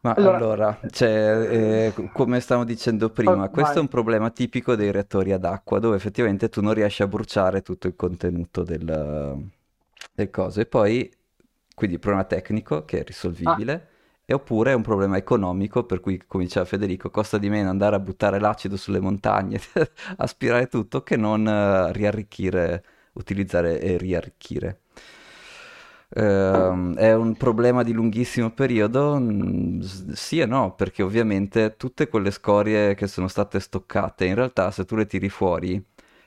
Ma 0.02 0.14
allora, 0.14 0.38
allora 0.38 0.80
cioè, 0.90 1.92
eh, 1.96 2.10
come 2.12 2.40
stavamo 2.40 2.66
dicendo 2.66 3.12
prima, 3.12 3.44
oh, 3.44 3.50
questo 3.50 3.74
vai. 3.74 3.78
è 3.78 3.80
un 3.82 3.88
problema 3.88 4.32
tipico 4.32 4.76
dei 4.76 4.92
reattori 4.92 5.32
ad 5.32 5.46
acqua, 5.46 5.78
dove 5.78 5.96
effettivamente 5.96 6.50
tu 6.50 6.62
non 6.62 6.74
riesci 6.74 7.04
a 7.04 7.08
bruciare 7.08 7.62
tutto 7.62 7.88
il 7.88 7.96
contenuto 7.96 8.64
del, 8.64 9.48
del 10.14 10.30
coso. 10.32 10.60
E 10.60 10.66
poi 10.66 11.12
quindi 11.76 12.00
problema 12.00 12.26
tecnico 12.26 12.84
che 12.86 13.00
è 13.00 13.04
risolvibile, 13.04 13.74
ah. 13.74 13.82
e 14.26 14.34
oppure 14.34 14.72
è 14.72 14.76
un 14.76 14.82
problema 14.82 15.18
economico, 15.18 15.84
per 15.84 16.00
cui, 16.00 16.22
come 16.26 16.44
diceva 16.46 16.66
Federico, 16.66 17.10
costa 17.10 17.38
di 17.38 17.50
meno 17.50 17.70
andare 17.70 17.96
a 17.96 18.00
buttare 18.00 18.40
l'acido 18.40 18.78
sulle 18.78 19.00
montagne, 19.00 19.60
aspirare 20.18 20.68
tutto, 20.68 21.04
che 21.04 21.16
non 21.16 21.42
uh, 21.42 21.92
riarricchire, 21.92 22.84
utilizzare 23.14 23.80
e 23.80 23.98
riarricchire. 23.98 24.82
Uh, 26.14 26.94
è 26.96 27.14
un 27.14 27.36
problema 27.38 27.84
di 27.84 27.94
lunghissimo 27.94 28.52
periodo? 28.52 29.18
Mm, 29.18 29.80
sì 29.80 30.40
e 30.40 30.46
no, 30.46 30.76
perché 30.76 31.04
ovviamente 31.04 31.76
tutte 31.78 32.10
quelle 32.10 32.32
scorie 32.32 32.96
che 32.96 33.08
sono 33.08 33.30
state 33.30 33.62
stoccate, 33.62 34.26
in 34.26 34.36
realtà 34.36 34.72
se 34.72 34.84
tu 34.84 34.98
le 34.98 35.06
tiri 35.06 35.30
fuori 35.30 35.82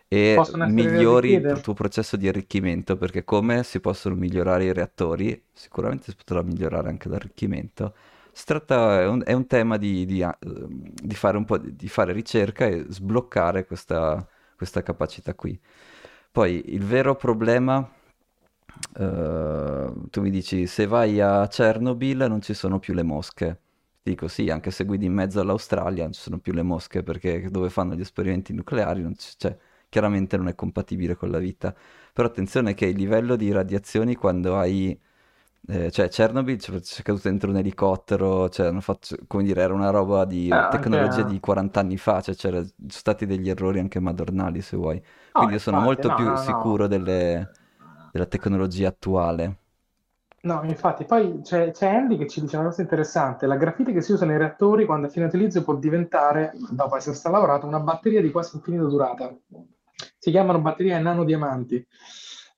e 0.08 0.40
migliori 0.68 1.32
il 1.32 1.60
tuo 1.60 1.74
processo 1.74 2.16
di 2.16 2.28
arricchimento, 2.28 2.96
perché 2.96 3.24
come 3.24 3.62
si 3.62 3.80
possono 3.80 4.14
migliorare 4.14 4.64
i 4.64 4.72
reattori, 4.72 5.42
sicuramente 5.52 6.10
si 6.10 6.16
potrà 6.16 6.42
migliorare 6.42 6.88
anche 6.88 7.08
l'arricchimento. 7.08 7.94
Si 8.32 8.44
tratta, 8.44 9.00
è 9.00 9.06
un, 9.06 9.22
è 9.24 9.32
un 9.32 9.46
tema 9.46 9.76
di, 9.76 10.06
di, 10.06 10.24
di, 10.40 11.14
fare 11.14 11.36
un 11.36 11.44
po' 11.44 11.58
di, 11.58 11.76
di, 11.76 11.88
fare 11.88 12.12
ricerca 12.12 12.66
e 12.66 12.84
sbloccare 12.88 13.66
questa, 13.66 14.26
questa 14.56 14.82
capacità 14.82 15.34
qui. 15.34 15.58
Poi 16.32 16.74
il 16.74 16.84
vero 16.84 17.14
problema, 17.14 17.88
uh, 18.98 20.08
tu 20.10 20.20
mi 20.20 20.30
dici, 20.30 20.66
se 20.66 20.86
vai 20.86 21.20
a 21.20 21.46
Chernobyl 21.48 22.26
non 22.28 22.40
ci 22.40 22.54
sono 22.54 22.78
più 22.78 22.94
le 22.94 23.02
mosche. 23.02 23.60
Dico 24.02 24.28
sì, 24.28 24.50
anche 24.50 24.70
se 24.70 24.84
guidi 24.84 25.06
in 25.06 25.14
mezzo 25.14 25.40
all'Australia 25.40 26.02
non 26.04 26.12
ci 26.12 26.20
sono 26.20 26.38
più 26.38 26.52
le 26.52 26.62
mosche 26.62 27.02
perché 27.02 27.48
dove 27.50 27.70
fanno 27.70 27.94
gli 27.94 28.00
esperimenti 28.00 28.52
nucleari 28.52 29.02
non 29.02 29.14
c'è... 29.14 29.30
Cioè, 29.36 29.58
chiaramente 29.94 30.36
non 30.36 30.48
è 30.48 30.56
compatibile 30.56 31.14
con 31.14 31.30
la 31.30 31.38
vita. 31.38 31.72
Però 32.12 32.26
attenzione 32.26 32.74
che 32.74 32.86
il 32.86 32.96
livello 32.96 33.36
di 33.36 33.52
radiazioni 33.52 34.16
quando 34.16 34.56
hai... 34.56 34.98
Eh, 35.66 35.90
cioè 35.92 36.08
Chernobyl 36.08 36.58
c'è, 36.58 36.80
c'è 36.80 37.02
caduto 37.02 37.28
dentro 37.28 37.48
un 37.50 37.56
elicottero, 37.56 38.48
cioè 38.50 38.72
fatto, 38.80 39.16
come 39.26 39.44
dire, 39.44 39.62
era 39.62 39.72
una 39.72 39.90
roba 39.90 40.24
di 40.24 40.48
eh, 40.48 40.68
tecnologia 40.70 41.20
anche... 41.22 41.32
di 41.32 41.40
40 41.40 41.80
anni 41.80 41.96
fa, 41.96 42.20
cioè 42.20 42.34
c'erano 42.34 42.68
stati 42.88 43.24
degli 43.24 43.48
errori 43.48 43.78
anche 43.78 44.00
madornali 44.00 44.60
se 44.60 44.76
vuoi. 44.76 45.00
Quindi 45.32 45.54
io 45.54 45.60
sono 45.60 45.80
molto 45.80 46.08
no, 46.08 46.14
più 46.16 46.24
no, 46.24 46.36
sicuro 46.36 46.82
no. 46.82 46.88
Delle, 46.88 47.50
della 48.14 48.26
tecnologia 48.26 48.86
attuale. 48.86 49.56
No, 50.42 50.62
infatti, 50.62 51.04
poi 51.04 51.40
c'è, 51.42 51.72
c'è, 51.72 51.88
Andy 51.88 52.16
che 52.16 52.28
ci 52.28 52.40
dice 52.40 52.56
una 52.56 52.68
cosa 52.68 52.82
interessante, 52.82 53.46
la 53.46 53.56
grafite 53.56 53.92
che 53.92 54.02
si 54.02 54.12
usa 54.12 54.24
nei 54.24 54.38
reattori 54.38 54.84
quando 54.84 55.08
a 55.08 55.10
fine 55.10 55.24
utilizzo 55.24 55.64
può 55.64 55.74
diventare, 55.74 56.52
dopo 56.70 56.96
essere 56.96 57.16
stata 57.16 57.34
lavorata, 57.34 57.66
una 57.66 57.80
batteria 57.80 58.20
di 58.20 58.30
quasi 58.30 58.54
infinita 58.54 58.84
durata 58.84 59.34
si 60.18 60.30
chiamano 60.30 60.60
batterie 60.60 60.98
nanodiamanti. 61.00 61.86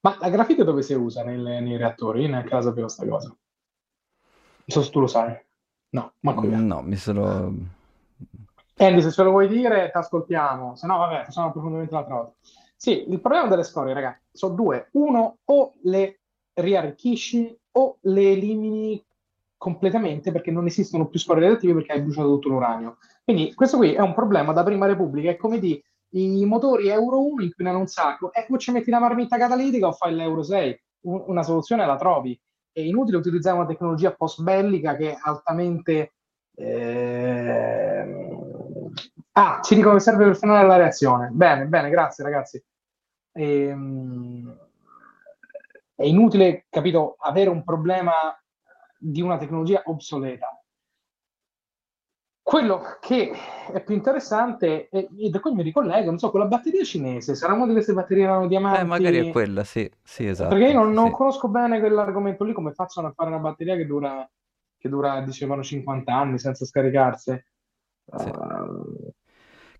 Ma 0.00 0.16
la 0.20 0.28
grafite 0.28 0.62
dove 0.62 0.82
si 0.82 0.92
usa 0.92 1.24
nel, 1.24 1.40
nei 1.40 1.78
reattori? 1.78 2.22
Io 2.22 2.28
nel 2.28 2.44
caso 2.44 2.68
sapevo 2.68 2.86
questa 2.86 3.06
cosa. 3.06 3.28
Non 3.28 3.38
so 4.66 4.82
se 4.82 4.90
tu 4.90 5.00
lo 5.00 5.06
sai. 5.06 5.36
No, 5.90 6.12
ma 6.20 6.34
qui. 6.34 6.48
No, 6.48 6.82
mi 6.82 6.96
sono... 6.96 7.54
Andy, 8.76 9.00
se 9.00 9.10
ce 9.10 9.22
lo 9.22 9.30
vuoi 9.30 9.48
dire, 9.48 9.90
ti 9.90 9.96
ascoltiamo. 9.96 10.76
Se 10.76 10.86
no, 10.86 10.98
vabbè, 10.98 11.24
facciamo 11.24 11.48
approfondimento 11.48 11.94
l'altra 11.94 12.14
volta. 12.14 12.34
Sì, 12.76 13.10
il 13.10 13.20
problema 13.20 13.48
delle 13.48 13.64
scorie, 13.64 13.94
ragazzi, 13.94 14.22
sono 14.32 14.54
due. 14.54 14.88
Uno, 14.92 15.38
o 15.44 15.74
le 15.82 16.20
riarrichisci 16.52 17.58
o 17.72 17.98
le 18.02 18.32
elimini 18.32 19.02
completamente 19.56 20.30
perché 20.32 20.50
non 20.50 20.66
esistono 20.66 21.08
più 21.08 21.18
scorie 21.18 21.42
radioattive 21.42 21.74
perché 21.74 21.92
hai 21.92 22.02
bruciato 22.02 22.28
tutto 22.28 22.48
l'uranio. 22.50 22.98
Quindi 23.24 23.54
questo 23.54 23.78
qui 23.78 23.94
è 23.94 24.00
un 24.00 24.14
problema 24.14 24.52
da 24.52 24.62
prima 24.62 24.86
repubblica, 24.86 25.30
è 25.30 25.36
come 25.36 25.58
di 25.58 25.82
i 26.10 26.44
motori 26.44 26.88
Euro 26.88 27.20
1 27.26 27.42
inquinano 27.42 27.78
un 27.80 27.86
sacco, 27.86 28.32
e 28.32 28.46
poi 28.46 28.58
ci 28.58 28.70
metti 28.72 28.90
la 28.90 29.00
marmitta 29.00 29.36
catalitica 29.36 29.88
o 29.88 29.92
fai 29.92 30.14
l'Euro 30.14 30.42
6, 30.42 30.80
una 31.02 31.42
soluzione 31.42 31.84
la 31.84 31.96
trovi. 31.96 32.38
È 32.72 32.80
inutile 32.80 33.16
utilizzare 33.16 33.56
una 33.56 33.66
tecnologia 33.66 34.14
post 34.14 34.42
bellica 34.42 34.96
che 34.96 35.12
è 35.12 35.18
altamente... 35.20 36.14
Eh... 36.54 37.95
Ah, 39.38 39.60
ci 39.62 39.74
dicono 39.74 39.94
che 39.94 40.00
serve 40.00 40.24
per 40.24 40.36
frenare 40.36 40.66
la 40.66 40.76
reazione. 40.76 41.28
Bene, 41.30 41.66
bene, 41.66 41.90
grazie 41.90 42.24
ragazzi. 42.24 42.62
Ehm... 43.32 44.64
È 45.94 46.04
inutile, 46.04 46.66
capito, 46.68 47.16
avere 47.18 47.48
un 47.48 47.64
problema 47.64 48.12
di 48.98 49.22
una 49.22 49.38
tecnologia 49.38 49.82
obsoleta 49.86 50.56
quello 52.46 52.96
che 53.00 53.32
è 53.72 53.82
più 53.82 53.96
interessante, 53.96 54.88
e, 54.88 55.08
da 55.30 55.40
qui 55.40 55.52
mi 55.52 55.64
ricollego, 55.64 56.10
non 56.10 56.18
so, 56.20 56.30
quella 56.30 56.46
batteria 56.46 56.84
cinese, 56.84 57.34
sarà 57.34 57.54
una 57.54 57.66
di 57.66 57.72
queste 57.72 57.92
batterie 57.92 58.22
erano 58.22 58.46
diamanti? 58.46 58.82
Eh, 58.82 58.84
magari 58.84 59.16
è 59.16 59.32
quella, 59.32 59.64
sì, 59.64 59.90
sì, 60.00 60.28
esatto. 60.28 60.50
Perché 60.50 60.70
io 60.70 60.78
non, 60.78 60.92
non 60.92 61.08
sì. 61.08 61.12
conosco 61.14 61.48
bene 61.48 61.80
quell'argomento 61.80 62.44
lì, 62.44 62.52
come 62.52 62.70
facciano 62.70 63.08
a 63.08 63.12
fare 63.12 63.30
una 63.30 63.40
batteria 63.40 63.74
che 63.74 63.84
dura, 63.84 64.30
che 64.78 64.88
dura 64.88 65.20
dicevano, 65.22 65.64
50 65.64 66.14
anni 66.14 66.38
senza 66.38 66.64
scaricarsi. 66.64 67.44
Sì. 68.16 68.28
Uh, 68.28 68.55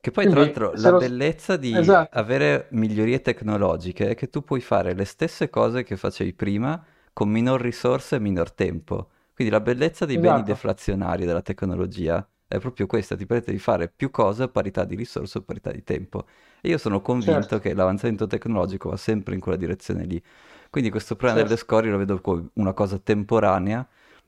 che 0.06 0.12
poi, 0.12 0.28
tra 0.28 0.38
l'altro, 0.38 0.72
la 0.76 0.90
lo... 0.90 0.98
bellezza 0.98 1.56
di 1.56 1.76
esatto. 1.76 2.16
avere 2.16 2.68
migliorie 2.70 3.20
tecnologiche 3.20 4.10
è 4.10 4.14
che 4.14 4.30
tu 4.30 4.44
puoi 4.44 4.60
fare 4.60 4.94
le 4.94 5.04
stesse 5.04 5.50
cose 5.50 5.82
che 5.82 5.96
facevi 5.96 6.32
prima 6.32 6.80
con 7.12 7.28
minor 7.28 7.60
risorse 7.60 8.14
e 8.14 8.20
minor 8.20 8.52
tempo. 8.52 9.10
Quindi 9.34 9.52
la 9.52 9.60
bellezza 9.60 10.06
dei 10.06 10.16
esatto. 10.16 10.32
beni 10.32 10.44
deflazionari 10.44 11.24
della 11.24 11.42
tecnologia 11.42 12.24
è 12.46 12.60
proprio 12.60 12.86
questa, 12.86 13.16
ti 13.16 13.26
permette 13.26 13.50
di 13.50 13.58
fare 13.58 13.88
più 13.88 14.12
cose 14.12 14.44
a 14.44 14.48
parità 14.48 14.84
di 14.84 14.94
risorse 14.94 15.38
o 15.38 15.40
parità 15.40 15.72
di 15.72 15.82
tempo. 15.82 16.26
E 16.60 16.68
io 16.68 16.78
sono 16.78 17.00
convinto 17.00 17.40
certo. 17.40 17.58
che 17.58 17.74
l'avanzamento 17.74 18.28
tecnologico 18.28 18.90
va 18.90 18.96
sempre 18.96 19.34
in 19.34 19.40
quella 19.40 19.58
direzione 19.58 20.04
lì. 20.04 20.22
Quindi 20.70 20.88
questo 20.88 21.16
problema 21.16 21.40
certo. 21.40 21.54
delle 21.54 21.66
scorie 21.66 21.90
lo 21.90 21.98
vedo 21.98 22.20
come 22.20 22.50
una 22.54 22.72
cosa 22.72 22.96
temporanea, 22.98 23.84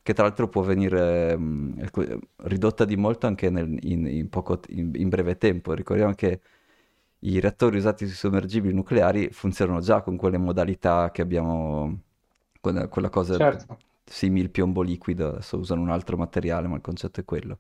che 0.09 0.15
tra 0.15 0.23
l'altro 0.23 0.49
può 0.49 0.63
venire 0.63 1.37
mh, 1.37 1.91
ridotta 2.37 2.87
di 2.87 2.97
molto 2.97 3.27
anche 3.27 3.51
nel, 3.51 3.77
in, 3.83 4.07
in, 4.07 4.31
poco, 4.31 4.59
in, 4.69 4.93
in, 4.95 5.11
breve 5.11 5.37
tempo. 5.37 5.75
Ricordiamo 5.75 6.15
che 6.15 6.41
i 7.19 7.39
reattori 7.41 7.77
usati 7.77 8.07
sui 8.07 8.17
sommergibili 8.17 8.73
nucleari 8.73 9.29
funzionano 9.33 9.81
già 9.81 10.01
con 10.01 10.17
quelle 10.17 10.39
modalità 10.39 11.11
che 11.11 11.21
abbiamo, 11.21 11.99
con 12.59 12.89
quella 12.89 13.11
cosa 13.11 13.37
certo. 13.37 13.77
simile 14.03 14.49
piombo 14.49 14.81
liquido, 14.81 15.29
adesso 15.29 15.59
usano 15.59 15.83
un 15.83 15.91
altro 15.91 16.17
materiale, 16.17 16.69
ma 16.69 16.77
il 16.77 16.81
concetto 16.81 17.21
è 17.21 17.27
quello. 17.27 17.59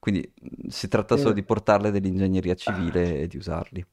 Quindi 0.00 0.32
si 0.68 0.88
tratta 0.88 1.18
solo 1.18 1.34
di 1.34 1.42
portarle 1.42 1.90
dell'ingegneria 1.90 2.54
civile 2.54 3.18
e 3.18 3.26
di 3.26 3.36
usarli. 3.36 3.86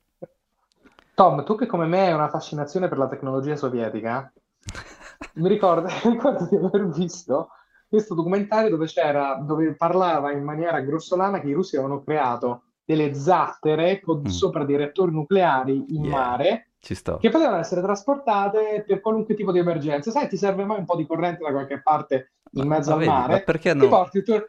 Tom, 1.16 1.44
tu 1.44 1.56
che 1.56 1.66
come 1.66 1.86
me 1.86 2.08
hai 2.08 2.14
una 2.14 2.30
fascinazione 2.30 2.88
per 2.88 2.98
la 2.98 3.10
tecnologia 3.10 3.58
sovietica, 3.58 4.32
mi 5.36 5.50
ricordo, 5.50 5.90
ricordo 6.10 6.48
di 6.48 6.56
aver 6.56 6.88
visto 6.88 7.50
questo 7.90 8.14
documentario 8.14 8.70
dove 8.70 8.86
c'era, 8.86 9.42
dove 9.44 9.74
parlava 9.74 10.32
in 10.32 10.44
maniera 10.44 10.80
grossolana 10.80 11.42
che 11.42 11.48
i 11.48 11.54
russi 11.54 11.76
avevano 11.76 12.04
creato 12.04 12.64
delle 12.86 13.14
zattere 13.14 14.00
con 14.00 14.22
mm. 14.22 14.26
sopra 14.26 14.64
dei 14.64 14.78
reattori 14.78 15.12
nucleari 15.12 15.86
in 15.90 16.06
yeah. 16.06 16.18
mare 16.18 16.70
che 17.18 17.30
potevano 17.30 17.58
essere 17.58 17.82
trasportate 17.82 18.84
per 18.88 19.02
qualunque 19.02 19.36
tipo 19.36 19.52
di 19.52 19.60
emergenza. 19.60 20.12
Sai, 20.12 20.30
ti 20.30 20.38
serve 20.38 20.64
mai 20.64 20.80
un 20.80 20.86
po' 20.86 20.96
di 20.96 21.06
corrente 21.06 21.44
da 21.44 21.52
qualche 21.52 21.82
parte 21.82 22.32
in 22.54 22.68
mezzo 22.68 22.92
ma 22.92 22.96
al 22.96 23.00
vedi, 23.02 23.12
mare? 23.12 23.42
perché 23.44 23.74
no? 23.74 23.82
Ti 23.84 23.88
porti 23.90 24.18
il 24.18 24.24
tuo 24.24 24.46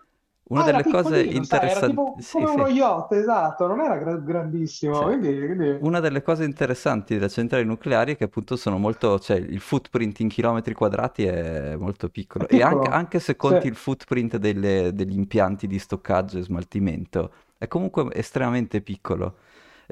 una 0.51 0.62
ah, 0.62 0.64
delle 0.64 0.82
cose 0.82 1.22
interessanti... 1.22 1.96
Sì, 2.18 2.32
come 2.32 2.46
sì. 2.46 2.55
uno 2.55 2.66
yacht, 2.68 3.12
esatto, 3.12 3.66
non 3.68 3.80
era 3.80 3.96
gra- 3.96 4.16
grandissimo. 4.16 4.96
Sì. 4.96 5.05
Quindi, 5.05 5.46
quindi... 5.46 5.78
Una 5.80 6.01
delle 6.01 6.22
cose 6.22 6.44
interessanti 6.44 7.14
delle 7.14 7.28
centrali 7.28 7.64
nucleari 7.64 8.14
è 8.14 8.16
che 8.16 8.24
appunto 8.24 8.57
sono 8.57 8.76
molto... 8.76 9.18
cioè 9.20 9.36
il 9.36 9.61
footprint 9.61 10.18
in 10.20 10.28
chilometri 10.28 10.74
quadrati 10.74 11.24
è 11.24 11.76
molto 11.76 12.09
piccolo. 12.09 12.44
È 12.44 12.48
piccolo. 12.48 12.68
E 12.68 12.76
anche, 12.76 12.88
anche, 12.90 13.18
se 13.20 13.36
conti 13.36 13.68
il 13.68 13.76
footprint 13.76 14.38
delle, 14.38 14.90
degli 14.92 15.16
impianti 15.16 15.68
di 15.68 15.78
stoccaggio 15.78 16.38
e 16.38 16.42
smaltimento, 16.42 17.32
è 17.57 17.68
comunque 17.68 18.09
estremamente 18.12 18.80
piccolo 18.80 19.36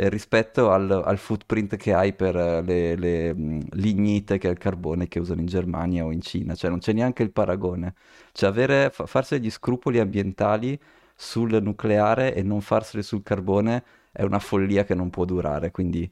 eh, 0.00 0.08
rispetto 0.08 0.70
al, 0.70 0.88
al, 0.90 1.18
footprint 1.18 1.76
che 1.76 1.92
hai 1.92 2.12
per 2.12 2.36
eh, 2.36 2.62
le, 2.62 2.94
le 2.94 3.32
lignite, 3.72 4.38
che 4.38 4.46
è 4.46 4.50
il 4.52 4.58
carbone 4.58 5.08
che 5.08 5.18
usano 5.18 5.40
in 5.40 5.46
Germania 5.46 6.04
o 6.04 6.12
in 6.12 6.20
Cina, 6.20 6.54
cioè 6.54 6.70
non 6.70 6.78
c'è 6.78 6.92
neanche 6.92 7.24
il 7.24 7.32
paragone. 7.32 7.94
Cioè 8.30 8.48
avere, 8.48 8.90
fa, 8.90 9.06
farsi 9.06 9.38
degli 9.38 9.50
scrupoli 9.50 9.98
ambientali 9.98 10.78
sul 11.16 11.60
nucleare 11.60 12.32
e 12.32 12.44
non 12.44 12.60
farseli 12.60 13.02
sul 13.02 13.24
carbone 13.24 13.82
è 14.12 14.22
una 14.22 14.38
follia 14.38 14.84
che 14.84 14.94
non 14.94 15.10
può 15.10 15.24
durare, 15.24 15.72
quindi 15.72 16.08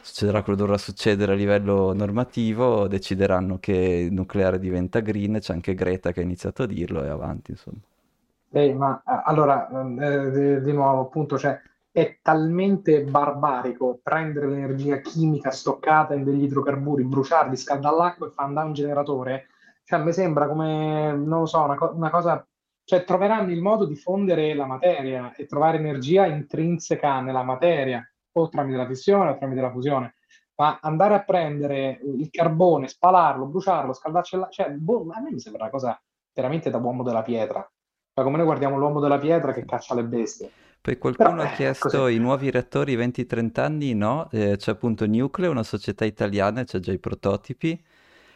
succederà 0.00 0.42
quello 0.42 0.56
che 0.58 0.64
dovrà 0.64 0.78
succedere 0.78 1.32
a 1.32 1.34
livello 1.34 1.92
normativo, 1.92 2.86
decideranno 2.86 3.58
che 3.58 3.72
il 3.72 4.12
nucleare 4.12 4.60
diventa 4.60 5.00
green, 5.00 5.38
c'è 5.40 5.52
anche 5.52 5.74
Greta 5.74 6.12
che 6.12 6.20
ha 6.20 6.22
iniziato 6.22 6.62
a 6.62 6.66
dirlo 6.66 7.02
e 7.02 7.08
avanti, 7.08 7.50
insomma. 7.50 7.78
Eh, 8.52 8.72
ma 8.72 9.02
eh, 9.04 9.22
allora, 9.24 9.68
eh, 9.68 10.30
di, 10.30 10.62
di 10.62 10.72
nuovo, 10.72 11.00
appunto, 11.02 11.36
cioè, 11.36 11.60
è 11.96 12.18
talmente 12.20 13.04
barbarico 13.04 14.00
prendere 14.02 14.48
l'energia 14.48 14.98
chimica 14.98 15.50
stoccata 15.50 16.12
in 16.12 16.24
degli 16.24 16.42
idrocarburi, 16.42 17.04
bruciarli, 17.04 17.56
scaldare 17.56 17.96
l'acqua 17.96 18.26
e 18.26 18.32
far 18.32 18.44
andare 18.44 18.66
un 18.66 18.74
generatore. 18.74 19.46
Cioè, 19.82 20.00
mi 20.00 20.12
sembra 20.12 20.46
come, 20.46 21.12
non 21.12 21.38
lo 21.40 21.46
so, 21.46 21.62
una, 21.62 21.74
co- 21.74 21.92
una 21.94 22.10
cosa 22.10 22.46
cioè 22.84 23.02
troveranno 23.04 23.50
il 23.50 23.62
modo 23.62 23.86
di 23.86 23.96
fondere 23.96 24.54
la 24.54 24.66
materia 24.66 25.32
e 25.34 25.46
trovare 25.46 25.78
energia 25.78 26.26
intrinseca 26.26 27.20
nella 27.20 27.42
materia, 27.42 28.06
o 28.32 28.48
tramite 28.50 28.76
la 28.76 28.86
fissione 28.86 29.30
o 29.30 29.38
tramite 29.38 29.62
la 29.62 29.70
fusione. 29.70 30.16
Ma 30.56 30.78
andare 30.82 31.14
a 31.14 31.24
prendere 31.24 31.98
il 32.02 32.28
carbone, 32.28 32.88
spalarlo, 32.88 33.46
bruciarlo, 33.46 33.94
scaldarci, 33.94 34.38
cioè, 34.50 34.68
boh, 34.68 35.06
a 35.14 35.20
me 35.22 35.30
mi 35.32 35.40
sembra 35.40 35.62
una 35.62 35.70
cosa 35.70 35.98
veramente 36.34 36.68
da 36.68 36.76
uomo 36.76 37.02
della 37.02 37.22
pietra. 37.22 37.66
Cioè, 38.12 38.22
come 38.22 38.36
noi 38.36 38.44
guardiamo 38.44 38.76
l'uomo 38.76 39.00
della 39.00 39.18
pietra 39.18 39.54
che 39.54 39.64
caccia 39.64 39.94
le 39.94 40.04
bestie. 40.04 40.50
Poi 40.86 40.98
qualcuno 40.98 41.40
Però, 41.40 41.42
ha 41.42 41.46
chiesto 41.48 42.06
così. 42.06 42.06
i 42.06 42.18
nuovi 42.18 42.48
reattori 42.48 42.94
20-30 42.94 43.64
anni, 43.64 43.92
no, 43.92 44.30
eh, 44.30 44.56
c'è 44.56 44.70
appunto 44.70 45.04
Nucleo, 45.04 45.50
una 45.50 45.64
società 45.64 46.04
italiana, 46.04 46.62
c'è 46.62 46.78
già 46.78 46.92
i 46.92 47.00
prototipi 47.00 47.76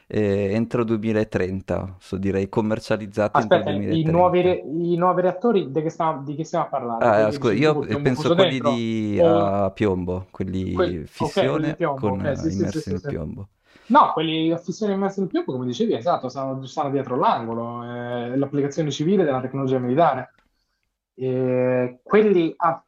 eh, 0.09 0.51
entro 0.53 0.83
2030, 0.83 1.97
so 2.01 2.17
direi 2.17 2.49
commercializzati 2.49 3.41
Aspetta, 3.41 3.71
entro 3.71 3.73
2030. 3.73 3.97
I 3.97 4.05
nuovi, 4.05 4.41
re- 4.41 4.59
i 4.59 4.97
nuovi 4.97 5.23
reattori 5.23 5.71
di 5.71 5.83
che, 5.83 5.91
stiamo, 5.91 6.23
di 6.23 6.35
che 6.37 6.45
stiamo 6.45 6.65
a 6.67 6.69
parlare? 6.69 7.13
Ah, 7.13 7.31
scusa, 7.33 7.55
io 7.55 7.79
penso 8.03 8.31
quelli 8.33 8.61
dentro? 8.61 8.61
di 8.61 9.19
a 9.23 9.71
piombo, 9.71 10.27
quelli 10.31 11.03
que- 11.07 11.07
fissione 11.07 11.75
okay, 11.75 11.77
quelli 11.77 11.85
con 11.95 12.21
okay, 12.25 12.37
sì, 12.37 12.51
immersi 12.51 12.91
sì, 12.91 12.91
nel 12.91 13.01
sì, 13.01 13.09
piombo. 13.09 13.49
No, 13.87 14.13
quelli 14.13 14.53
a 14.53 14.59
fissione 14.59 14.95
immersi 14.95 15.21
nel 15.21 15.29
piombo, 15.29 15.53
come 15.53 15.67
dicevi, 15.67 15.95
esatto, 15.95 16.29
stanno, 16.29 16.65
stanno 16.67 16.91
dietro 16.91 17.17
l'angolo, 17.17 17.83
eh, 17.85 18.37
l'applicazione 18.37 18.91
civile 18.91 19.25
della 19.25 19.41
tecnologia 19.41 19.79
militare. 19.79 20.35
Eh, 21.21 22.01
quelli 22.03 22.55
a 22.57 22.83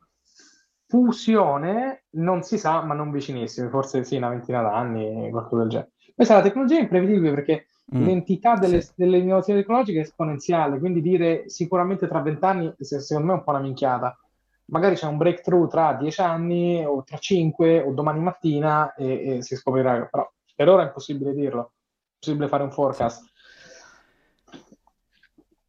fusione 0.87 2.05
non 2.13 2.43
si 2.43 2.57
sa, 2.57 2.81
ma 2.81 2.95
non 2.95 3.11
vicinissimi, 3.11 3.69
forse 3.69 4.05
sì, 4.05 4.17
una 4.17 4.31
ventina 4.31 4.63
d'anni, 4.63 5.29
qualcosa 5.31 5.63
del 5.63 5.71
genere. 5.71 5.91
Questa 6.15 6.35
la 6.37 6.43
tecnologia 6.43 6.79
è 6.79 6.83
imprevedibile 6.83 7.35
perché 7.35 7.67
mm. 7.95 8.05
l'entità 8.05 8.55
delle, 8.55 8.81
sì. 8.81 8.93
delle, 8.95 9.19
innovazioni 9.19 9.61
tecnologiche 9.61 9.99
è 9.99 10.03
esponenziale, 10.03 10.79
quindi 10.79 11.03
dire 11.03 11.49
sicuramente 11.51 12.09
tra 12.09 12.21
vent'anni, 12.21 12.73
secondo 12.79 13.27
me 13.27 13.33
è 13.35 13.37
un 13.37 13.45
po' 13.45 13.51
una 13.51 13.61
minchiata. 13.61 14.19
Magari 14.67 14.95
c'è 14.95 15.07
un 15.07 15.19
breakthrough 15.19 15.69
tra 15.69 15.93
dieci 15.93 16.21
anni 16.23 16.83
o 16.87 17.03
tra 17.05 17.19
cinque 17.19 17.83
o 17.83 17.93
domani 17.93 18.21
mattina 18.21 18.95
e, 18.95 19.37
e 19.37 19.43
si 19.43 19.57
scoprirà, 19.57 20.09
però 20.11 20.31
per 20.55 20.69
ora 20.71 20.85
è 20.85 20.87
impossibile 20.87 21.35
dirlo, 21.35 21.61
è 21.61 22.13
impossibile 22.15 22.49
fare 22.49 22.63
un 22.63 22.71
forecast. 22.71 23.31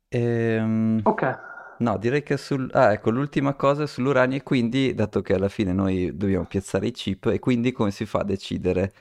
Ehm... 0.07 1.01
Ok. 1.03 1.51
No, 1.79 1.97
direi 1.97 2.23
che 2.23 2.37
sul... 2.37 2.69
Ah, 2.73 2.93
ecco, 2.93 3.09
l'ultima 3.09 3.53
cosa 3.55 3.83
è 3.83 3.87
sull'uranio 3.87 4.37
e 4.37 4.43
quindi, 4.43 4.93
dato 4.93 5.21
che 5.21 5.33
alla 5.33 5.49
fine 5.49 5.73
noi 5.73 6.15
dobbiamo 6.15 6.45
piazzare 6.45 6.87
i 6.87 6.91
chip, 6.91 7.25
e 7.27 7.39
quindi 7.39 7.71
come 7.71 7.91
si 7.91 8.05
fa 8.05 8.19
a 8.19 8.23
decidere 8.23 8.93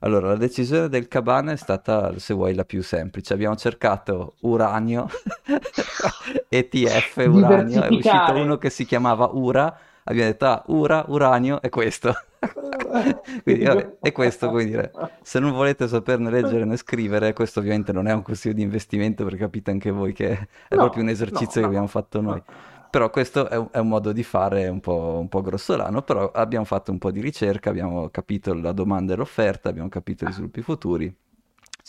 allora, 0.00 0.28
la 0.28 0.36
decisione 0.36 0.88
del 0.88 1.08
Cabana 1.08 1.52
è 1.52 1.56
stata, 1.56 2.16
se 2.18 2.32
vuoi, 2.32 2.54
la 2.54 2.64
più 2.64 2.82
semplice. 2.82 3.32
Abbiamo 3.34 3.56
cercato 3.56 4.36
uranio, 4.42 5.08
ETF 6.48 7.16
uranio, 7.28 7.82
è 7.82 7.88
uscito 7.88 8.32
uno 8.34 8.58
che 8.58 8.70
si 8.70 8.84
chiamava 8.84 9.30
Ura, 9.32 9.76
abbiamo 10.08 10.30
detto, 10.30 10.46
ah, 10.46 10.62
Ura, 10.66 11.04
uranio, 11.08 11.60
è 11.60 11.68
questo. 11.68 12.14
quindi, 13.42 13.64
vabbè, 13.64 13.96
è 14.00 14.12
questo, 14.12 14.48
come 14.48 14.64
dire, 14.64 14.90
se 15.22 15.38
non 15.38 15.52
volete 15.52 15.86
saperne 15.86 16.30
leggere 16.30 16.64
né 16.64 16.76
scrivere, 16.76 17.32
questo 17.32 17.60
ovviamente 17.60 17.92
non 17.92 18.06
è 18.06 18.12
un 18.12 18.22
consiglio 18.22 18.54
di 18.54 18.62
investimento, 18.62 19.24
perché 19.24 19.38
capite 19.38 19.70
anche 19.70 19.90
voi 19.90 20.12
che 20.12 20.30
è 20.30 20.74
no, 20.74 20.80
proprio 20.80 21.02
un 21.02 21.10
esercizio 21.10 21.60
no, 21.60 21.66
che 21.66 21.66
abbiamo 21.66 21.86
fatto 21.86 22.20
noi. 22.20 22.42
Però 22.90 23.10
questo 23.10 23.48
è 23.48 23.56
un, 23.56 23.68
è 23.70 23.78
un, 23.78 23.88
modo 23.88 24.12
di 24.12 24.22
fare 24.22 24.66
un 24.68 24.80
po', 24.80 25.18
un 25.20 25.28
po', 25.28 25.42
grossolano, 25.42 26.02
però 26.02 26.30
abbiamo 26.32 26.64
fatto 26.64 26.90
un 26.90 26.98
po' 26.98 27.10
di 27.10 27.20
ricerca, 27.20 27.68
abbiamo 27.68 28.08
capito 28.08 28.54
la 28.54 28.72
domanda 28.72 29.12
e 29.12 29.16
l'offerta, 29.16 29.68
abbiamo 29.68 29.90
capito 29.90 30.24
i 30.24 30.32
sviluppi 30.32 30.62
futuri. 30.62 31.14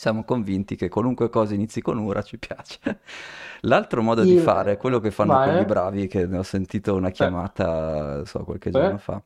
Siamo 0.00 0.24
convinti 0.24 0.76
che 0.76 0.88
qualunque 0.88 1.28
cosa 1.28 1.52
inizi 1.52 1.82
con 1.82 1.98
Ura 1.98 2.22
ci 2.22 2.38
piace. 2.38 2.78
L'altro 3.68 4.00
modo 4.00 4.22
Io... 4.22 4.34
di 4.34 4.38
fare, 4.38 4.78
quello 4.78 4.98
che 4.98 5.10
fanno 5.10 5.34
Vai. 5.34 5.50
quelli 5.50 5.66
bravi, 5.66 6.06
che 6.06 6.24
ne 6.24 6.38
ho 6.38 6.42
sentito 6.42 6.94
una 6.94 7.10
chiamata, 7.10 8.24
so, 8.24 8.42
qualche 8.44 8.70
giorno 8.70 8.96
fa, 8.96 9.22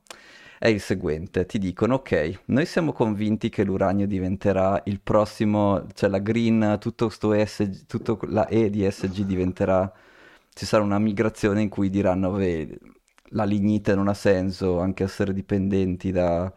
è 0.59 0.67
il 0.67 0.81
seguente. 0.81 1.45
Ti 1.45 1.59
dicono, 1.59 1.93
ok, 1.95 2.39
noi 2.47 2.65
siamo 2.65 2.91
convinti 2.91 3.47
che 3.47 3.63
l'uranio 3.63 4.05
diventerà 4.05 4.81
il 4.87 4.99
prossimo, 4.99 5.87
cioè 5.93 6.09
la 6.09 6.19
green, 6.19 6.75
tutto, 6.81 7.07
sto 7.07 7.31
ESG, 7.31 7.85
tutto 7.85 8.19
la 8.23 8.45
E 8.49 8.69
di 8.69 8.85
SG 8.91 9.21
diventerà 9.21 9.89
ci 10.53 10.65
sarà 10.65 10.83
una 10.83 10.99
migrazione 10.99 11.61
in 11.61 11.69
cui 11.69 11.89
diranno, 11.89 12.31
beh, 12.31 12.79
la 13.29 13.45
lignite 13.45 13.95
non 13.95 14.09
ha 14.09 14.13
senso, 14.13 14.81
anche 14.81 15.05
essere 15.05 15.31
dipendenti 15.33 16.11
da, 16.11 16.51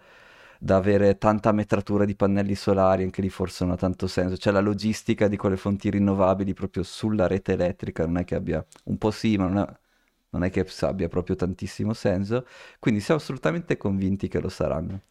da 0.58 0.76
avere 0.76 1.18
tanta 1.18 1.52
metratura 1.52 2.04
di 2.04 2.14
pannelli 2.16 2.54
solari, 2.54 3.04
anche 3.04 3.22
lì 3.22 3.28
forse 3.30 3.64
non 3.64 3.74
ha 3.74 3.76
tanto 3.76 4.06
senso. 4.06 4.36
Cioè 4.36 4.52
la 4.52 4.60
logistica 4.60 5.28
di 5.28 5.36
quelle 5.36 5.56
fonti 5.56 5.90
rinnovabili 5.90 6.54
proprio 6.54 6.82
sulla 6.82 7.26
rete 7.26 7.52
elettrica 7.52 8.04
non 8.06 8.18
è 8.18 8.24
che 8.24 8.34
abbia, 8.34 8.64
un 8.84 8.98
po' 8.98 9.10
sì, 9.10 9.36
ma 9.36 9.46
non 9.46 9.58
è, 9.58 9.66
non 10.30 10.44
è 10.44 10.50
che 10.50 10.66
abbia 10.80 11.08
proprio 11.08 11.36
tantissimo 11.36 11.92
senso. 11.92 12.46
Quindi 12.78 13.00
siamo 13.00 13.20
assolutamente 13.20 13.76
convinti 13.76 14.28
che 14.28 14.40
lo 14.40 14.48
saranno. 14.48 15.02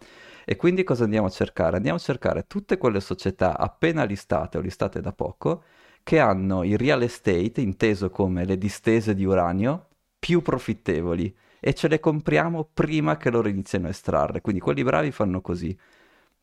E 0.45 0.55
quindi 0.55 0.83
cosa 0.83 1.03
andiamo 1.03 1.27
a 1.27 1.29
cercare? 1.29 1.75
Andiamo 1.77 1.97
a 1.97 2.01
cercare 2.01 2.45
tutte 2.47 2.77
quelle 2.77 3.01
società 3.01 3.57
appena 3.57 4.03
listate 4.03 4.57
o 4.57 4.61
listate 4.61 5.01
da 5.01 5.11
poco 5.11 5.63
che 6.03 6.19
hanno 6.19 6.63
il 6.63 6.77
real 6.77 7.01
estate, 7.03 7.59
inteso 7.59 8.09
come 8.09 8.45
le 8.45 8.57
distese 8.57 9.13
di 9.13 9.25
uranio, 9.25 9.87
più 10.17 10.41
profittevoli 10.41 11.35
e 11.59 11.73
ce 11.73 11.87
le 11.87 11.99
compriamo 11.99 12.69
prima 12.73 13.17
che 13.17 13.29
loro 13.29 13.47
iniziano 13.47 13.87
a 13.87 13.89
estrarre. 13.89 14.41
Quindi 14.41 14.61
quelli 14.61 14.83
bravi 14.83 15.11
fanno 15.11 15.41
così. 15.41 15.77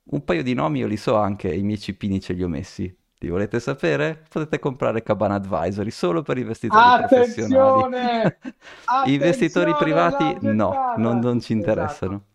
Un 0.06 0.24
paio 0.24 0.42
di 0.42 0.54
nomi 0.54 0.80
io 0.80 0.86
li 0.86 0.96
so 0.96 1.16
anche, 1.16 1.52
i 1.52 1.62
miei 1.62 1.78
cipini 1.78 2.20
ce 2.20 2.34
li 2.34 2.42
ho 2.42 2.48
messi. 2.48 2.94
Li 3.18 3.30
volete 3.30 3.58
sapere? 3.58 4.22
Potete 4.28 4.58
comprare 4.58 5.02
Cabana 5.02 5.36
Advisory 5.36 5.90
solo 5.90 6.22
per 6.22 6.36
investitori 6.36 6.82
Attenzione! 6.84 8.38
professionali. 8.84 9.12
investitori 9.14 9.74
privati 9.76 10.36
no, 10.40 10.94
non, 10.98 11.20
non 11.20 11.40
ci 11.40 11.52
interessano. 11.52 12.14
Esatto. 12.14 12.32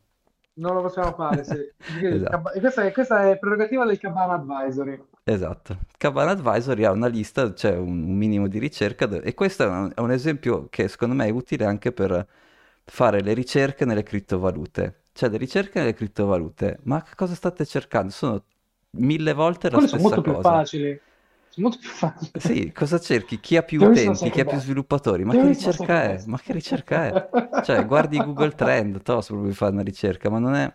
Non 0.54 0.74
lo 0.74 0.82
possiamo 0.82 1.14
fare, 1.14 1.44
sì. 1.44 1.56
esatto. 2.04 2.52
questa, 2.60 2.84
è, 2.84 2.92
questa 2.92 3.30
è 3.30 3.38
prerogativa 3.38 3.86
del 3.86 3.98
Cabana 3.98 4.34
Advisory. 4.34 5.02
Esatto, 5.24 5.78
Cabana 5.96 6.32
Advisory 6.32 6.84
ha 6.84 6.92
una 6.92 7.08
lista, 7.08 7.54
c'è 7.54 7.78
un 7.78 8.18
minimo 8.18 8.48
di 8.48 8.58
ricerca 8.58 9.08
e 9.22 9.34
questo 9.36 9.64
è 9.64 9.68
un, 9.68 9.92
è 9.94 10.00
un 10.00 10.12
esempio 10.12 10.68
che 10.70 10.88
secondo 10.88 11.14
me 11.14 11.28
è 11.28 11.30
utile 11.30 11.66
anche 11.66 11.92
per 11.92 12.28
fare 12.90 13.22
le 13.22 13.34
ricerche 13.34 13.86
nelle 13.86 14.04
criptovalute. 14.04 15.04
Cioè, 15.14 15.30
le 15.30 15.38
ricerche 15.38 15.80
nelle 15.80 15.94
criptovalute, 15.94 16.80
ma 16.84 17.04
cosa 17.16 17.36
state 17.36 17.66
cercando? 17.66 18.12
Sono 18.12 18.44
mille 18.92 19.34
volte 19.34 19.70
la 19.70 19.78
Quelle 19.78 19.90
sono 19.90 20.02
stessa 20.02 20.16
molto 20.16 20.32
più 20.32 20.42
facili. 20.42 21.00
Sono 21.50 21.68
molto 21.68 21.80
più 21.82 21.90
facili. 21.90 22.32
Sì, 22.40 22.72
cosa 22.72 23.00
cerchi? 23.00 23.40
Chi 23.40 23.58
ha 23.58 23.64
più 23.64 23.82
utenti, 23.84 24.30
chi 24.30 24.40
ha 24.40 24.46
più 24.46 24.60
sviluppatori? 24.60 25.24
Ma 25.24 25.34
che 25.34 25.48
ricerca 25.48 26.04
è? 26.04 26.24
Ma 26.26 26.40
che 26.40 26.54
ricerca 26.54 27.06
è? 27.06 27.62
Cioè, 27.64 27.86
guardi 27.86 28.18
Google 28.18 28.52
Trend, 28.52 29.02
to, 29.02 29.22
se 29.22 29.34
proprio 29.34 29.54
fare 29.54 29.74
una 29.74 29.82
ricerca, 29.82 30.30
ma 30.30 30.40
non 30.40 30.56
è... 30.56 30.74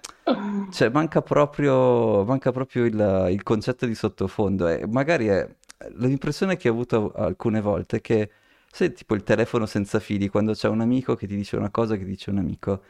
Cioè, 0.71 0.91
manca 0.91 1.23
proprio, 1.23 2.25
manca 2.25 2.53
proprio 2.53 2.85
il, 2.85 3.29
il 3.31 3.43
concetto 3.43 3.87
di 3.87 3.95
sottofondo. 3.95 4.69
E 4.69 4.87
magari 4.87 5.27
è... 5.27 5.49
L'impressione 5.97 6.57
che 6.57 6.69
ho 6.69 6.73
avuto 6.73 7.13
alcune 7.13 7.61
volte 7.61 7.99
è 7.99 8.01
che, 8.01 8.31
sai, 8.75 8.93
tipo 8.93 9.15
il 9.15 9.23
telefono 9.23 9.67
senza 9.67 10.01
fili, 10.01 10.29
quando 10.29 10.53
c'è 10.53 10.69
un 10.69 10.81
amico 10.81 11.15
che 11.15 11.29
ti 11.29 11.37
dice 11.37 11.57
una 11.57 11.71
cosa 11.71 11.97
che 11.97 12.05
dice 12.05 12.31
un 12.31 12.39
amico. 12.39 12.83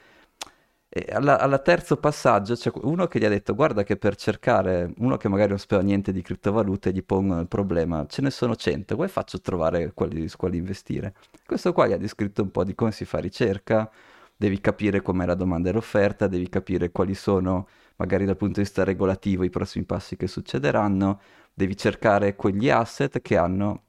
E 0.89 1.07
alla, 1.13 1.39
alla, 1.39 1.59
terzo 1.59 1.97
passaggio 1.99 2.55
c'è 2.55 2.71
uno 2.83 3.07
che 3.07 3.19
gli 3.19 3.25
ha 3.25 3.29
detto 3.29 3.55
guarda 3.55 3.83
che 3.83 3.97
per 3.97 4.15
cercare 4.17 4.93
uno 4.99 5.17
che 5.17 5.29
magari 5.29 5.51
non 5.51 5.59
sapeva 5.59 5.83
niente 5.83 6.13
di 6.13 6.23
criptovalute 6.23 6.93
gli 6.93 7.03
pongono 7.03 7.41
il 7.41 7.49
problema 7.49 8.07
ce 8.07 8.23
ne 8.23 8.31
sono 8.31 8.55
100 8.55 8.95
come 8.95 9.09
faccio 9.09 9.39
a 9.39 9.41
trovare 9.41 9.93
quelli 9.93 10.29
su 10.29 10.37
quali 10.37 10.57
investire? 10.57 11.15
Questo 11.45 11.73
qua 11.73 11.89
gli 11.89 11.93
ha 11.93 11.99
descritto 11.99 12.43
un 12.43 12.51
po' 12.53 12.63
di 12.65 12.75
come 12.77 12.93
si 12.93 13.05
fa 13.05 13.19
ricerca 13.19 13.91
devi 14.37 14.61
capire 14.61 15.03
com'è 15.03 15.27
la 15.27 15.35
domanda 15.35 15.71
e 15.71 15.73
l'offerta 15.73 16.29
devi 16.29 16.49
capire 16.49 16.91
quali 16.93 17.15
sono 17.15 17.67
magari 17.97 18.25
dal 18.25 18.37
punto 18.37 18.61
di 18.61 18.63
vista 18.63 18.85
regolativo 18.85 19.43
i 19.45 19.51
prossimi 19.51 19.85
passi 19.85 20.17
che 20.17 20.29
succederanno 20.29 21.21
devi 21.53 21.77
cercare 21.77 22.37
quegli 22.37 22.71
asset 22.71 23.21
che 23.21 23.37
hanno 23.37 23.84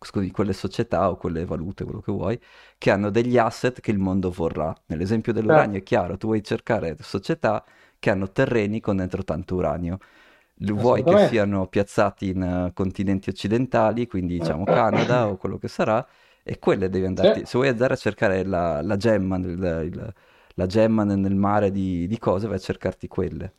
scusi, 0.00 0.30
quelle 0.30 0.52
società 0.52 1.10
o 1.10 1.16
quelle 1.16 1.44
valute, 1.44 1.84
quello 1.84 2.00
che 2.00 2.12
vuoi, 2.12 2.40
che 2.78 2.90
hanno 2.90 3.10
degli 3.10 3.38
asset 3.38 3.80
che 3.80 3.90
il 3.90 3.98
mondo 3.98 4.30
vorrà. 4.30 4.74
Nell'esempio 4.86 5.32
dell'uranio 5.32 5.76
eh. 5.76 5.80
è 5.80 5.82
chiaro, 5.82 6.16
tu 6.16 6.28
vuoi 6.28 6.42
cercare 6.42 6.96
società 7.00 7.64
che 7.98 8.10
hanno 8.10 8.30
terreni 8.30 8.80
con 8.80 8.96
dentro 8.96 9.24
tanto 9.24 9.54
uranio. 9.56 9.98
Vuoi 10.58 11.02
che 11.04 11.28
siano 11.28 11.66
piazzati 11.66 12.30
in 12.30 12.40
uh, 12.68 12.72
continenti 12.72 13.28
occidentali, 13.28 14.06
quindi 14.06 14.38
diciamo 14.38 14.64
Canada 14.64 15.28
o 15.28 15.36
quello 15.36 15.58
che 15.58 15.68
sarà, 15.68 16.06
e 16.42 16.58
quelle 16.58 16.88
devi 16.88 17.04
andare. 17.04 17.44
Se 17.44 17.58
vuoi 17.58 17.68
andare 17.68 17.94
a 17.94 17.96
cercare 17.96 18.44
la, 18.44 18.80
la 18.80 18.96
gemma, 18.96 19.36
il, 19.36 19.44
il, 19.44 20.14
la 20.54 20.66
gemma 20.66 21.04
nel 21.04 21.34
mare 21.34 21.70
di, 21.70 22.06
di 22.06 22.18
cose, 22.18 22.46
vai 22.46 22.56
a 22.56 22.60
cercarti 22.60 23.06
quelle. 23.08 23.54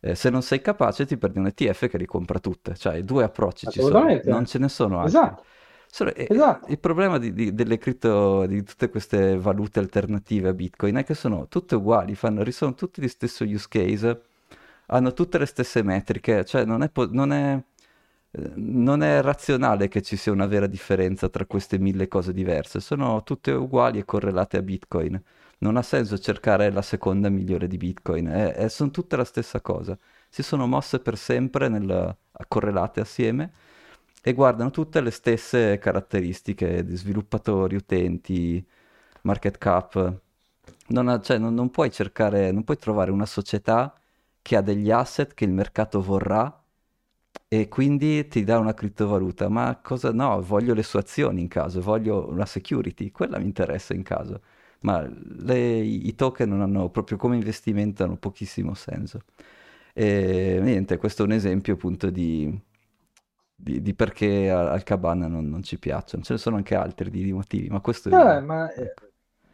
Eh, 0.00 0.14
se 0.14 0.28
non 0.28 0.42
sei 0.42 0.60
capace 0.60 1.06
ti 1.06 1.16
perdi 1.16 1.38
un 1.38 1.46
ETF 1.46 1.88
che 1.88 1.96
li 1.96 2.04
compra 2.04 2.38
tutte, 2.38 2.74
cioè 2.76 3.02
due 3.02 3.24
approcci 3.24 3.68
ci 3.68 3.80
sono, 3.80 4.20
non 4.24 4.44
ce 4.44 4.58
ne 4.58 4.68
sono 4.68 5.00
altri. 5.00 5.16
Esatto. 5.16 5.44
Solo, 5.94 6.12
esatto. 6.12 6.72
Il 6.72 6.80
problema 6.80 7.18
di, 7.18 7.32
di, 7.32 7.54
delle 7.54 7.78
cripto, 7.78 8.46
di 8.46 8.64
tutte 8.64 8.90
queste 8.90 9.38
valute 9.38 9.78
alternative 9.78 10.48
a 10.48 10.52
Bitcoin 10.52 10.96
è 10.96 11.04
che 11.04 11.14
sono 11.14 11.46
tutte 11.46 11.76
uguali, 11.76 12.16
fanno, 12.16 12.42
sono 12.50 12.74
tutti 12.74 13.00
gli 13.00 13.06
stesso 13.06 13.44
use 13.44 13.66
case, 13.68 14.22
hanno 14.86 15.12
tutte 15.12 15.38
le 15.38 15.46
stesse 15.46 15.84
metriche, 15.84 16.44
cioè 16.44 16.64
non 16.64 16.82
è, 16.82 16.90
non 17.10 17.32
è, 17.32 17.62
non 18.56 19.04
è 19.04 19.22
razionale 19.22 19.86
che 19.86 20.02
ci 20.02 20.16
sia 20.16 20.32
una 20.32 20.46
vera 20.46 20.66
differenza 20.66 21.28
tra 21.28 21.46
queste 21.46 21.78
mille 21.78 22.08
cose 22.08 22.32
diverse, 22.32 22.80
sono 22.80 23.22
tutte 23.22 23.52
uguali 23.52 24.00
e 24.00 24.04
correlate 24.04 24.56
a 24.56 24.62
Bitcoin. 24.62 25.22
Non 25.58 25.76
ha 25.76 25.82
senso 25.82 26.18
cercare 26.18 26.72
la 26.72 26.82
seconda 26.82 27.28
migliore 27.28 27.68
di 27.68 27.76
Bitcoin, 27.76 28.26
è, 28.26 28.52
è, 28.54 28.68
sono 28.68 28.90
tutte 28.90 29.14
la 29.14 29.24
stessa 29.24 29.60
cosa. 29.60 29.96
Si 30.28 30.42
sono 30.42 30.66
mosse 30.66 30.98
per 30.98 31.16
sempre 31.16 31.68
nel, 31.68 32.16
correlate 32.48 33.00
assieme 33.00 33.52
e 34.26 34.32
guardano 34.32 34.70
tutte 34.70 35.02
le 35.02 35.10
stesse 35.10 35.76
caratteristiche 35.78 36.82
di 36.82 36.96
sviluppatori, 36.96 37.76
utenti, 37.76 38.66
market 39.22 39.58
cap. 39.58 40.20
Non, 40.88 41.08
ha, 41.08 41.20
cioè, 41.20 41.36
non, 41.36 41.52
non 41.52 41.70
puoi 41.70 41.90
cercare, 41.92 42.50
non 42.50 42.64
puoi 42.64 42.78
trovare 42.78 43.10
una 43.10 43.26
società 43.26 43.94
che 44.40 44.56
ha 44.56 44.62
degli 44.62 44.90
asset 44.90 45.34
che 45.34 45.44
il 45.44 45.52
mercato 45.52 46.00
vorrà 46.00 46.62
e 47.48 47.68
quindi 47.68 48.26
ti 48.28 48.44
dà 48.44 48.58
una 48.58 48.72
criptovaluta. 48.74 49.48
Ma 49.50 49.78
cosa 49.82 50.10
no? 50.12 50.40
Voglio 50.40 50.72
le 50.74 50.82
sue 50.82 51.00
azioni 51.00 51.42
in 51.42 51.48
caso, 51.48 51.82
voglio 51.82 52.26
una 52.30 52.46
security, 52.46 53.10
quella 53.10 53.38
mi 53.38 53.44
interessa 53.44 53.92
in 53.94 54.02
caso. 54.02 54.40
Ma 54.80 55.06
le, 55.06 55.78
i 55.80 56.14
token 56.14 56.48
non 56.48 56.62
hanno 56.62 56.88
proprio 56.90 57.18
come 57.18 57.36
investimento 57.36 58.04
hanno 58.04 58.16
pochissimo 58.16 58.72
senso. 58.74 59.20
E 59.92 60.58
niente, 60.62 60.96
questo 60.96 61.22
è 61.22 61.26
un 61.26 61.32
esempio 61.32 61.74
appunto 61.74 62.10
di, 62.10 62.58
di, 63.54 63.80
di 63.80 63.94
perché 63.94 64.50
al 64.50 64.82
Cabana 64.82 65.26
non, 65.26 65.48
non, 65.48 65.62
ci 65.62 65.78
piacciono. 65.78 66.22
Ce 66.22 66.34
ne 66.34 66.38
sono 66.38 66.56
anche 66.56 66.74
altri 66.74 67.10
di, 67.10 67.22
di 67.22 67.32
motivi, 67.32 67.68
ma 67.68 67.80
questo 67.80 68.08
è... 68.08 68.12
Eh, 68.12 68.40
ma, 68.40 68.72
eh, 68.72 68.94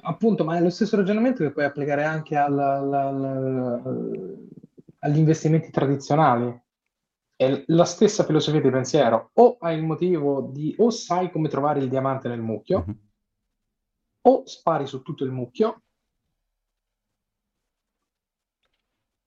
appunto, 0.03 0.45
ma 0.45 0.57
è 0.57 0.61
lo 0.61 0.71
stesso 0.71 0.97
ragionamento 0.97 1.43
che 1.43 1.53
puoi 1.53 1.65
applicare 1.65 2.05
anche 2.05 2.37
alla, 2.37 2.79
alla, 2.79 3.07
alla, 3.07 3.83
agli 5.01 5.19
investimenti 5.19 5.71
tradizionali. 5.71 6.61
È 7.37 7.65
la 7.69 7.85
stessa 7.85 8.25
filosofia 8.25 8.61
di 8.61 8.71
pensiero. 8.71 9.31
O 9.35 9.57
hai 9.61 9.77
il 9.77 9.85
motivo 9.85 10.51
di... 10.53 10.75
o 10.79 10.91
sai 10.91 11.31
come 11.31 11.49
trovare 11.49 11.81
il 11.81 11.89
diamante 11.89 12.29
nel 12.29 12.41
mucchio, 12.41 12.85
mm-hmm. 12.87 12.99
o 14.23 14.43
spari 14.47 14.87
su 14.87 15.03
tutto 15.03 15.25
il 15.25 15.31
mucchio, 15.31 15.83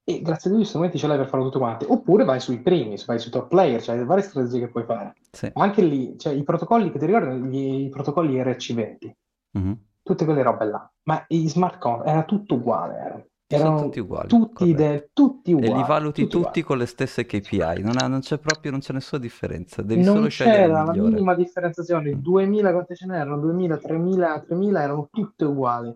e 0.05 0.21
grazie 0.21 0.51
a 0.51 0.53
gli 0.53 0.65
strumenti 0.65 0.97
ce 0.97 1.07
l'hai 1.07 1.17
per 1.17 1.27
farlo 1.27 1.45
tutto 1.45 1.59
quanti. 1.59 1.85
Oppure 1.87 2.25
vai 2.25 2.39
sui 2.39 2.59
primi, 2.59 2.97
vai 3.05 3.19
sui 3.19 3.31
top 3.31 3.47
player, 3.47 3.81
cioè 3.81 3.97
hai 3.97 4.05
varie 4.05 4.23
strategie 4.23 4.59
che 4.59 4.67
puoi 4.67 4.83
fare. 4.83 5.13
Sì. 5.31 5.49
Anche 5.53 5.81
lì, 5.81 6.17
cioè, 6.17 6.33
i 6.33 6.43
protocolli 6.43 6.91
che 6.91 6.99
ti 6.99 7.05
ricordano, 7.05 7.45
gli, 7.45 7.85
i 7.85 7.89
protocolli 7.89 8.41
RC20, 8.41 9.11
mm-hmm. 9.57 9.73
tutte 10.03 10.25
quelle 10.25 10.43
robe 10.43 10.65
là. 10.65 10.91
Ma 11.03 11.23
i 11.29 11.47
smart 11.47 11.79
contract 11.79 12.09
era 12.09 12.23
tutto 12.23 12.55
uguale. 12.55 12.97
Era. 12.97 13.25
Erano 13.47 13.83
tutti 13.83 13.99
uguali. 13.99 14.27
Tutti, 14.27 14.73
de- 14.73 15.09
tutti 15.13 15.53
uguali. 15.53 15.73
E 15.73 15.75
li 15.75 15.83
valuti 15.87 16.27
tutti, 16.27 16.43
tutti 16.43 16.61
con 16.63 16.77
le 16.77 16.85
stesse 16.85 17.25
KPI. 17.25 17.81
Non, 17.81 17.97
ha, 17.97 18.07
non, 18.07 18.21
c'è 18.21 18.39
proprio, 18.39 18.71
non 18.71 18.79
c'è 18.79 18.93
nessuna 18.93 19.21
differenza. 19.21 19.81
Devi 19.81 20.01
non 20.01 20.15
solo 20.15 20.29
scegliere 20.29 20.67
c'era 20.67 20.83
la 20.83 20.91
minima 20.91 21.35
differenziazione. 21.35 22.19
2000 22.19 22.69
mm. 22.69 22.73
quante 22.73 22.95
ce 22.95 23.05
n'erano? 23.05 23.37
2000, 23.37 23.77
3000, 23.77 24.39
3000 24.47 24.81
erano 24.81 25.07
tutte 25.11 25.45
uguali. 25.45 25.95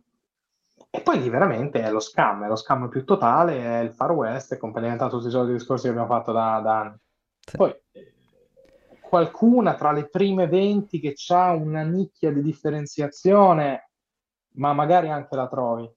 E 0.97 1.01
poi 1.01 1.21
lì 1.21 1.29
veramente 1.29 1.79
è 1.79 1.91
lo 1.91 1.99
scam, 1.99 2.45
è 2.45 2.47
lo 2.47 2.55
scam 2.55 2.89
più 2.89 3.05
totale, 3.05 3.59
è 3.59 3.79
il 3.81 3.91
Far 3.91 4.13
West, 4.13 4.55
è 4.55 4.57
complementato 4.57 5.17
tutti 5.17 5.27
i 5.27 5.31
soliti 5.31 5.53
discorsi 5.53 5.83
che 5.83 5.89
abbiamo 5.89 6.07
fatto 6.07 6.31
da, 6.31 6.59
da 6.59 6.79
anni. 6.79 6.95
Sì. 7.39 7.55
Poi 7.55 7.75
qualcuna 8.99 9.75
tra 9.75 9.91
le 9.91 10.09
prime 10.09 10.47
20 10.47 10.99
che 10.99 11.13
ha 11.27 11.51
una 11.51 11.83
nicchia 11.83 12.31
di 12.31 12.41
differenziazione, 12.41 13.91
ma 14.55 14.73
magari 14.73 15.11
anche 15.11 15.35
la 15.35 15.47
trovi. 15.47 15.87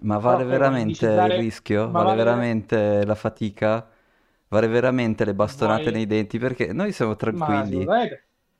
Ma 0.00 0.16
vale 0.16 0.44
Però, 0.44 0.56
veramente 0.56 1.14
dare... 1.14 1.34
il 1.34 1.40
rischio? 1.40 1.90
Vale, 1.90 2.04
vale, 2.06 2.16
veramente 2.16 3.04
la 3.04 3.14
fatica? 3.14 3.86
Vale 4.48 4.68
veramente 4.68 5.26
le 5.26 5.34
bastonate 5.34 5.84
Vai... 5.84 5.92
nei 5.92 6.06
denti? 6.06 6.38
Perché 6.38 6.72
noi 6.72 6.92
siamo 6.92 7.14
tranquilli. 7.14 7.84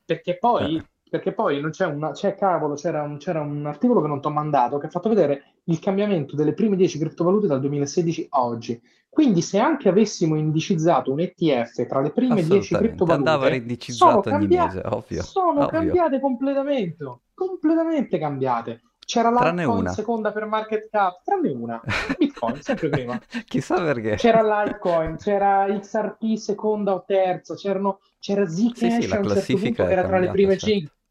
perché 0.05 0.37
poi 0.37 0.77
eh 0.77 0.85
perché 1.17 1.33
poi 1.33 1.61
non 1.61 1.71
c'è 1.71 1.87
una, 1.87 2.13
c'è 2.13 2.35
cavolo, 2.35 2.75
c'era 2.75 3.03
un, 3.03 3.17
c'era 3.17 3.41
un 3.41 3.65
articolo 3.65 4.03
che 4.03 4.09
non 4.09 4.21
ti 4.21 4.27
ho 4.27 4.31
mandato 4.31 4.77
che 4.79 4.87
ha 4.87 4.91
fatto 4.91 5.09
vedere 5.09 5.55
il 5.65 5.79
cambiamento 5.79 6.37
delle 6.37 6.53
prime 6.53 6.77
10 6.77 6.99
criptovalute 6.99 7.47
dal 7.47 7.61
2016 7.61 8.27
a 8.31 8.45
oggi. 8.45 8.81
Quindi 9.09 9.41
se 9.41 9.59
anche 9.59 9.89
avessimo 9.89 10.37
indicizzato 10.37 11.11
un 11.11 11.21
ETF 11.21 11.87
tra 11.87 12.01
le 12.01 12.11
prime 12.11 12.45
10 12.45 12.75
criptovalute, 12.75 13.93
sono, 13.93 14.21
cambiate, 14.21 14.83
ovvio, 14.85 15.23
sono 15.23 15.65
ovvio. 15.65 15.67
cambiate 15.69 16.21
completamente, 16.21 17.05
completamente 17.33 18.19
cambiate. 18.19 18.81
C'era 19.07 19.31
l'Altcoin 19.31 19.87
seconda 19.87 20.33
per 20.33 20.47
market 20.47 20.89
cap, 20.91 21.23
tranne 21.23 21.51
una, 21.51 21.81
Bitcoin, 22.19 22.61
sempre 22.61 22.89
prima. 22.89 23.19
Chissà 23.47 23.77
perché. 23.77 24.17
C'era 24.17 24.43
l'Altcoin, 24.43 25.17
c'era 25.17 25.65
XRP 25.67 26.35
seconda 26.35 26.93
o 26.93 27.05
terza, 27.07 27.55
c'erano, 27.55 28.01
c'era 28.19 28.47
Zcash 28.49 28.77
sì, 28.77 29.03
sì, 29.03 29.13
a 29.13 29.21
un 29.21 29.29
certo 29.29 29.57
punto 29.57 29.85
che 29.85 29.93
era 29.93 30.05
tra 30.05 30.19
le 30.19 30.31
prime 30.31 30.57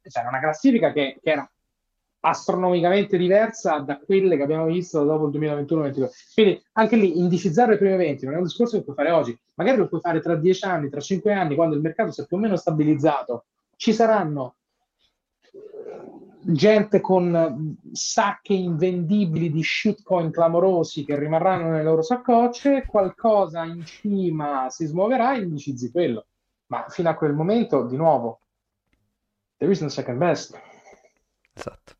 5 0.05 0.09
c'era 0.09 0.27
una 0.27 0.39
classifica 0.39 0.91
che, 0.91 1.19
che, 1.21 1.31
era 1.31 1.49
astronomicamente 2.21 3.17
diversa 3.17 3.79
da 3.79 3.99
quelle 3.99 4.35
che 4.35 4.43
abbiamo 4.43 4.65
visto 4.65 5.03
dopo 5.03 5.27
il 5.27 5.39
2021-2022. 5.39 6.09
Quindi 6.33 6.63
anche 6.73 6.95
lì 6.95 7.19
indicizzare 7.19 7.73
le 7.73 7.77
prime 7.77 7.97
20 7.97 8.25
non 8.25 8.33
è 8.35 8.37
un 8.37 8.43
discorso 8.43 8.77
che 8.77 8.83
puoi 8.83 8.95
fare 8.95 9.11
oggi, 9.11 9.37
magari 9.55 9.77
lo 9.77 9.87
puoi 9.87 10.01
fare 10.01 10.21
tra 10.21 10.35
10 10.35 10.65
anni, 10.65 10.89
tra 10.89 11.01
5 11.01 11.33
anni, 11.33 11.55
quando 11.55 11.75
il 11.75 11.81
mercato 11.81 12.11
sia 12.11 12.25
più 12.25 12.37
o 12.37 12.39
meno 12.39 12.55
stabilizzato. 12.55 13.45
Ci 13.75 13.93
saranno 13.93 14.55
gente 16.47 17.01
con 17.01 17.75
sacche 17.91 18.53
invendibili 18.53 19.51
di 19.51 19.63
shitcoin 19.63 20.31
clamorosi 20.31 21.03
che 21.03 21.17
rimarranno 21.17 21.69
nelle 21.69 21.83
loro 21.83 22.01
saccocce, 22.01 22.85
qualcosa 22.87 23.63
in 23.65 23.83
cima 23.85 24.67
si 24.69 24.85
smuoverà 24.85 25.35
e 25.35 25.41
indicizzi 25.41 25.91
quello. 25.91 26.25
Ma 26.67 26.85
fino 26.89 27.09
a 27.09 27.15
quel 27.15 27.33
momento, 27.33 27.83
di 27.83 27.95
nuovo, 27.95 28.39
there 29.57 29.71
is 29.71 29.81
no 29.81 29.89
second 29.89 30.17
best. 30.17 30.59
Esatto. 31.53 31.93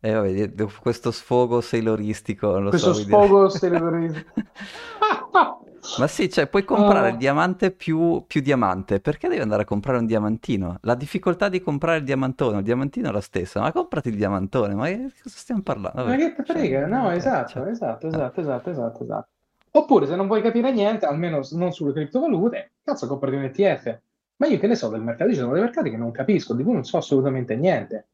E 0.00 0.10
eh, 0.10 0.12
vabbè, 0.12 0.66
questo 0.80 1.10
sfogo 1.10 1.60
sailoristico, 1.60 2.58
lo 2.58 2.68
questo 2.68 2.92
so, 2.92 3.02
sfogo 3.02 3.48
sailoristico. 3.48 4.30
Ma 5.98 6.06
sì, 6.08 6.28
cioè 6.28 6.48
puoi 6.48 6.64
comprare 6.64 7.08
uh. 7.08 7.12
il 7.12 7.16
diamante 7.16 7.70
più, 7.70 8.24
più, 8.26 8.40
diamante, 8.40 9.00
perché 9.00 9.28
devi 9.28 9.40
andare 9.40 9.62
a 9.62 9.64
comprare 9.64 9.98
un 9.98 10.06
diamantino? 10.06 10.78
La 10.82 10.94
difficoltà 10.94 11.48
di 11.48 11.60
comprare 11.60 11.98
il 11.98 12.04
diamantone, 12.04 12.58
il 12.58 12.64
diamantino 12.64 13.08
è 13.08 13.12
la 13.12 13.20
stessa, 13.20 13.60
ma 13.60 13.72
comprati 13.72 14.08
il 14.08 14.16
diamantone, 14.16 14.74
ma 14.74 14.86
che 14.86 15.12
cosa 15.22 15.36
stiamo 15.36 15.62
parlando? 15.62 16.02
Vabbè, 16.02 16.10
ma 16.10 16.16
che 16.16 16.34
te 16.34 16.44
frega? 16.44 16.80
Cioè, 16.80 16.88
no, 16.88 17.10
esatto, 17.10 17.48
cioè... 17.48 17.68
esatto, 17.68 18.06
esatto, 18.08 18.40
esatto, 18.40 18.70
esatto, 18.70 19.02
esatto. 19.02 19.28
Oppure 19.72 20.06
se 20.06 20.16
non 20.16 20.26
vuoi 20.26 20.42
capire 20.42 20.72
niente, 20.72 21.06
almeno 21.06 21.40
non 21.52 21.72
sulle 21.72 21.92
criptovalute, 21.92 22.72
cazzo 22.82 23.06
comprati 23.06 23.36
un 23.36 23.44
ETF. 23.44 24.00
Ma 24.36 24.46
io 24.46 24.58
che 24.58 24.66
ne 24.66 24.74
so 24.74 24.88
del 24.88 25.02
mercato? 25.02 25.30
Ci 25.30 25.36
sono 25.36 25.52
dei 25.52 25.62
mercati 25.62 25.90
che 25.90 25.96
non 25.96 26.10
capisco, 26.10 26.54
di 26.54 26.62
cui 26.62 26.74
non 26.74 26.84
so 26.84 26.98
assolutamente 26.98 27.56
niente. 27.56 28.08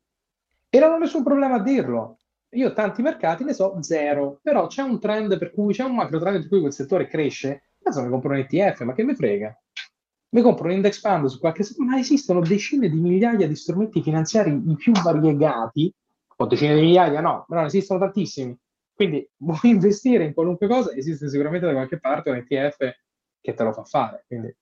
E 0.68 0.78
non 0.78 0.92
ho 0.92 0.98
nessun 0.98 1.22
problema 1.22 1.56
a 1.56 1.62
dirlo. 1.62 2.18
Io 2.50 2.72
tanti 2.72 3.02
mercati 3.02 3.44
ne 3.44 3.54
so 3.54 3.82
zero, 3.82 4.38
però 4.42 4.66
c'è 4.66 4.82
un 4.82 5.00
trend 5.00 5.38
per 5.38 5.52
cui 5.52 5.72
c'è 5.72 5.84
un 5.84 5.94
macro 5.94 6.18
trend 6.20 6.40
per 6.40 6.48
cui 6.48 6.60
quel 6.60 6.72
settore 6.72 7.08
cresce. 7.08 7.62
Cazzo, 7.82 8.02
mi 8.02 8.10
compro 8.10 8.30
un 8.30 8.36
ETF, 8.36 8.82
ma 8.82 8.92
che 8.92 9.02
mi 9.02 9.14
frega? 9.14 9.58
Mi 10.30 10.42
compro 10.42 10.66
un 10.66 10.72
index 10.72 11.00
fund 11.00 11.26
su 11.26 11.38
qualche 11.38 11.62
settore, 11.62 11.88
ma 11.88 11.98
esistono 11.98 12.40
decine 12.40 12.88
di 12.88 12.98
migliaia 13.00 13.48
di 13.48 13.56
strumenti 13.56 14.02
finanziari 14.02 14.50
i 14.50 14.76
più 14.76 14.92
variegati, 14.92 15.92
o 16.36 16.46
decine 16.46 16.74
di 16.74 16.82
migliaia 16.82 17.20
no, 17.20 17.44
però 17.48 17.64
esistono 17.64 17.98
tantissimi. 17.98 18.56
Quindi 18.94 19.28
vuoi 19.38 19.58
investire 19.64 20.24
in 20.24 20.34
qualunque 20.34 20.68
cosa, 20.68 20.94
esiste 20.94 21.28
sicuramente 21.28 21.66
da 21.66 21.72
qualche 21.72 21.98
parte 21.98 22.30
un 22.30 22.36
ETF 22.36 22.76
che 23.40 23.54
te 23.54 23.62
lo 23.62 23.72
fa 23.72 23.84
fare. 23.84 24.24
Quindi 24.26 24.54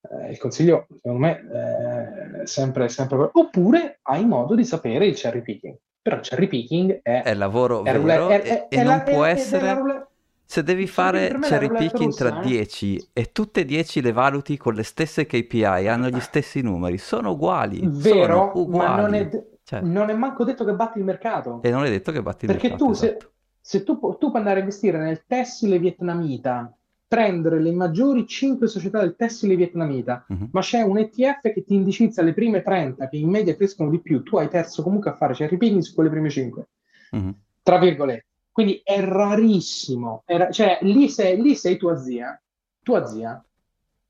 eh, 0.00 0.30
il 0.30 0.38
consiglio, 0.38 0.86
secondo 0.94 1.18
me, 1.18 2.40
è 2.42 2.46
sempre, 2.46 2.88
sempre... 2.88 3.30
Oppure 3.32 3.98
hai 4.02 4.24
modo 4.24 4.54
di 4.54 4.64
sapere 4.64 5.06
il 5.06 5.14
cherry 5.14 5.42
picking. 5.42 5.76
Però 6.00 6.16
il 6.16 6.22
cherry 6.22 6.46
picking 6.46 7.00
è... 7.02 7.22
È 7.22 7.34
lavoro 7.34 7.84
è 7.84 7.98
vero 8.00 8.28
è, 8.28 8.40
è, 8.40 8.66
e, 8.70 8.82
non 8.82 8.98
la, 8.98 9.02
può 9.02 9.24
essere... 9.24 10.06
Se 10.44 10.62
devi 10.62 10.86
fare 10.86 11.38
cherry 11.42 11.68
picking 11.68 12.14
tra 12.14 12.40
10 12.40 12.96
eh? 12.96 13.20
e 13.20 13.32
tutte 13.32 13.60
e 13.60 13.64
10 13.66 14.00
le 14.00 14.12
valuti 14.12 14.56
con 14.56 14.72
le 14.72 14.82
stesse 14.82 15.26
KPI, 15.26 15.64
hanno 15.64 16.08
gli 16.08 16.20
stessi 16.20 16.62
numeri, 16.62 16.96
sono 16.96 17.32
uguali. 17.32 17.80
Vero, 17.82 18.22
sono 18.22 18.52
uguali. 18.54 18.88
ma 18.88 19.00
non 19.00 19.14
è, 19.14 19.28
cioè... 19.62 19.80
non 19.82 20.08
è, 20.08 20.14
manco 20.14 20.44
detto 20.44 20.64
che 20.64 20.72
batti 20.72 20.98
il 20.98 21.04
mercato. 21.04 21.60
E 21.62 21.68
non 21.68 21.84
è 21.84 21.90
detto 21.90 22.12
che 22.12 22.22
batti 22.22 22.46
il 22.46 22.52
Perché 22.52 22.68
mercato. 22.68 22.90
Perché 22.90 22.98
tu, 22.98 23.04
esatto. 23.04 23.30
se, 23.60 23.78
se 23.78 23.84
tu, 23.84 23.98
tu 23.98 24.28
puoi 24.30 24.36
andare 24.36 24.56
a 24.56 24.60
investire 24.60 24.96
nel 24.96 25.24
tessile 25.26 25.78
vietnamita 25.78 26.77
prendere 27.08 27.58
le 27.60 27.72
maggiori 27.72 28.26
5 28.26 28.68
società 28.68 29.00
del 29.00 29.16
tessile 29.16 29.56
vietnamita, 29.56 30.26
uh-huh. 30.28 30.50
ma 30.52 30.60
c'è 30.60 30.82
un 30.82 30.98
ETF 30.98 31.52
che 31.54 31.64
ti 31.64 31.74
indicizza 31.74 32.20
le 32.22 32.34
prime 32.34 32.62
30 32.62 33.08
che 33.08 33.16
in 33.16 33.30
media 33.30 33.56
crescono 33.56 33.88
di 33.88 33.98
più, 33.98 34.22
tu 34.22 34.36
hai 34.36 34.48
perso 34.48 34.82
comunque 34.82 35.10
a 35.10 35.14
fare 35.14 35.32
cherry 35.32 35.56
picking 35.56 35.80
su 35.80 35.94
quelle 35.94 36.10
prime 36.10 36.28
5. 36.28 36.68
Uh-huh. 37.12 37.34
Tra 37.62 37.78
virgolette. 37.78 38.26
Quindi 38.52 38.80
è 38.84 39.00
rarissimo, 39.00 40.22
è 40.26 40.48
cioè 40.50 40.78
lì 40.82 41.08
sei, 41.08 41.40
lì 41.40 41.54
sei 41.54 41.76
tua 41.76 41.96
zia, 41.96 42.40
tua 42.82 43.06
zia. 43.06 43.42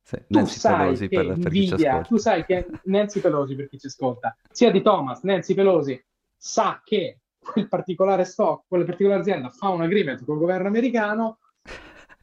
Sì, 0.03 0.17
tu 0.27 0.47
sai 0.47 0.79
Pelosi 0.79 1.09
che 1.09 1.17
per, 1.17 1.27
per 1.39 1.51
Nvidia, 1.51 2.01
tu 2.01 2.17
sai 2.17 2.45
che 2.47 2.67
Nancy 2.85 3.21
Pelosi 3.21 3.55
per 3.55 3.69
chi 3.69 3.79
ci 3.79 3.89
ascolta, 3.89 4.35
sia 4.51 4.71
di 4.71 4.81
Thomas, 4.81 5.21
Nancy 5.23 5.53
Pelosi 5.53 6.03
sa 6.35 6.81
che 6.83 7.19
quel 7.39 7.69
particolare 7.69 8.25
stock, 8.25 8.65
quella 8.67 8.85
particolare 8.85 9.21
azienda 9.21 9.51
fa 9.51 9.69
un 9.69 9.83
agreement 9.83 10.25
con 10.25 10.37
il 10.37 10.41
governo 10.41 10.69
americano, 10.69 11.39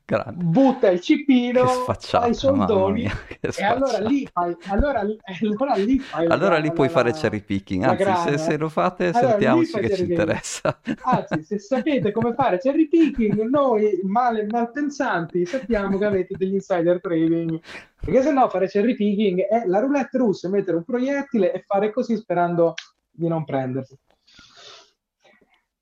Grande. 0.07 0.43
butta 0.43 0.89
il 0.89 0.99
cipino, 1.01 1.65
fa 1.65 2.27
i 2.27 2.35
soldoni 2.35 3.01
mia, 3.01 3.11
e 3.39 3.63
allora 3.63 3.97
lì 3.97 4.27
fai, 4.31 4.55
allora, 4.67 4.99
allora 4.99 5.75
lì 5.77 5.97
fai 5.99 6.27
Allora 6.27 6.49
la- 6.49 6.57
lì 6.59 6.71
puoi 6.71 6.85
la- 6.85 6.93
fare 6.93 7.11
cherry 7.11 7.41
picking, 7.41 7.81
anzi 7.81 8.15
se, 8.29 8.37
se 8.37 8.57
lo 8.57 8.69
fate 8.69 9.09
Allora, 9.13 9.37
fai 9.39 9.81
che 9.81 9.95
ci 9.95 10.03
interessa. 10.03 10.79
Anzi, 11.01 11.43
se 11.43 11.57
sapete 11.57 12.11
come 12.11 12.35
fare 12.35 12.59
cherry 12.59 12.87
picking, 12.87 13.49
noi 13.49 13.99
male, 14.03 14.45
malpensanti 14.45 15.43
sappiamo 15.43 15.97
che 15.97 16.05
avete 16.05 16.35
degli 16.37 16.53
insider 16.53 17.01
trading. 17.01 17.59
Perché 17.99 18.21
se 18.21 18.31
no 18.31 18.47
fare 18.47 18.67
cherry 18.67 18.95
picking 18.95 19.41
è 19.41 19.65
la 19.65 19.79
roulette 19.79 20.19
russa, 20.19 20.49
mettere 20.49 20.77
un 20.77 20.83
proiettile 20.83 21.51
e 21.51 21.63
fare 21.65 21.91
così 21.91 22.15
sperando 22.15 22.75
di 23.09 23.27
non 23.27 23.43
prendersi. 23.43 23.97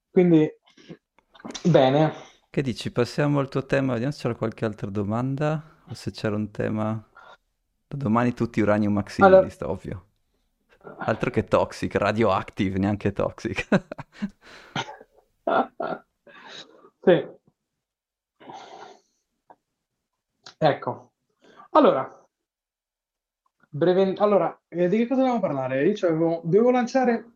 Quindi, 0.10 0.50
bene. 1.64 2.32
Che 2.54 2.62
dici? 2.62 2.92
Passiamo 2.92 3.40
al 3.40 3.50
tuo 3.50 3.66
tema, 3.66 3.94
vediamo 3.94 4.12
se 4.14 4.22
c'era 4.22 4.36
qualche 4.36 4.64
altra 4.64 4.88
domanda 4.92 5.60
o 5.88 5.94
se 5.96 6.12
c'era 6.12 6.36
un 6.36 6.52
tema... 6.52 7.04
Da 7.88 7.98
domani 7.98 8.36
tutti 8.36 8.62
uranium 8.62 8.94
maximalist, 8.94 9.64
ovvio. 9.64 10.06
Altro 11.00 11.32
che 11.32 11.46
toxic, 11.46 11.96
radioactive, 11.96 12.78
neanche 12.78 13.12
toxic. 13.12 13.68
Sì. 17.04 17.28
Ecco. 20.60 21.14
Allora, 21.72 22.28
breve... 23.72 24.14
allora 24.18 24.62
eh, 24.68 24.88
di 24.88 24.98
che 24.98 25.08
cosa 25.08 25.22
dobbiamo 25.22 25.40
parlare? 25.40 25.88
Io 25.88 25.94
c'avevo- 25.96 26.42
devo 26.44 26.70
lanciare, 26.70 27.33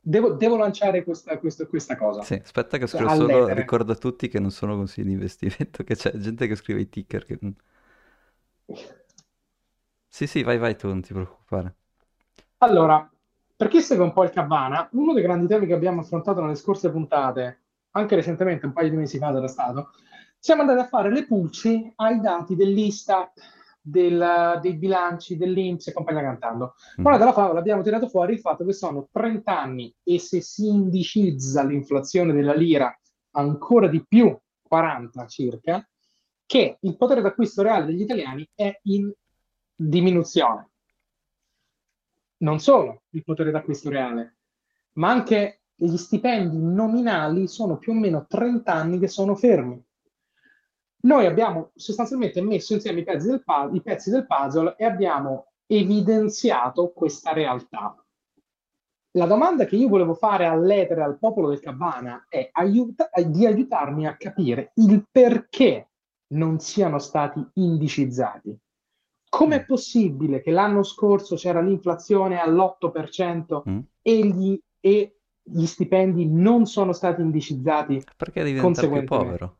devo, 0.00 0.32
devo 0.32 0.56
lanciare 0.56 1.04
questa, 1.04 1.38
questa, 1.38 1.66
questa 1.66 1.96
cosa. 1.96 2.22
Sì, 2.22 2.34
aspetta 2.34 2.78
che 2.78 2.86
scrivo 2.86 3.08
solo, 3.10 3.36
All'etere. 3.36 3.60
ricordo 3.60 3.92
a 3.92 3.96
tutti 3.96 4.28
che 4.28 4.38
non 4.38 4.50
sono 4.50 4.76
consigli 4.76 5.06
di 5.06 5.12
investimento, 5.12 5.82
che 5.84 5.94
c'è 5.94 6.16
gente 6.16 6.46
che 6.46 6.56
scrive 6.56 6.80
i 6.80 6.88
ticker 6.88 7.24
che... 7.24 7.38
Sì, 10.08 10.26
sì, 10.26 10.42
vai, 10.42 10.58
vai 10.58 10.76
tu, 10.76 10.88
non 10.88 11.00
ti 11.00 11.12
preoccupare. 11.12 11.76
Allora, 12.58 13.08
per 13.56 13.68
chi 13.68 13.80
segue 13.80 14.04
un 14.04 14.12
po' 14.12 14.24
il 14.24 14.30
Cabana, 14.30 14.88
uno 14.92 15.12
dei 15.12 15.22
grandi 15.22 15.46
temi 15.46 15.66
che 15.66 15.74
abbiamo 15.74 16.00
affrontato 16.00 16.40
nelle 16.40 16.54
scorse 16.54 16.90
puntate, 16.90 17.60
anche 17.92 18.14
recentemente, 18.14 18.66
un 18.66 18.72
paio 18.72 18.90
di 18.90 18.96
mesi 18.96 19.18
fa 19.18 19.28
era 19.28 19.48
stato, 19.48 19.90
siamo 20.38 20.62
andati 20.62 20.80
a 20.80 20.86
fare 20.88 21.10
le 21.10 21.26
pulci 21.26 21.92
ai 21.96 22.20
dati 22.20 22.56
dell'Istat, 22.56 23.32
del- 23.80 24.58
dei 24.60 24.74
bilanci 24.74 25.36
dell'Inps 25.36 25.88
e 25.88 25.92
compagnia 25.92 26.22
cantando. 26.22 26.74
Mm. 27.00 27.06
Ora 27.06 27.16
dalla 27.16 27.32
favola 27.32 27.58
abbiamo 27.58 27.82
tirato 27.82 28.08
fuori 28.08 28.34
il 28.34 28.40
fatto 28.40 28.64
che 28.64 28.72
sono 28.72 29.08
30 29.10 29.58
anni 29.58 29.94
e 30.02 30.18
se 30.18 30.40
si 30.40 30.68
indicizza 30.68 31.62
l'inflazione 31.62 32.32
della 32.32 32.54
lira 32.54 32.94
ancora 33.32 33.88
di 33.88 34.04
più, 34.06 34.36
40 34.62 35.26
circa, 35.26 35.86
che 36.46 36.78
il 36.80 36.96
potere 36.96 37.20
d'acquisto 37.20 37.62
reale 37.62 37.86
degli 37.86 38.02
italiani 38.02 38.48
è 38.54 38.78
in 38.84 39.12
diminuzione. 39.74 40.68
Non 42.38 42.58
solo 42.58 43.02
il 43.10 43.22
potere 43.22 43.50
d'acquisto 43.50 43.88
reale, 43.88 44.38
ma 44.94 45.10
anche 45.10 45.60
gli 45.74 45.96
stipendi 45.96 46.58
nominali 46.58 47.46
sono 47.48 47.78
più 47.78 47.92
o 47.92 47.94
meno 47.94 48.26
30 48.26 48.72
anni 48.72 48.98
che 48.98 49.08
sono 49.08 49.34
fermi. 49.34 49.82
Noi 51.02 51.26
abbiamo 51.26 51.70
sostanzialmente 51.74 52.42
messo 52.42 52.74
insieme 52.74 53.00
i 53.00 53.04
pezzi 53.04 53.28
del, 53.28 53.42
pu- 53.42 53.74
i 53.74 53.80
pezzi 53.80 54.10
del 54.10 54.26
puzzle 54.26 54.74
e 54.76 54.84
abbiamo 54.84 55.52
evidenziato 55.66 56.92
questa 56.92 57.32
realtà. 57.32 57.94
La 59.12 59.26
domanda 59.26 59.64
che 59.64 59.76
io 59.76 59.88
volevo 59.88 60.14
fare 60.14 60.46
all'etere, 60.46 61.02
al 61.02 61.18
popolo 61.18 61.48
del 61.48 61.60
Cabana, 61.60 62.26
è 62.28 62.48
aiuta- 62.52 63.10
di 63.26 63.44
aiutarmi 63.46 64.06
a 64.06 64.16
capire 64.16 64.72
il 64.74 65.04
perché 65.10 65.88
non 66.34 66.60
siano 66.60 66.98
stati 66.98 67.44
indicizzati. 67.54 68.56
Com'è 69.28 69.64
possibile 69.64 70.40
che 70.40 70.50
l'anno 70.50 70.82
scorso 70.82 71.36
c'era 71.36 71.60
l'inflazione 71.60 72.38
all'8% 72.40 73.62
Mm. 73.68 73.78
e 74.02 74.26
gli, 74.26 74.60
e 74.80 75.18
gli 75.42 75.64
stipendi 75.66 76.26
non 76.26 76.66
sono 76.66 76.92
stati 76.92 77.20
indicizzati 77.20 78.02
Perché 78.16 78.42
devi 78.42 78.54
diventare 78.56 78.88
più 78.88 79.04
povero? 79.04 79.58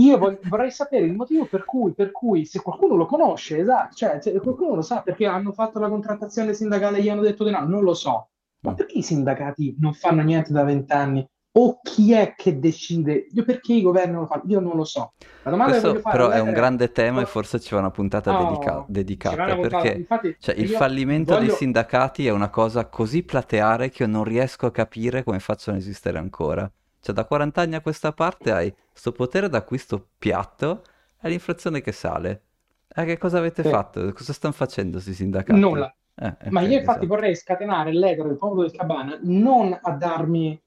Io 0.00 0.18
vorrei 0.18 0.70
sapere 0.70 1.04
il 1.04 1.14
motivo 1.14 1.44
per 1.44 1.64
cui, 1.64 1.92
per 1.92 2.10
cui, 2.10 2.46
se 2.46 2.60
qualcuno 2.60 2.96
lo 2.96 3.06
conosce, 3.06 3.58
esatto, 3.58 3.94
cioè 3.94 4.18
se 4.20 4.38
qualcuno 4.40 4.76
lo 4.76 4.82
sa 4.82 5.02
perché 5.02 5.26
hanno 5.26 5.52
fatto 5.52 5.78
la 5.78 5.88
contrattazione 5.88 6.54
sindacale 6.54 6.98
e 6.98 7.02
gli 7.02 7.08
hanno 7.08 7.20
detto 7.20 7.44
di 7.44 7.50
no, 7.50 7.64
non 7.66 7.82
lo 7.82 7.94
so. 7.94 8.28
Ma 8.62 8.74
perché 8.74 8.98
i 8.98 9.02
sindacati 9.02 9.76
non 9.78 9.92
fanno 9.92 10.22
niente 10.22 10.52
da 10.52 10.64
vent'anni? 10.64 11.26
O 11.52 11.80
chi 11.82 12.12
è 12.12 12.34
che 12.36 12.60
decide? 12.60 13.26
Io 13.32 13.44
perché 13.44 13.72
i 13.72 13.82
governi 13.82 14.12
non 14.12 14.20
lo 14.20 14.26
fanno? 14.26 14.42
Io 14.46 14.60
non 14.60 14.76
lo 14.76 14.84
so. 14.84 15.14
La 15.42 15.50
domanda 15.50 15.74
che 15.74 15.80
Questo 15.80 15.88
voglio 15.88 16.00
fare 16.00 16.16
però 16.16 16.30
è 16.30 16.40
un 16.40 16.52
grande 16.52 16.92
tema 16.92 17.20
e 17.22 17.26
forse 17.26 17.58
ci 17.58 17.74
va 17.74 17.80
una 17.80 17.90
puntata 17.90 18.38
oh, 18.38 18.44
dedica- 18.44 18.84
dedicata 18.86 19.42
una 19.42 19.54
puntata. 19.54 19.82
perché 19.82 19.98
Infatti, 19.98 20.36
cioè, 20.38 20.54
il 20.54 20.68
fallimento 20.68 21.32
dei 21.32 21.46
voglio... 21.46 21.56
sindacati 21.56 22.26
è 22.26 22.30
una 22.30 22.50
cosa 22.50 22.86
così 22.86 23.24
plateare 23.24 23.90
che 23.90 24.04
io 24.04 24.08
non 24.08 24.22
riesco 24.22 24.66
a 24.66 24.70
capire 24.70 25.24
come 25.24 25.40
facciano 25.40 25.76
a 25.76 25.80
esistere 25.80 26.18
ancora. 26.18 26.70
Cioè, 27.00 27.14
da 27.14 27.24
40 27.24 27.60
anni 27.60 27.74
a 27.74 27.80
questa 27.80 28.12
parte 28.12 28.52
hai 28.52 28.72
sto 29.00 29.12
potere 29.12 29.48
d'acquisto 29.48 30.10
piatto 30.18 30.82
e 31.22 31.30
l'inflazione 31.30 31.80
che 31.80 31.90
sale. 31.90 32.42
E 32.86 33.04
che 33.06 33.16
cosa 33.16 33.38
avete 33.38 33.62
Sì. 33.62 33.70
fatto? 33.70 34.12
Cosa 34.12 34.34
stanno 34.34 34.52
facendo 34.52 34.92
questi 34.92 35.14
sindacati? 35.14 35.58
Nulla. 35.58 35.90
Eh, 36.14 36.36
Ma 36.50 36.60
ok, 36.60 36.68
io 36.68 36.78
infatti 36.78 37.04
esatto. 37.04 37.06
vorrei 37.06 37.34
scatenare 37.34 37.94
l'etere 37.94 38.28
del 38.28 38.36
popolo 38.36 38.60
del 38.62 38.72
Cabana 38.72 39.18
non 39.22 39.76
a 39.80 39.90
darmi 39.92 40.62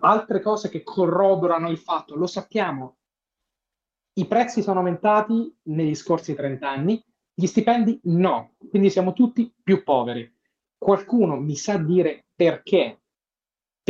altre 0.00 0.40
cose 0.42 0.68
che 0.68 0.82
corroborano 0.82 1.70
il 1.70 1.78
fatto, 1.78 2.14
lo 2.14 2.26
sappiamo, 2.26 2.96
i 4.14 4.26
prezzi 4.26 4.60
sono 4.60 4.80
aumentati 4.80 5.56
negli 5.62 5.94
scorsi 5.94 6.34
30 6.34 6.68
anni, 6.68 7.02
gli 7.32 7.46
stipendi 7.46 8.00
no, 8.04 8.52
quindi 8.68 8.90
siamo 8.90 9.14
tutti 9.14 9.50
più 9.62 9.82
poveri. 9.82 10.30
Qualcuno 10.76 11.36
mi 11.36 11.56
sa 11.56 11.78
dire 11.78 12.26
perché? 12.34 13.00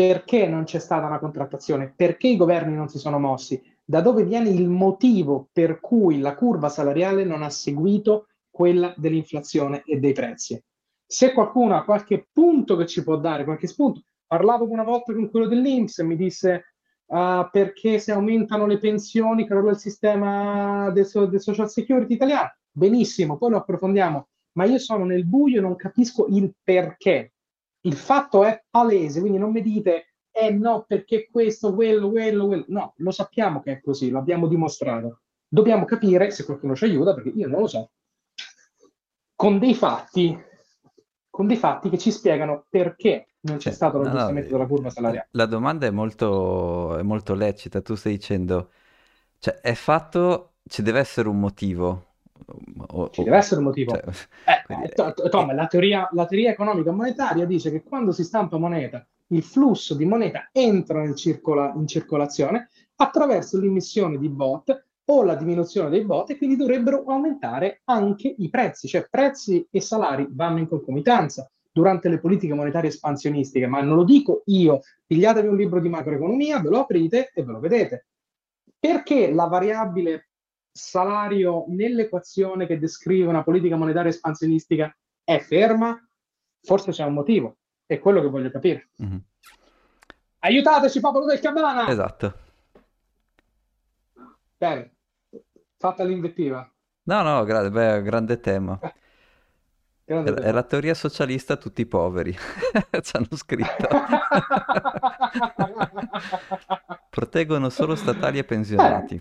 Perché 0.00 0.46
non 0.46 0.64
c'è 0.64 0.78
stata 0.78 1.04
una 1.04 1.18
contrattazione? 1.18 1.92
Perché 1.94 2.28
i 2.28 2.38
governi 2.38 2.74
non 2.74 2.88
si 2.88 2.98
sono 2.98 3.18
mossi? 3.18 3.62
Da 3.84 4.00
dove 4.00 4.24
viene 4.24 4.48
il 4.48 4.66
motivo 4.66 5.50
per 5.52 5.78
cui 5.78 6.20
la 6.20 6.34
curva 6.34 6.70
salariale 6.70 7.22
non 7.24 7.42
ha 7.42 7.50
seguito 7.50 8.28
quella 8.48 8.94
dell'inflazione 8.96 9.82
e 9.84 9.98
dei 9.98 10.14
prezzi? 10.14 10.58
Se 11.04 11.34
qualcuno 11.34 11.76
ha 11.76 11.84
qualche 11.84 12.26
punto 12.32 12.76
che 12.76 12.86
ci 12.86 13.04
può 13.04 13.18
dare, 13.18 13.44
qualche 13.44 13.66
spunto, 13.66 14.00
parlavo 14.26 14.70
una 14.70 14.84
volta 14.84 15.12
con 15.12 15.28
quello 15.28 15.46
dell'Inps 15.46 15.98
e 15.98 16.04
mi 16.04 16.16
disse 16.16 16.76
ah, 17.08 17.46
perché 17.52 17.98
se 17.98 18.12
aumentano 18.12 18.64
le 18.64 18.78
pensioni 18.78 19.46
crolla 19.46 19.72
il 19.72 19.76
sistema 19.76 20.90
del, 20.92 21.06
del 21.28 21.40
social 21.42 21.68
security 21.68 22.14
italiano. 22.14 22.54
Benissimo, 22.70 23.36
poi 23.36 23.50
lo 23.50 23.58
approfondiamo, 23.58 24.28
ma 24.52 24.64
io 24.64 24.78
sono 24.78 25.04
nel 25.04 25.26
buio 25.26 25.58
e 25.58 25.60
non 25.60 25.76
capisco 25.76 26.26
il 26.30 26.54
perché. 26.62 27.34
Il 27.82 27.94
fatto 27.94 28.44
è 28.44 28.64
palese, 28.68 29.20
quindi 29.20 29.38
non 29.38 29.50
mi 29.52 29.62
dite 29.62 30.06
eh 30.32 30.50
no, 30.50 30.84
perché 30.86 31.28
questo, 31.30 31.74
quello, 31.74 32.10
quello, 32.10 32.46
quello. 32.46 32.64
No, 32.68 32.94
lo 32.98 33.10
sappiamo 33.10 33.60
che 33.60 33.72
è 33.72 33.80
così, 33.80 34.10
lo 34.10 34.18
abbiamo 34.18 34.46
dimostrato. 34.46 35.22
Dobbiamo 35.48 35.84
capire, 35.84 36.30
se 36.30 36.44
qualcuno 36.44 36.76
ci 36.76 36.84
aiuta, 36.84 37.14
perché 37.14 37.30
io 37.30 37.48
non 37.48 37.60
lo 37.60 37.66
so, 37.66 37.90
con 39.34 39.58
dei 39.58 39.74
fatti, 39.74 40.36
con 41.28 41.46
dei 41.46 41.56
fatti 41.56 41.88
che 41.90 41.98
ci 41.98 42.10
spiegano 42.10 42.66
perché 42.68 43.34
non 43.40 43.56
c'è 43.56 43.70
Cioè, 43.70 43.72
stato 43.72 43.98
no, 44.00 44.12
no, 44.12 44.12
l'aggiustamento 44.12 44.52
della 44.52 44.66
curva 44.66 44.90
salariale. 44.90 45.30
la 45.32 45.46
domanda 45.46 45.86
è 45.86 45.90
molto, 45.90 46.96
è 46.98 47.02
molto 47.02 47.34
lecita. 47.34 47.80
Tu 47.82 47.94
stai 47.94 48.12
dicendo, 48.14 48.72
cioè, 49.38 49.56
è 49.60 49.74
fatto, 49.74 50.56
ci 50.64 50.82
deve 50.82 51.00
essere 51.00 51.28
un 51.28 51.38
motivo. 51.40 52.09
O- 52.92 53.10
Ci 53.10 53.22
deve 53.22 53.36
essere 53.36 53.60
un 53.60 53.66
motivo. 53.66 53.92
cioè, 53.92 54.02
Eh, 54.46 54.62
quindi- 54.66 54.84
eh, 54.86 54.88
to- 54.90 55.12
to- 55.14 55.28
Tom, 55.28 55.54
la 55.54 55.66
teoria, 55.66 56.08
la 56.12 56.26
teoria 56.26 56.50
economica 56.50 56.90
monetaria 56.92 57.44
dice 57.44 57.70
che 57.70 57.82
quando 57.82 58.12
si 58.12 58.24
stampa 58.24 58.56
moneta, 58.58 59.06
il 59.28 59.42
flusso 59.42 59.94
di 59.94 60.04
moneta 60.04 60.48
entra 60.52 61.00
nel 61.02 61.14
circola- 61.14 61.72
in 61.76 61.86
circolazione 61.86 62.68
attraverso 62.96 63.58
l'emissione 63.60 64.18
di 64.18 64.28
bot 64.28 64.84
o 65.04 65.22
la 65.24 65.34
diminuzione 65.34 65.88
dei 65.90 66.04
bot 66.04 66.30
e 66.30 66.36
quindi 66.36 66.56
dovrebbero 66.56 67.04
aumentare 67.06 67.80
anche 67.84 68.34
i 68.36 68.48
prezzi, 68.48 68.86
cioè 68.88 69.06
prezzi 69.08 69.66
e 69.70 69.80
salari 69.80 70.26
vanno 70.30 70.58
in 70.58 70.68
concomitanza 70.68 71.48
durante 71.72 72.08
le 72.08 72.18
politiche 72.18 72.54
monetarie 72.54 72.90
espansionistiche, 72.90 73.66
ma 73.66 73.80
non 73.80 73.96
lo 73.96 74.04
dico 74.04 74.42
io, 74.46 74.80
pigliatevi 75.06 75.46
un 75.48 75.56
libro 75.56 75.80
di 75.80 75.88
macroeconomia, 75.88 76.60
ve 76.60 76.68
lo 76.68 76.80
aprite 76.80 77.30
e 77.32 77.42
ve 77.44 77.52
lo 77.52 77.60
vedete. 77.60 78.06
Perché 78.78 79.32
la 79.32 79.44
variabile 79.46 80.29
salario 80.80 81.64
nell'equazione 81.68 82.66
che 82.66 82.78
descrive 82.78 83.28
una 83.28 83.42
politica 83.42 83.76
monetaria 83.76 84.10
espansionistica 84.10 84.94
è 85.22 85.38
ferma? 85.38 85.98
Forse 86.62 86.90
c'è 86.90 87.04
un 87.04 87.14
motivo, 87.14 87.58
è 87.86 87.98
quello 87.98 88.20
che 88.20 88.28
voglio 88.28 88.50
capire. 88.50 88.90
Mhm. 88.96 89.22
Aiutateci, 90.40 91.00
popolo 91.00 91.26
del 91.26 91.40
Cabana! 91.40 91.88
Esatto. 91.88 92.34
Bene, 94.56 94.94
fatta 95.76 96.04
l'invettiva. 96.04 96.70
No, 97.04 97.22
no, 97.22 97.44
gra- 97.44 97.70
beh, 97.70 98.02
grande 98.02 98.40
tema. 98.40 98.78
Grande 100.04 100.30
È, 100.30 100.34
è 100.34 100.36
tema. 100.36 100.52
la 100.52 100.62
teoria 100.64 100.94
socialista 100.94 101.56
tutti 101.56 101.80
i 101.82 101.86
poveri. 101.86 102.32
Ci 103.02 103.16
hanno 103.16 103.36
scritto. 103.36 103.88
Proteggono 107.10 107.68
solo 107.70 107.94
statali 107.94 108.38
e 108.38 108.40
Eh, 108.40 108.44
pensionati. 108.44 109.20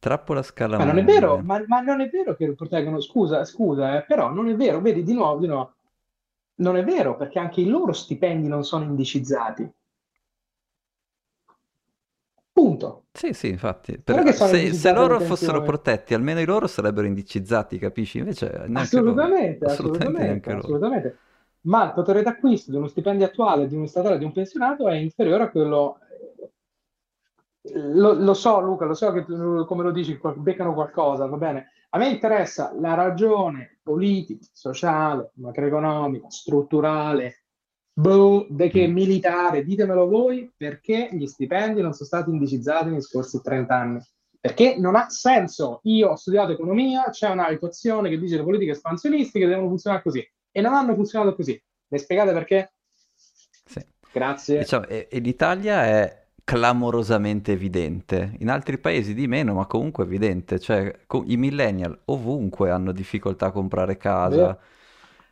Trappola 0.00 0.42
scala 0.42 0.78
ma 0.78 0.84
non 0.84 0.98
è 0.98 1.04
vero, 1.04 1.38
ma, 1.38 1.62
ma 1.66 1.80
non 1.80 2.00
è 2.00 2.08
vero 2.08 2.34
che 2.34 2.46
lo 2.46 2.54
proteggono. 2.54 3.00
Scusa, 3.00 3.44
scusa, 3.44 3.98
eh, 3.98 4.04
però 4.04 4.30
non 4.30 4.48
è 4.48 4.54
vero. 4.54 4.80
Vedi, 4.80 5.02
di 5.02 5.12
nuovo, 5.12 5.38
di 5.38 5.46
nuovo, 5.46 5.74
non 6.56 6.76
è 6.76 6.84
vero 6.84 7.16
perché 7.16 7.38
anche 7.38 7.60
i 7.60 7.66
loro 7.68 7.92
stipendi 7.92 8.48
non 8.48 8.64
sono 8.64 8.84
indicizzati. 8.84 9.70
Punto. 12.52 13.04
Sì, 13.12 13.32
sì, 13.32 13.48
infatti. 13.48 13.98
Per- 13.98 14.32
se, 14.34 14.72
se 14.72 14.92
loro 14.92 15.20
fossero 15.20 15.62
protetti, 15.62 16.14
almeno 16.14 16.40
i 16.40 16.44
loro 16.44 16.66
sarebbero 16.66 17.06
indicizzati, 17.06 17.78
capisci? 17.78 18.18
Invece 18.18 18.64
neanche 18.68 19.00
loro. 19.00 19.10
Assolutamente, 19.10 19.64
Assolutamente 19.64 20.50
assolutamente, 20.50 20.50
assolutamente. 20.52 21.18
Ma 21.62 21.84
il 21.86 21.92
potere 21.92 22.22
d'acquisto 22.22 22.70
di 22.70 22.76
uno 22.76 22.86
stipendio 22.86 23.26
attuale 23.26 23.66
di 23.66 23.74
uno 23.74 23.86
statale 23.86 24.16
di 24.16 24.24
un 24.24 24.32
pensionato 24.32 24.88
è 24.88 24.94
inferiore 24.94 25.44
a 25.44 25.50
quello. 25.50 25.98
Lo, 27.62 28.14
lo 28.14 28.34
so, 28.34 28.60
Luca, 28.60 28.86
lo 28.86 28.94
so 28.94 29.12
che 29.12 29.24
tu, 29.24 29.64
come 29.66 29.82
lo 29.82 29.90
dici, 29.90 30.18
beccano 30.36 30.72
qualcosa, 30.72 31.26
va 31.26 31.36
bene. 31.36 31.72
A 31.90 31.98
me 31.98 32.08
interessa 32.08 32.72
la 32.78 32.94
ragione 32.94 33.80
politica, 33.82 34.44
sociale, 34.52 35.32
macroeconomica, 35.34 36.30
strutturale, 36.30 37.42
boh, 37.92 38.46
che 38.70 38.86
Mm. 38.88 38.92
militare, 38.92 39.64
ditemelo 39.64 40.08
voi, 40.08 40.50
perché 40.56 41.08
gli 41.12 41.26
stipendi 41.26 41.82
non 41.82 41.92
sono 41.92 42.06
stati 42.06 42.30
indicizzati 42.30 42.90
nei 42.90 43.02
scorsi 43.02 43.42
30 43.42 43.74
anni. 43.74 44.00
Perché 44.40 44.78
non 44.78 44.94
ha 44.96 45.10
senso. 45.10 45.80
Io 45.82 46.10
ho 46.10 46.16
studiato 46.16 46.52
economia, 46.52 47.10
c'è 47.10 47.28
una 47.28 47.48
equazione 47.48 48.08
che 48.08 48.18
dice 48.18 48.36
le 48.36 48.42
politiche 48.42 48.70
espansionistiche 48.70 49.46
devono 49.46 49.68
funzionare 49.68 50.02
così 50.02 50.26
e 50.50 50.60
non 50.62 50.72
hanno 50.72 50.94
funzionato 50.94 51.34
così. 51.34 51.62
Mi 51.88 51.98
spiegate 51.98 52.32
perché? 52.32 52.72
Sì. 53.66 53.84
Grazie. 54.10 54.60
Diciamo, 54.60 54.86
e, 54.86 55.08
e 55.10 55.18
l'Italia 55.18 55.84
è 55.84 56.19
clamorosamente 56.50 57.52
evidente. 57.52 58.34
In 58.40 58.50
altri 58.50 58.76
paesi 58.78 59.14
di 59.14 59.28
meno, 59.28 59.54
ma 59.54 59.66
comunque 59.66 60.02
evidente. 60.04 60.58
Cioè, 60.58 61.02
co- 61.06 61.22
i 61.26 61.36
millennial 61.36 61.96
ovunque 62.06 62.70
hanno 62.70 62.90
difficoltà 62.92 63.46
a 63.46 63.50
comprare 63.52 63.96
casa. 63.96 64.58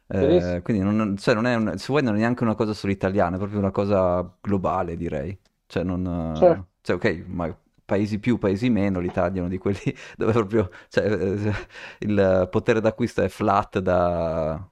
Eh, 0.07 0.61
quindi 0.62 0.83
non, 0.85 1.16
cioè 1.19 1.35
non 1.35 1.47
è 1.47 1.55
un- 1.57 1.77
se 1.77 1.87
vuoi 1.89 2.03
non 2.03 2.14
è 2.14 2.19
neanche 2.19 2.45
una 2.45 2.55
cosa 2.55 2.73
solo 2.73 2.93
italiana, 2.93 3.35
è 3.37 3.39
proprio 3.39 3.59
una 3.59 3.71
cosa 3.73 4.37
globale, 4.41 4.97
direi. 4.97 5.37
Cioè, 5.66 5.83
non, 5.83 6.05
Certo. 6.33 6.69
cioè, 6.83 6.97
ok, 6.97 7.25
ma 7.27 7.59
paesi 7.85 8.19
più, 8.21 8.39
paesi 8.39 8.71
meno, 8.71 9.01
l'Italia 9.01 9.39
è 9.39 9.41
uno 9.41 9.49
di 9.49 9.59
quelli 9.59 9.81
dove 10.16 10.33
proprio 10.33 10.71
cioè, 10.89 11.05
eh, 11.11 11.53
il 12.01 12.49
potere 12.51 12.81
d'acquisto 12.81 13.23
è 13.23 13.29
flat 13.29 13.79
da... 13.81 14.69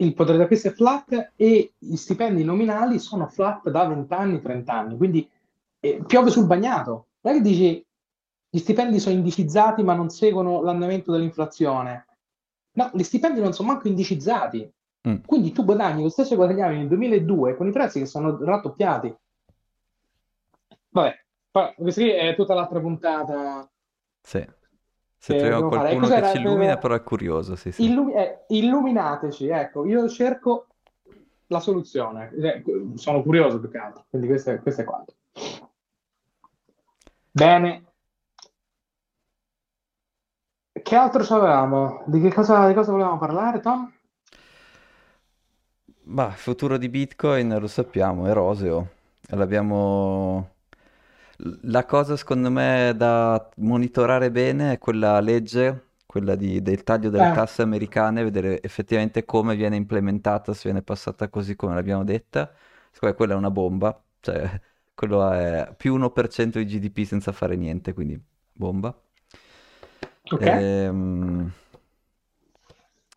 Il 0.00 0.14
potere 0.14 0.38
d'acquisto 0.38 0.68
è 0.68 0.72
flat 0.72 1.32
e 1.34 1.72
gli 1.76 1.96
stipendi 1.96 2.44
nominali 2.44 2.98
sono 2.98 3.26
flat 3.26 3.68
da 3.68 3.84
20 3.86 4.12
anni, 4.14 4.40
30 4.40 4.72
anni, 4.72 4.96
quindi 4.96 5.28
eh, 5.80 6.02
piove 6.06 6.30
sul 6.30 6.46
bagnato. 6.46 7.06
Non 7.20 7.34
è 7.34 7.36
che 7.36 7.42
dici 7.42 7.86
gli 8.50 8.58
stipendi 8.58 9.00
sono 9.00 9.16
indicizzati 9.16 9.82
ma 9.82 9.94
non 9.94 10.08
seguono 10.08 10.62
l'andamento 10.62 11.10
dell'inflazione. 11.10 12.06
No, 12.72 12.90
gli 12.94 13.02
stipendi 13.02 13.40
non 13.40 13.52
sono 13.52 13.72
manco 13.72 13.88
indicizzati. 13.88 14.70
mm, 15.08 15.16
Quindi 15.26 15.50
tu 15.52 15.64
guadagni 15.64 16.02
lo 16.02 16.10
stesso 16.10 16.30
che 16.30 16.36
guadagnavi 16.36 16.76
nel 16.76 16.88
2002 16.88 17.56
con 17.56 17.66
i 17.66 17.72
prezzi 17.72 17.98
che 17.98 18.06
sono 18.06 18.38
raddoppiati. 18.38 19.14
Vabbè, 20.90 21.24
questa 21.76 22.00
qui 22.00 22.10
è 22.10 22.34
tutta 22.36 22.54
l'altra 22.54 22.80
puntata 22.80 23.68
sì. 24.22 24.46
Se 25.20 25.32
che 25.32 25.40
troviamo 25.40 25.68
qualcuno 25.68 26.06
che 26.08 26.28
ci 26.28 26.38
illumina, 26.38 26.78
però 26.78 26.94
è 26.94 27.02
curioso, 27.02 27.56
sì, 27.56 27.72
sì. 27.72 27.84
Illu- 27.84 28.14
eh, 28.14 28.44
illuminateci, 28.48 29.48
ecco, 29.48 29.84
io 29.84 30.08
cerco 30.08 30.68
la 31.48 31.60
soluzione. 31.60 32.30
Eh, 32.30 32.62
Sono 32.94 33.22
curioso 33.22 33.58
più 33.58 33.68
che 33.68 33.78
altro, 33.78 34.06
quindi 34.08 34.28
questo 34.28 34.52
è, 34.52 34.60
questo 34.60 34.82
è 34.82 34.84
quanto. 34.84 35.14
Bene, 37.32 37.84
che 40.82 40.94
altro 40.94 41.22
avevamo? 41.34 42.04
Di 42.06 42.20
che 42.20 42.32
cosa, 42.32 42.68
di 42.68 42.74
cosa 42.74 42.92
volevamo 42.92 43.18
parlare, 43.18 43.60
Tom? 43.60 43.92
Ma 46.04 46.26
il 46.28 46.32
futuro 46.32 46.78
di 46.78 46.88
Bitcoin 46.88 47.58
lo 47.58 47.66
sappiamo, 47.66 48.26
è 48.26 48.32
roseo. 48.32 48.88
L'abbiamo... 49.30 50.56
La 51.40 51.84
cosa 51.84 52.16
secondo 52.16 52.50
me 52.50 52.92
da 52.96 53.48
monitorare 53.58 54.30
bene 54.32 54.72
è 54.72 54.78
quella 54.78 55.20
legge, 55.20 55.90
quella 56.04 56.34
di- 56.34 56.60
del 56.62 56.82
taglio 56.82 57.10
delle 57.10 57.30
Eh, 57.30 57.30
tasse 57.30 57.62
americane, 57.62 58.24
vedere 58.24 58.60
effettivamente 58.60 59.24
come 59.24 59.54
viene 59.54 59.76
implementata, 59.76 60.52
se 60.52 60.62
viene 60.64 60.82
passata 60.82 61.28
così 61.28 61.54
come 61.54 61.74
l'abbiamo 61.74 62.02
detta. 62.04 62.52
Secondo 62.90 63.06
me 63.10 63.14
quella 63.14 63.34
è 63.34 63.36
una 63.36 63.50
bomba, 63.52 64.02
cioè 64.20 64.60
quello 64.94 65.30
è 65.32 65.72
più 65.76 65.94
1% 65.94 66.58
di 66.58 66.64
GDP 66.66 67.04
senza 67.04 67.30
fare 67.32 67.54
niente, 67.56 67.92
quindi 67.92 68.20
bomba. 68.52 68.92
ok. 70.30 70.46
Ehm, 70.46 71.50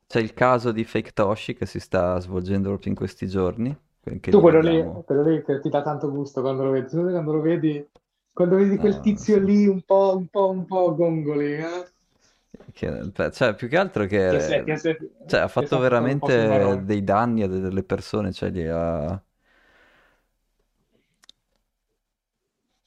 C'è 0.06 0.20
il 0.20 0.36
caso 0.36 0.72
di 0.72 0.84
Fake 0.84 1.12
Toshi 1.12 1.56
che 1.56 1.66
si 1.66 1.80
sta 1.80 2.20
svolgendo 2.20 2.68
proprio 2.70 2.92
in 2.92 2.96
questi 2.96 3.28
giorni, 3.28 3.76
Tu 4.28 4.40
lo 4.40 4.42
quello 4.42 4.62
lì, 4.62 4.82
vediamo. 4.82 5.04
quello 5.06 5.22
lì 5.24 5.44
che 5.44 5.60
ti 5.60 5.70
dà 5.70 5.82
tanto 5.84 6.10
gusto 6.10 6.42
quando 6.42 6.64
lo 6.64 6.72
vedi. 6.72 6.88
Quando 6.90 7.34
lo 7.34 7.42
vedi, 7.42 7.88
quando 8.34 8.56
vedi 8.58 8.78
quel 8.78 9.00
No, 9.00 9.02
tizio 9.02 9.40
lì 9.40 9.68
un 9.68 9.82
po', 9.84 10.16
un 10.18 10.28
po', 10.28 10.50
un 10.50 10.66
po' 10.66 10.96
gongoli, 10.96 11.54
eh? 11.54 11.92
Che- 12.74 13.12
cioè, 13.32 13.56
più 13.56 13.68
che 13.68 13.78
altro 13.78 14.06
Che, 14.26 14.40
se, 14.40 14.64
che 14.64 14.78
che, 14.78 14.78
se, 14.78 14.98
cioè, 15.26 15.42
ha 15.42 15.48
che 15.54 15.68
fatto 15.68 15.78
veramente 15.78 16.84
dei 16.84 17.04
danni 17.04 17.44
a 17.44 17.48
de- 17.48 17.60
delle 17.60 17.84
persone, 17.84 18.32
cioè, 18.34 18.50
li 18.50 18.68
ha, 18.68 19.22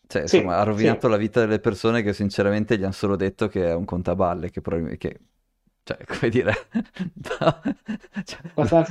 cioè, 0.06 0.22
insomma, 0.22 0.56
Sì, 0.56 0.58
ha 0.58 0.62
rovinato 0.62 1.08
sì, 1.08 1.08
la 1.08 1.16
vita 1.16 1.40
delle 1.40 1.60
persone 1.60 2.02
che 2.02 2.12
sinceramente 2.12 2.78
gli 2.78 2.82
hanno 2.84 2.92
solo 2.92 3.16
detto 3.16 3.48
che 3.48 3.66
è 3.68 3.74
un 3.74 3.84
contaballe, 3.84 4.50
che 4.50 4.60
probabilmente, 4.60 5.08
che, 5.08 5.20
cioè, 5.84 5.98
come 6.04 6.30
dire, 6.30 6.54
cioè, 8.24 8.40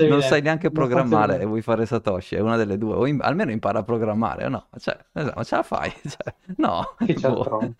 non 0.07 0.21
sai 0.21 0.41
neanche 0.41 0.71
programmare 0.71 1.39
e 1.39 1.45
vuoi 1.45 1.61
fare 1.61 1.85
Satoshi, 1.85 2.35
è 2.35 2.39
una 2.39 2.55
delle 2.55 2.77
due, 2.77 2.95
o 2.95 3.07
im- 3.07 3.21
almeno 3.21 3.51
impara 3.51 3.79
a 3.79 3.83
programmare, 3.83 4.45
o 4.45 4.49
no? 4.49 4.67
Cioè, 4.77 4.97
esatto, 5.11 5.43
ce 5.43 5.55
la 5.55 5.63
fai? 5.63 5.91
Cioè, 6.03 6.33
no, 6.57 6.95
Che 7.03 7.13
c'è 7.15 7.29
boh. 7.29 7.73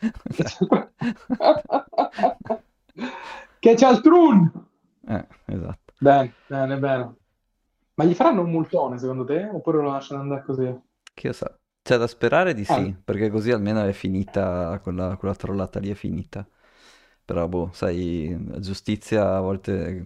Che 3.60 3.74
c'è 3.76 3.86
altrun? 3.86 4.52
Eh, 5.08 5.28
esatto. 5.46 5.94
Bene, 6.00 6.34
bene, 6.48 6.78
bene. 6.78 7.16
Ma 7.96 8.04
gli 8.04 8.14
faranno 8.16 8.42
un 8.42 8.50
multone 8.50 8.98
secondo 8.98 9.24
te? 9.26 9.48
Oppure 9.52 9.78
lo 9.78 9.92
lasciano 9.92 10.22
andare 10.22 10.44
così? 10.44 10.82
Chi 11.14 11.28
lo 11.28 11.34
sa? 11.34 11.56
C'è 11.82 11.98
da 11.98 12.08
sperare 12.08 12.54
di 12.54 12.62
Eh, 12.62 12.66
sì, 12.66 12.96
perché 13.04 13.30
così 13.30 13.52
almeno 13.52 13.84
è 13.84 13.92
finita, 13.94 14.80
quella, 14.82 15.16
quella 15.18 15.36
trollata 15.36 15.80
lì 15.80 15.90
è 15.90 15.94
finita. 15.96 16.46
Però, 17.26 17.48
boh, 17.48 17.72
sai, 17.74 18.36
la 18.48 18.60
giustizia 18.60 19.36
a 19.36 19.40
volte... 19.42 20.06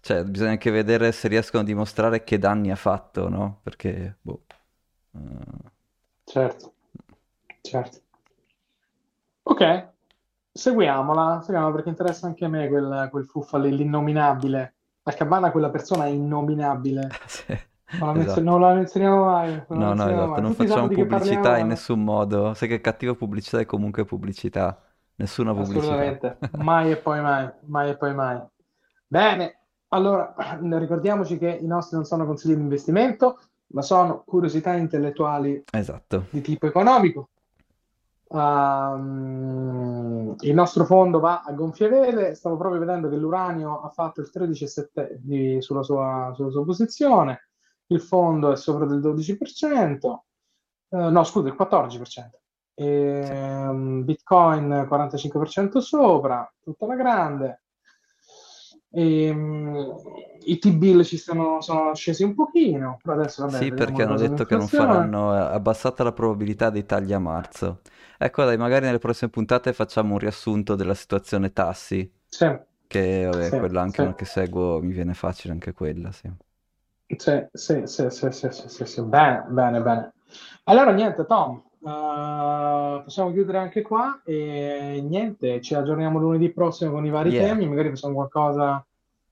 Cioè, 0.00 0.24
bisogna 0.24 0.50
anche 0.50 0.70
vedere 0.70 1.12
se 1.12 1.28
riescono 1.28 1.62
a 1.62 1.66
dimostrare 1.66 2.24
che 2.24 2.38
danni 2.38 2.70
ha 2.70 2.76
fatto, 2.76 3.28
no? 3.28 3.60
Perché, 3.62 4.16
boh... 4.20 4.44
eh, 5.14 5.70
certo, 6.24 6.72
certo. 7.62 8.00
Ok, 9.42 9.92
seguiamola, 10.52 11.40
seguiamola 11.42 11.74
perché 11.74 11.88
interessa 11.90 12.26
anche 12.26 12.44
a 12.44 12.48
me 12.48 12.68
quel, 12.68 13.08
quel 13.10 13.26
fuffa 13.26 13.58
lì, 13.58 13.74
l'innominabile. 13.76 14.74
A 15.02 15.12
Cabana 15.12 15.50
quella 15.50 15.70
persona 15.70 16.06
è 16.06 16.08
innominabile. 16.10 17.18
sì, 17.26 17.56
Non 17.98 18.24
la, 18.24 18.24
esatto. 18.24 18.40
non 18.40 18.60
la 18.60 18.74
menzioniamo 18.74 19.24
mai, 19.24 19.64
non 19.68 19.80
la 19.80 19.86
No, 19.86 19.94
no, 19.94 20.08
esatto, 20.08 20.26
mai. 20.26 20.42
non 20.42 20.52
Tutti 20.54 20.66
facciamo 20.66 20.90
pubblicità 20.90 21.58
in 21.58 21.68
nessun 21.68 22.02
modo. 22.02 22.54
Sai 22.54 22.68
che 22.68 22.80
cattiva 22.80 23.14
pubblicità 23.14 23.60
è 23.60 23.66
comunque 23.66 24.04
pubblicità. 24.04 24.82
Nessuna 25.20 25.52
pubblicità. 25.52 25.78
assolutamente, 25.80 26.38
mai 26.58 26.90
e 26.92 26.96
poi 26.96 27.20
mai, 27.20 27.50
mai 27.66 27.90
e 27.90 27.96
poi 27.96 28.14
mai. 28.14 28.40
Bene, 29.06 29.58
allora 29.88 30.34
ricordiamoci 30.60 31.36
che 31.38 31.50
i 31.50 31.66
nostri 31.66 31.96
non 31.96 32.04
sono 32.06 32.24
consigli 32.24 32.54
di 32.54 32.60
investimento, 32.62 33.38
ma 33.72 33.82
sono 33.82 34.22
curiosità 34.24 34.72
intellettuali 34.74 35.62
Esatto. 35.70 36.26
di 36.30 36.40
tipo 36.40 36.66
economico. 36.66 37.28
Um, 38.28 40.34
il 40.40 40.54
nostro 40.54 40.84
fondo 40.84 41.20
va 41.20 41.42
a 41.44 41.52
gonfie 41.52 41.88
vele. 41.88 42.34
Stavo 42.34 42.56
proprio 42.56 42.80
vedendo 42.80 43.08
che 43.08 43.16
l'uranio 43.16 43.80
ha 43.82 43.88
fatto 43.90 44.20
il 44.20 44.30
13,7 44.32 45.16
di- 45.20 45.60
sulla 45.60 45.82
sua, 45.82 46.32
sulla 46.34 46.50
sua 46.50 46.64
posizione. 46.64 47.48
Il 47.86 48.00
fondo 48.00 48.52
è 48.52 48.56
sopra 48.56 48.86
del 48.86 49.00
12%, 49.00 50.24
Eh, 50.92 51.08
no, 51.10 51.22
scusa, 51.24 51.46
il 51.48 51.54
14%. 51.54 52.39
Ehm, 52.82 54.04
Bitcoin 54.04 54.86
45% 54.88 55.80
sopra, 55.80 56.50
tutta 56.62 56.86
la 56.86 56.94
grande. 56.96 57.62
Ehm, 58.92 59.94
i 60.46 60.58
T-bill 60.58 61.02
ci 61.02 61.16
stanno, 61.16 61.60
sono 61.60 61.94
scesi 61.94 62.24
un 62.24 62.34
pochino, 62.34 62.98
però 63.02 63.14
adesso 63.16 63.46
vabbè, 63.46 63.66
Sì, 63.66 63.72
perché 63.72 64.02
hanno 64.02 64.16
detto 64.16 64.44
che 64.46 64.54
non 64.56 64.68
faranno, 64.68 65.34
è 65.34 65.38
abbassata 65.54 66.02
la 66.04 66.12
probabilità 66.12 66.70
dei 66.70 66.86
tagli 66.86 67.12
a 67.12 67.18
marzo. 67.18 67.80
Ecco, 68.16 68.44
dai, 68.44 68.56
magari 68.56 68.84
nelle 68.86 68.98
prossime 68.98 69.30
puntate 69.30 69.72
facciamo 69.72 70.12
un 70.12 70.18
riassunto 70.20 70.74
della 70.76 70.94
situazione 70.94 71.52
tassi, 71.52 72.08
Sì, 72.30 72.46
che 72.86 73.24
vabbè, 73.26 73.52
sì, 73.52 73.56
quella 73.56 73.82
anche 73.82 74.14
sì. 74.14 74.14
che 74.14 74.24
seguo 74.26 74.80
mi 74.82 74.92
viene 74.92 75.14
facile 75.14 75.52
anche 75.54 75.72
quella, 75.72 76.12
sì. 76.12 76.30
Sì, 77.16 77.46
sì, 77.52 77.82
sì, 77.86 78.08
sì, 78.10 78.30
sì, 78.30 78.48
sì, 78.50 78.68
sì, 78.68 78.84
sì. 78.86 79.02
Bene, 79.02 79.44
bene, 79.48 79.80
bene. 79.82 80.12
Allora, 80.64 80.92
niente, 80.92 81.26
Tom, 81.26 81.62
eh, 81.82 83.02
possiamo 83.02 83.32
chiudere 83.32 83.58
anche 83.58 83.82
qua 83.82 84.20
e 84.24 85.02
niente, 85.06 85.60
ci 85.60 85.74
aggiorniamo 85.74 86.18
lunedì 86.18 86.52
prossimo 86.52 86.92
con 86.92 87.06
i 87.06 87.10
vari 87.10 87.30
Yeah, 87.30 87.48
temi, 87.48 87.68
magari 87.68 87.88
facciamo 87.88 88.14
qualcosa 88.14 88.84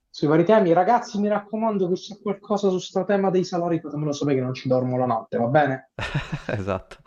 sui 0.09 0.27
vari 0.27 0.43
temi. 0.43 0.73
Ragazzi, 0.73 1.19
mi 1.19 1.27
raccomando, 1.27 1.87
che 1.87 1.93
c'è 1.93 2.17
qualcosa 2.21 2.69
su 2.69 2.79
sto 2.79 3.05
tema 3.05 3.29
dei 3.29 3.43
salari, 3.43 3.79
fatemelo 3.79 4.11
sapere 4.11 4.37
che 4.37 4.43
non 4.43 4.53
ci 4.53 4.67
dormo 4.67 4.97
la 4.97 5.05
notte, 5.05 5.37
va 5.37 5.47
bene? 5.47 5.91
esatto. 6.47 6.97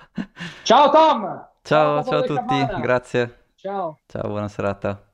Ciao 0.62 0.90
Tom! 0.90 1.48
Ciao 1.62 2.02
Ciao, 2.02 2.04
ciao 2.04 2.18
a 2.18 2.22
tutti, 2.22 2.34
Cabana! 2.34 2.80
grazie. 2.80 3.44
Ciao! 3.56 3.98
Ciao, 4.06 4.28
buona 4.28 4.48
serata. 4.48 5.11